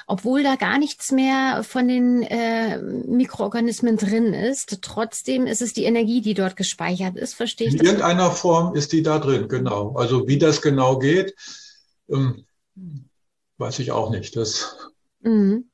obwohl 0.10 0.42
da 0.42 0.56
gar 0.56 0.80
nichts 0.80 1.12
mehr 1.12 1.64
von 1.64 1.88
den 1.88 2.24
äh, 2.24 2.80
Mikroorganismen 2.80 3.96
drin 3.96 4.34
ist. 4.34 4.80
Trotzdem 4.82 5.46
ist 5.46 5.62
es 5.62 5.74
die 5.74 5.84
Energie, 5.84 6.22
die 6.22 6.34
dort 6.34 6.56
gespeichert 6.56 7.16
ist. 7.16 7.36
Verstehe 7.36 7.68
ich? 7.68 7.76
In 7.76 7.86
irgendeiner 7.86 8.32
Form 8.32 8.76
ist 8.76 8.92
die 8.92 9.04
da 9.04 9.20
drin, 9.20 9.48
genau. 9.48 9.94
Also 9.96 10.28
wie 10.28 10.40
das 10.40 10.64
genau 10.64 10.98
geht, 10.98 11.36
ähm, 12.10 12.46
weiß 13.60 13.80
ich 13.80 13.92
auch 13.92 14.10
nicht. 14.10 14.36
Das, 14.36 14.78
mhm. 15.22 15.70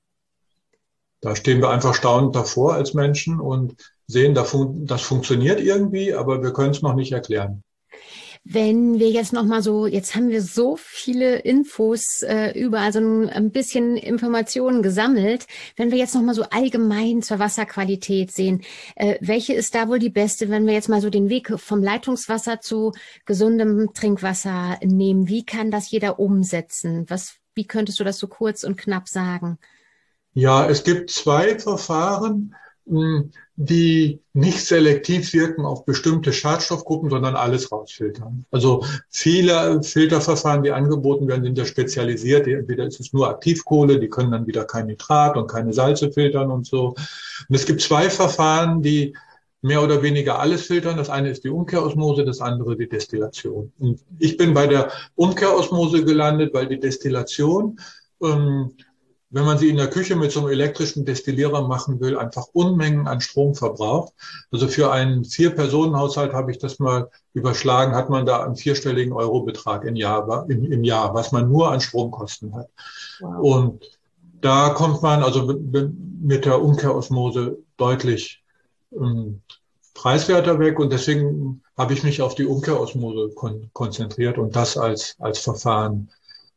Da 1.21 1.35
stehen 1.35 1.61
wir 1.61 1.69
einfach 1.69 1.95
staunend 1.95 2.35
davor 2.35 2.73
als 2.73 2.93
Menschen 2.93 3.39
und 3.39 3.75
sehen, 4.05 4.35
das 4.35 5.01
funktioniert 5.01 5.61
irgendwie, 5.61 6.13
aber 6.13 6.43
wir 6.43 6.51
können 6.51 6.71
es 6.71 6.81
noch 6.81 6.93
nicht 6.93 7.13
erklären. 7.13 7.63
Wenn 8.47 8.99
wir 8.99 9.09
jetzt 9.09 9.33
nochmal 9.33 9.63
so, 9.63 9.87
jetzt 9.87 10.15
haben 10.15 10.29
wir 10.29 10.43
so 10.43 10.75
viele 10.77 11.39
Infos 11.39 12.21
äh, 12.21 12.51
über, 12.51 12.79
also 12.79 12.99
ein, 12.99 13.27
ein 13.27 13.49
bisschen 13.49 13.97
Informationen 13.97 14.83
gesammelt. 14.83 15.47
Wenn 15.75 15.89
wir 15.89 15.97
jetzt 15.97 16.13
nochmal 16.13 16.35
so 16.35 16.43
allgemein 16.43 17.23
zur 17.23 17.39
Wasserqualität 17.39 18.31
sehen, 18.31 18.61
äh, 18.95 19.17
welche 19.19 19.55
ist 19.55 19.73
da 19.73 19.89
wohl 19.89 19.97
die 19.97 20.11
beste, 20.11 20.51
wenn 20.51 20.67
wir 20.67 20.73
jetzt 20.75 20.89
mal 20.89 21.01
so 21.01 21.09
den 21.09 21.27
Weg 21.27 21.59
vom 21.59 21.81
Leitungswasser 21.81 22.61
zu 22.61 22.91
gesundem 23.25 23.89
Trinkwasser 23.95 24.77
nehmen? 24.83 25.27
Wie 25.27 25.43
kann 25.43 25.71
das 25.71 25.89
jeder 25.89 26.19
umsetzen? 26.19 27.05
Was, 27.07 27.37
wie 27.55 27.65
könntest 27.65 27.99
du 27.99 28.03
das 28.03 28.19
so 28.19 28.27
kurz 28.27 28.63
und 28.63 28.77
knapp 28.77 29.09
sagen? 29.09 29.57
Ja, 30.33 30.69
es 30.69 30.83
gibt 30.83 31.09
zwei 31.09 31.57
Verfahren, 31.57 32.53
die 32.87 34.19
nicht 34.33 34.63
selektiv 34.63 35.33
wirken 35.33 35.65
auf 35.65 35.85
bestimmte 35.85 36.31
Schadstoffgruppen, 36.31 37.09
sondern 37.09 37.35
alles 37.35 37.71
rausfiltern. 37.71 38.45
Also 38.51 38.85
viele 39.09 39.81
Filterverfahren, 39.81 40.61
die 40.61 40.71
angeboten 40.71 41.27
werden, 41.27 41.43
sind 41.43 41.57
ja 41.57 41.65
spezialisiert. 41.65 42.47
Entweder 42.47 42.85
ist 42.85 42.99
es 42.99 43.11
nur 43.11 43.27
Aktivkohle, 43.29 43.99
die 43.99 44.09
können 44.09 44.31
dann 44.31 44.45
wieder 44.45 44.65
kein 44.65 44.85
Nitrat 44.85 45.35
und 45.35 45.47
keine 45.47 45.73
Salze 45.73 46.11
filtern 46.11 46.51
und 46.51 46.67
so. 46.67 46.89
Und 47.49 47.55
es 47.55 47.65
gibt 47.65 47.81
zwei 47.81 48.09
Verfahren, 48.09 48.83
die 48.83 49.15
mehr 49.61 49.81
oder 49.81 50.03
weniger 50.03 50.37
alles 50.37 50.67
filtern. 50.67 50.97
Das 50.97 51.09
eine 51.09 51.31
ist 51.31 51.43
die 51.43 51.49
Umkehrosmose, 51.49 52.23
das 52.23 52.39
andere 52.39 52.77
die 52.77 52.87
Destillation. 52.87 53.71
Und 53.79 53.99
ich 54.19 54.37
bin 54.37 54.53
bei 54.53 54.67
der 54.67 54.91
Umkehrosmose 55.15 56.05
gelandet, 56.05 56.53
weil 56.53 56.67
die 56.67 56.79
Destillation 56.79 57.79
ähm, 58.21 58.73
wenn 59.35 59.43
man 59.43 59.57
sie 59.57 59.67
in 59.67 59.75
der 59.75 59.89
Küche 59.89 60.15
mit 60.15 60.31
so 60.31 60.39
einem 60.39 60.49
elektrischen 60.49 61.03
Destillierer 61.03 61.67
machen 61.67 61.99
will, 61.99 62.17
einfach 62.17 62.45
Unmengen 62.53 63.05
an 63.05 63.19
Strom 63.19 63.53
verbraucht. 63.53 64.13
Also 64.49 64.69
für 64.69 64.93
einen 64.93 65.25
Vier-Personen-Haushalt 65.25 66.31
habe 66.31 66.51
ich 66.51 66.57
das 66.57 66.79
mal 66.79 67.09
überschlagen, 67.33 67.95
hat 67.95 68.09
man 68.09 68.25
da 68.25 68.45
einen 68.45 68.55
vierstelligen 68.55 69.11
Eurobetrag 69.11 69.83
im 69.83 69.97
Jahr, 69.97 70.45
im, 70.49 70.71
im 70.71 70.85
Jahr, 70.85 71.13
was 71.13 71.33
man 71.33 71.49
nur 71.49 71.69
an 71.69 71.81
Stromkosten 71.81 72.55
hat. 72.55 72.69
Wow. 73.19 73.39
Und 73.41 73.99
da 74.39 74.69
kommt 74.69 75.01
man 75.01 75.21
also 75.21 75.43
mit 75.43 76.45
der 76.45 76.61
Umkehrosmose 76.61 77.57
deutlich 77.75 78.41
ähm, 78.93 79.41
preiswerter 79.93 80.59
weg 80.59 80.79
und 80.79 80.93
deswegen 80.93 81.61
habe 81.77 81.91
ich 81.91 82.03
mich 82.03 82.21
auf 82.21 82.35
die 82.35 82.45
Umkehrosmose 82.45 83.35
kon 83.35 83.69
konzentriert 83.73 84.37
und 84.37 84.55
das 84.55 84.77
als, 84.77 85.17
als 85.19 85.39
Verfahren 85.39 86.09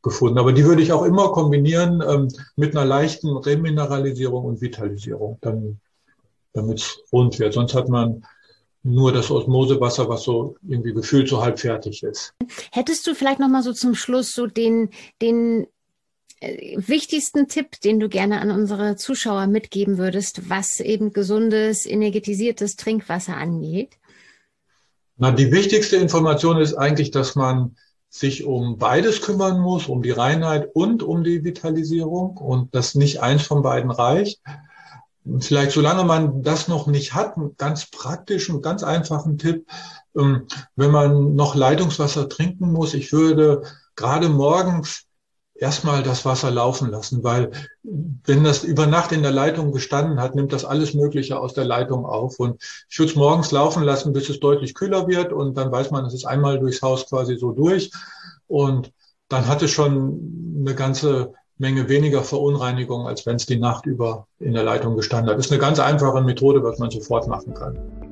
gefunden. 0.08 0.38
Aber 0.38 0.52
die 0.52 0.64
würde 0.64 0.82
ich 0.82 0.92
auch 0.92 1.04
immer 1.04 1.32
kombinieren 1.32 2.02
ähm, 2.06 2.28
mit 2.56 2.76
einer 2.76 2.84
leichten 2.84 3.36
Remineralisierung 3.36 4.44
und 4.44 4.60
Vitalisierung, 4.60 5.38
dann, 5.40 5.80
damit 6.52 6.80
es 6.80 7.00
rund 7.12 7.38
wird. 7.38 7.54
Sonst 7.54 7.74
hat 7.74 7.88
man 7.88 8.24
nur 8.82 9.12
das 9.12 9.30
Osmosewasser, 9.30 10.08
was 10.08 10.22
so 10.22 10.56
irgendwie 10.66 10.92
gefühlt 10.92 11.28
so 11.28 11.42
halb 11.42 11.58
fertig 11.58 12.02
ist. 12.02 12.34
Hättest 12.72 13.06
du 13.06 13.14
vielleicht 13.14 13.40
noch 13.40 13.48
mal 13.48 13.62
so 13.62 13.72
zum 13.72 13.94
Schluss 13.94 14.34
so 14.34 14.46
den, 14.46 14.90
den 15.20 15.66
äh, 16.40 16.76
wichtigsten 16.76 17.48
Tipp, 17.48 17.80
den 17.82 18.00
du 18.00 18.08
gerne 18.08 18.40
an 18.40 18.50
unsere 18.50 18.96
Zuschauer 18.96 19.46
mitgeben 19.46 19.98
würdest, 19.98 20.48
was 20.48 20.80
eben 20.80 21.12
gesundes, 21.12 21.86
energetisiertes 21.86 22.76
Trinkwasser 22.76 23.36
angeht? 23.36 23.98
Na, 25.16 25.32
die 25.32 25.50
wichtigste 25.50 25.96
Information 25.96 26.58
ist 26.58 26.74
eigentlich, 26.74 27.10
dass 27.10 27.34
man 27.34 27.76
sich 28.08 28.44
um 28.44 28.78
beides 28.78 29.20
kümmern 29.20 29.60
muss, 29.60 29.86
um 29.86 30.02
die 30.02 30.10
Reinheit 30.10 30.70
und 30.74 31.02
um 31.02 31.24
die 31.24 31.44
Vitalisierung 31.44 32.36
und 32.36 32.74
dass 32.74 32.94
nicht 32.94 33.20
eins 33.20 33.42
von 33.42 33.62
beiden 33.62 33.90
reicht. 33.90 34.40
Vielleicht 35.40 35.72
solange 35.72 36.04
man 36.04 36.42
das 36.42 36.68
noch 36.68 36.86
nicht 36.86 37.12
hat, 37.12 37.36
einen 37.36 37.54
ganz 37.58 37.90
praktischen, 37.90 38.62
ganz 38.62 38.82
einfachen 38.82 39.36
Tipp, 39.36 39.66
ähm, 40.16 40.46
wenn 40.74 40.90
man 40.90 41.34
noch 41.34 41.54
Leitungswasser 41.54 42.28
trinken 42.28 42.72
muss, 42.72 42.94
ich 42.94 43.12
würde 43.12 43.62
gerade 43.94 44.30
morgens 44.30 45.07
erstmal 45.58 46.02
das 46.02 46.24
Wasser 46.24 46.50
laufen 46.50 46.90
lassen, 46.90 47.24
weil 47.24 47.50
wenn 47.82 48.44
das 48.44 48.64
über 48.64 48.86
Nacht 48.86 49.12
in 49.12 49.22
der 49.22 49.32
Leitung 49.32 49.72
gestanden 49.72 50.20
hat, 50.20 50.34
nimmt 50.34 50.52
das 50.52 50.64
alles 50.64 50.94
Mögliche 50.94 51.38
aus 51.38 51.54
der 51.54 51.64
Leitung 51.64 52.06
auf. 52.06 52.38
Und 52.38 52.62
ich 52.88 52.98
würde 52.98 53.10
es 53.10 53.16
morgens 53.16 53.50
laufen 53.50 53.82
lassen, 53.82 54.12
bis 54.12 54.28
es 54.28 54.40
deutlich 54.40 54.74
kühler 54.74 55.08
wird 55.08 55.32
und 55.32 55.56
dann 55.56 55.70
weiß 55.70 55.90
man, 55.90 56.04
es 56.04 56.14
ist 56.14 56.24
einmal 56.24 56.58
durchs 56.58 56.82
Haus 56.82 57.06
quasi 57.06 57.36
so 57.36 57.52
durch. 57.52 57.90
Und 58.46 58.92
dann 59.28 59.46
hat 59.46 59.62
es 59.62 59.70
schon 59.70 60.56
eine 60.60 60.74
ganze 60.74 61.32
Menge 61.58 61.88
weniger 61.88 62.22
Verunreinigung, 62.22 63.06
als 63.06 63.26
wenn 63.26 63.36
es 63.36 63.46
die 63.46 63.58
Nacht 63.58 63.84
über 63.84 64.26
in 64.38 64.54
der 64.54 64.62
Leitung 64.62 64.96
gestanden 64.96 65.30
hat. 65.30 65.38
Das 65.38 65.46
ist 65.46 65.52
eine 65.52 65.60
ganz 65.60 65.80
einfache 65.80 66.22
Methode, 66.22 66.62
was 66.62 66.78
man 66.78 66.90
sofort 66.90 67.26
machen 67.26 67.52
kann 67.52 68.07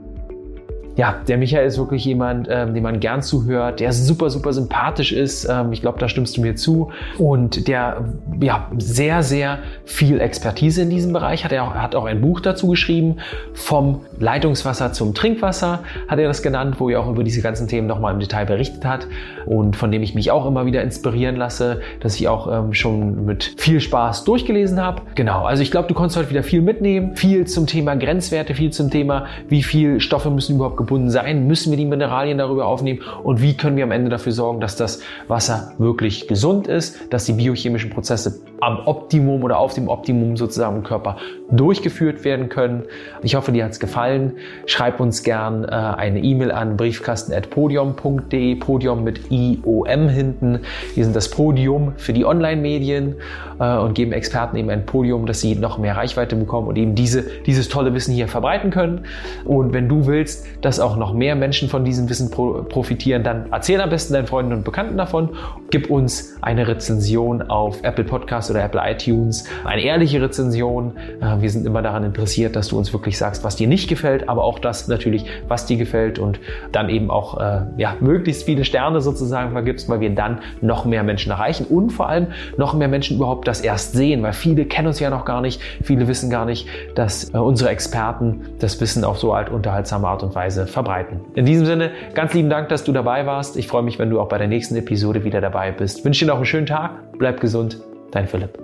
ja, 0.96 1.16
der 1.28 1.36
Michael 1.36 1.66
ist 1.66 1.76
wirklich 1.76 2.04
jemand, 2.06 2.48
ähm, 2.50 2.74
dem 2.74 2.82
man 2.82 3.00
gern 3.00 3.20
zuhört, 3.20 3.80
der 3.80 3.92
super, 3.92 4.30
super 4.30 4.54
sympathisch 4.54 5.12
ist. 5.12 5.44
Ähm, 5.44 5.72
ich 5.72 5.82
glaube, 5.82 5.98
da 5.98 6.08
stimmst 6.08 6.36
du 6.36 6.40
mir 6.40 6.56
zu. 6.56 6.90
Und 7.18 7.68
der 7.68 8.04
ja 8.40 8.70
sehr, 8.78 9.22
sehr 9.22 9.58
viel 9.84 10.20
Expertise 10.20 10.82
in 10.82 10.90
diesem 10.90 11.12
Bereich 11.12 11.44
hat. 11.44 11.52
Er 11.52 11.74
hat 11.82 11.94
auch 11.94 12.06
ein 12.06 12.22
Buch 12.22 12.40
dazu 12.40 12.68
geschrieben, 12.68 13.16
vom 13.52 14.00
Leitungswasser 14.18 14.92
zum 14.94 15.14
Trinkwasser, 15.14 15.80
hat 16.08 16.18
er 16.18 16.28
das 16.28 16.42
genannt, 16.42 16.76
wo 16.78 16.88
er 16.88 17.00
auch 17.00 17.10
über 17.10 17.24
diese 17.24 17.42
ganzen 17.42 17.68
Themen 17.68 17.86
nochmal 17.86 18.14
im 18.14 18.20
Detail 18.20 18.46
berichtet 18.46 18.84
hat 18.86 19.06
und 19.44 19.76
von 19.76 19.92
dem 19.92 20.02
ich 20.02 20.14
mich 20.14 20.30
auch 20.30 20.46
immer 20.46 20.64
wieder 20.64 20.82
inspirieren 20.82 21.36
lasse, 21.36 21.82
dass 22.00 22.16
ich 22.16 22.26
auch 22.28 22.50
ähm, 22.50 22.72
schon 22.72 23.26
mit 23.26 23.54
viel 23.58 23.80
Spaß 23.80 24.24
durchgelesen 24.24 24.80
habe. 24.80 25.02
Genau, 25.14 25.44
also 25.44 25.62
ich 25.62 25.70
glaube, 25.70 25.88
du 25.88 25.94
konntest 25.94 26.16
heute 26.16 26.30
wieder 26.30 26.42
viel 26.42 26.62
mitnehmen. 26.62 27.16
Viel 27.16 27.46
zum 27.46 27.66
Thema 27.66 27.96
Grenzwerte, 27.96 28.54
viel 28.54 28.70
zum 28.70 28.90
Thema, 28.90 29.26
wie 29.48 29.62
viel 29.62 30.00
Stoffe 30.00 30.30
müssen 30.30 30.56
überhaupt 30.56 30.76
gebunden 30.86 31.10
sein? 31.10 31.46
Müssen 31.46 31.70
wir 31.70 31.76
die 31.76 31.84
Mineralien 31.84 32.38
darüber 32.38 32.66
aufnehmen? 32.66 33.00
Und 33.22 33.42
wie 33.42 33.56
können 33.56 33.76
wir 33.76 33.84
am 33.84 33.90
Ende 33.90 34.08
dafür 34.08 34.32
sorgen, 34.32 34.60
dass 34.60 34.76
das 34.76 35.00
Wasser 35.28 35.72
wirklich 35.78 36.28
gesund 36.28 36.68
ist, 36.68 37.12
dass 37.12 37.24
die 37.24 37.32
biochemischen 37.32 37.90
Prozesse 37.90 38.40
am 38.60 38.86
Optimum 38.86 39.42
oder 39.42 39.58
auf 39.58 39.74
dem 39.74 39.88
Optimum 39.88 40.36
sozusagen 40.36 40.76
im 40.76 40.82
Körper 40.82 41.16
durchgeführt 41.50 42.24
werden 42.24 42.48
können? 42.48 42.84
Ich 43.22 43.34
hoffe, 43.34 43.52
dir 43.52 43.64
hat 43.64 43.72
es 43.72 43.80
gefallen. 43.80 44.32
Schreib 44.66 45.00
uns 45.00 45.22
gern 45.22 45.64
äh, 45.64 45.68
eine 45.68 46.20
E-Mail 46.20 46.52
an 46.52 46.76
briefkasten.podium.de, 46.76 48.56
Podium 48.56 49.04
mit 49.04 49.30
IOM 49.30 50.08
hinten. 50.08 50.60
Wir 50.94 51.04
sind 51.04 51.14
das 51.14 51.30
Podium 51.30 51.92
für 51.96 52.12
die 52.12 52.24
Online-Medien 52.24 53.16
äh, 53.58 53.76
und 53.76 53.94
geben 53.94 54.12
Experten 54.12 54.56
eben 54.56 54.70
ein 54.70 54.86
Podium, 54.86 55.26
dass 55.26 55.40
sie 55.40 55.54
noch 55.54 55.78
mehr 55.78 55.96
Reichweite 55.96 56.36
bekommen 56.36 56.68
und 56.68 56.76
eben 56.76 56.94
diese, 56.94 57.24
dieses 57.46 57.68
tolle 57.68 57.94
Wissen 57.94 58.14
hier 58.14 58.28
verbreiten 58.28 58.70
können. 58.70 59.04
Und 59.44 59.72
wenn 59.72 59.88
du 59.88 60.06
willst, 60.06 60.46
dass 60.60 60.80
auch 60.80 60.96
noch 60.96 61.14
mehr 61.14 61.36
Menschen 61.36 61.68
von 61.68 61.84
diesem 61.84 62.08
Wissen 62.08 62.30
profitieren, 62.30 63.22
dann 63.22 63.46
erzähl 63.50 63.80
am 63.80 63.90
besten 63.90 64.14
deinen 64.14 64.26
Freunden 64.26 64.52
und 64.52 64.64
Bekannten 64.64 64.96
davon. 64.96 65.30
Gib 65.70 65.90
uns 65.90 66.36
eine 66.40 66.68
Rezension 66.68 67.42
auf 67.42 67.82
Apple 67.82 68.04
Podcast 68.46 68.50
oder 68.50 68.64
Apple 68.64 68.80
iTunes, 68.84 69.44
eine 69.64 69.82
ehrliche 69.82 70.20
Rezension. 70.20 70.96
Äh, 71.20 71.40
wir 71.40 71.50
sind 71.50 71.66
immer 71.66 71.82
daran 71.82 72.04
interessiert, 72.04 72.56
dass 72.56 72.68
du 72.68 72.78
uns 72.78 72.92
wirklich 72.92 73.18
sagst, 73.18 73.44
was 73.44 73.56
dir 73.56 73.68
nicht 73.68 73.88
gefällt, 73.88 74.28
aber 74.28 74.44
auch 74.44 74.58
das 74.58 74.88
natürlich, 74.88 75.26
was 75.48 75.66
dir 75.66 75.76
gefällt 75.76 76.18
und 76.18 76.40
dann 76.72 76.88
eben 76.88 77.10
auch 77.10 77.40
äh, 77.40 77.62
ja, 77.76 77.96
möglichst 78.00 78.44
viele 78.44 78.64
Sterne 78.64 79.00
sozusagen 79.00 79.52
vergibst, 79.52 79.88
weil 79.88 80.00
wir 80.00 80.14
dann 80.14 80.40
noch 80.60 80.84
mehr 80.84 81.02
Menschen 81.02 81.30
erreichen 81.32 81.66
und 81.66 81.90
vor 81.90 82.08
allem 82.08 82.28
noch 82.56 82.74
mehr 82.74 82.88
Menschen 82.88 83.16
überhaupt 83.16 83.48
das 83.48 83.60
erst 83.60 83.92
sehen, 83.92 84.22
weil 84.22 84.32
viele 84.32 84.64
kennen 84.64 84.88
uns 84.88 85.00
ja 85.00 85.10
noch 85.10 85.24
gar 85.24 85.40
nicht, 85.40 85.60
viele 85.82 86.08
wissen 86.08 86.30
gar 86.30 86.44
nicht, 86.44 86.68
dass 86.94 87.32
äh, 87.32 87.38
unsere 87.38 87.70
Experten 87.70 88.40
das 88.58 88.80
Wissen 88.80 89.04
auf 89.04 89.18
so 89.18 89.32
alt 89.32 89.50
unterhaltsame 89.50 90.08
Art 90.08 90.22
und 90.22 90.34
Weise 90.34 90.66
verbreiten. 90.66 91.20
In 91.34 91.44
diesem 91.44 91.66
Sinne, 91.66 91.90
ganz 92.14 92.34
lieben 92.34 92.50
Dank, 92.50 92.68
dass 92.68 92.84
du 92.84 92.92
dabei 92.92 93.26
warst. 93.26 93.56
Ich 93.56 93.66
freue 93.68 93.82
mich, 93.82 93.98
wenn 93.98 94.10
du 94.10 94.20
auch 94.20 94.28
bei 94.28 94.38
der 94.38 94.48
nächsten 94.48 94.76
Episode 94.76 95.24
wieder 95.24 95.40
dabei 95.40 95.72
bist. 95.72 95.98
Ich 95.98 96.04
wünsche 96.04 96.24
dir 96.24 96.30
noch 96.30 96.36
einen 96.36 96.46
schönen 96.46 96.66
Tag, 96.66 96.92
bleib 97.18 97.40
gesund, 97.40 97.78
dein 98.10 98.28
Philipp. 98.28 98.58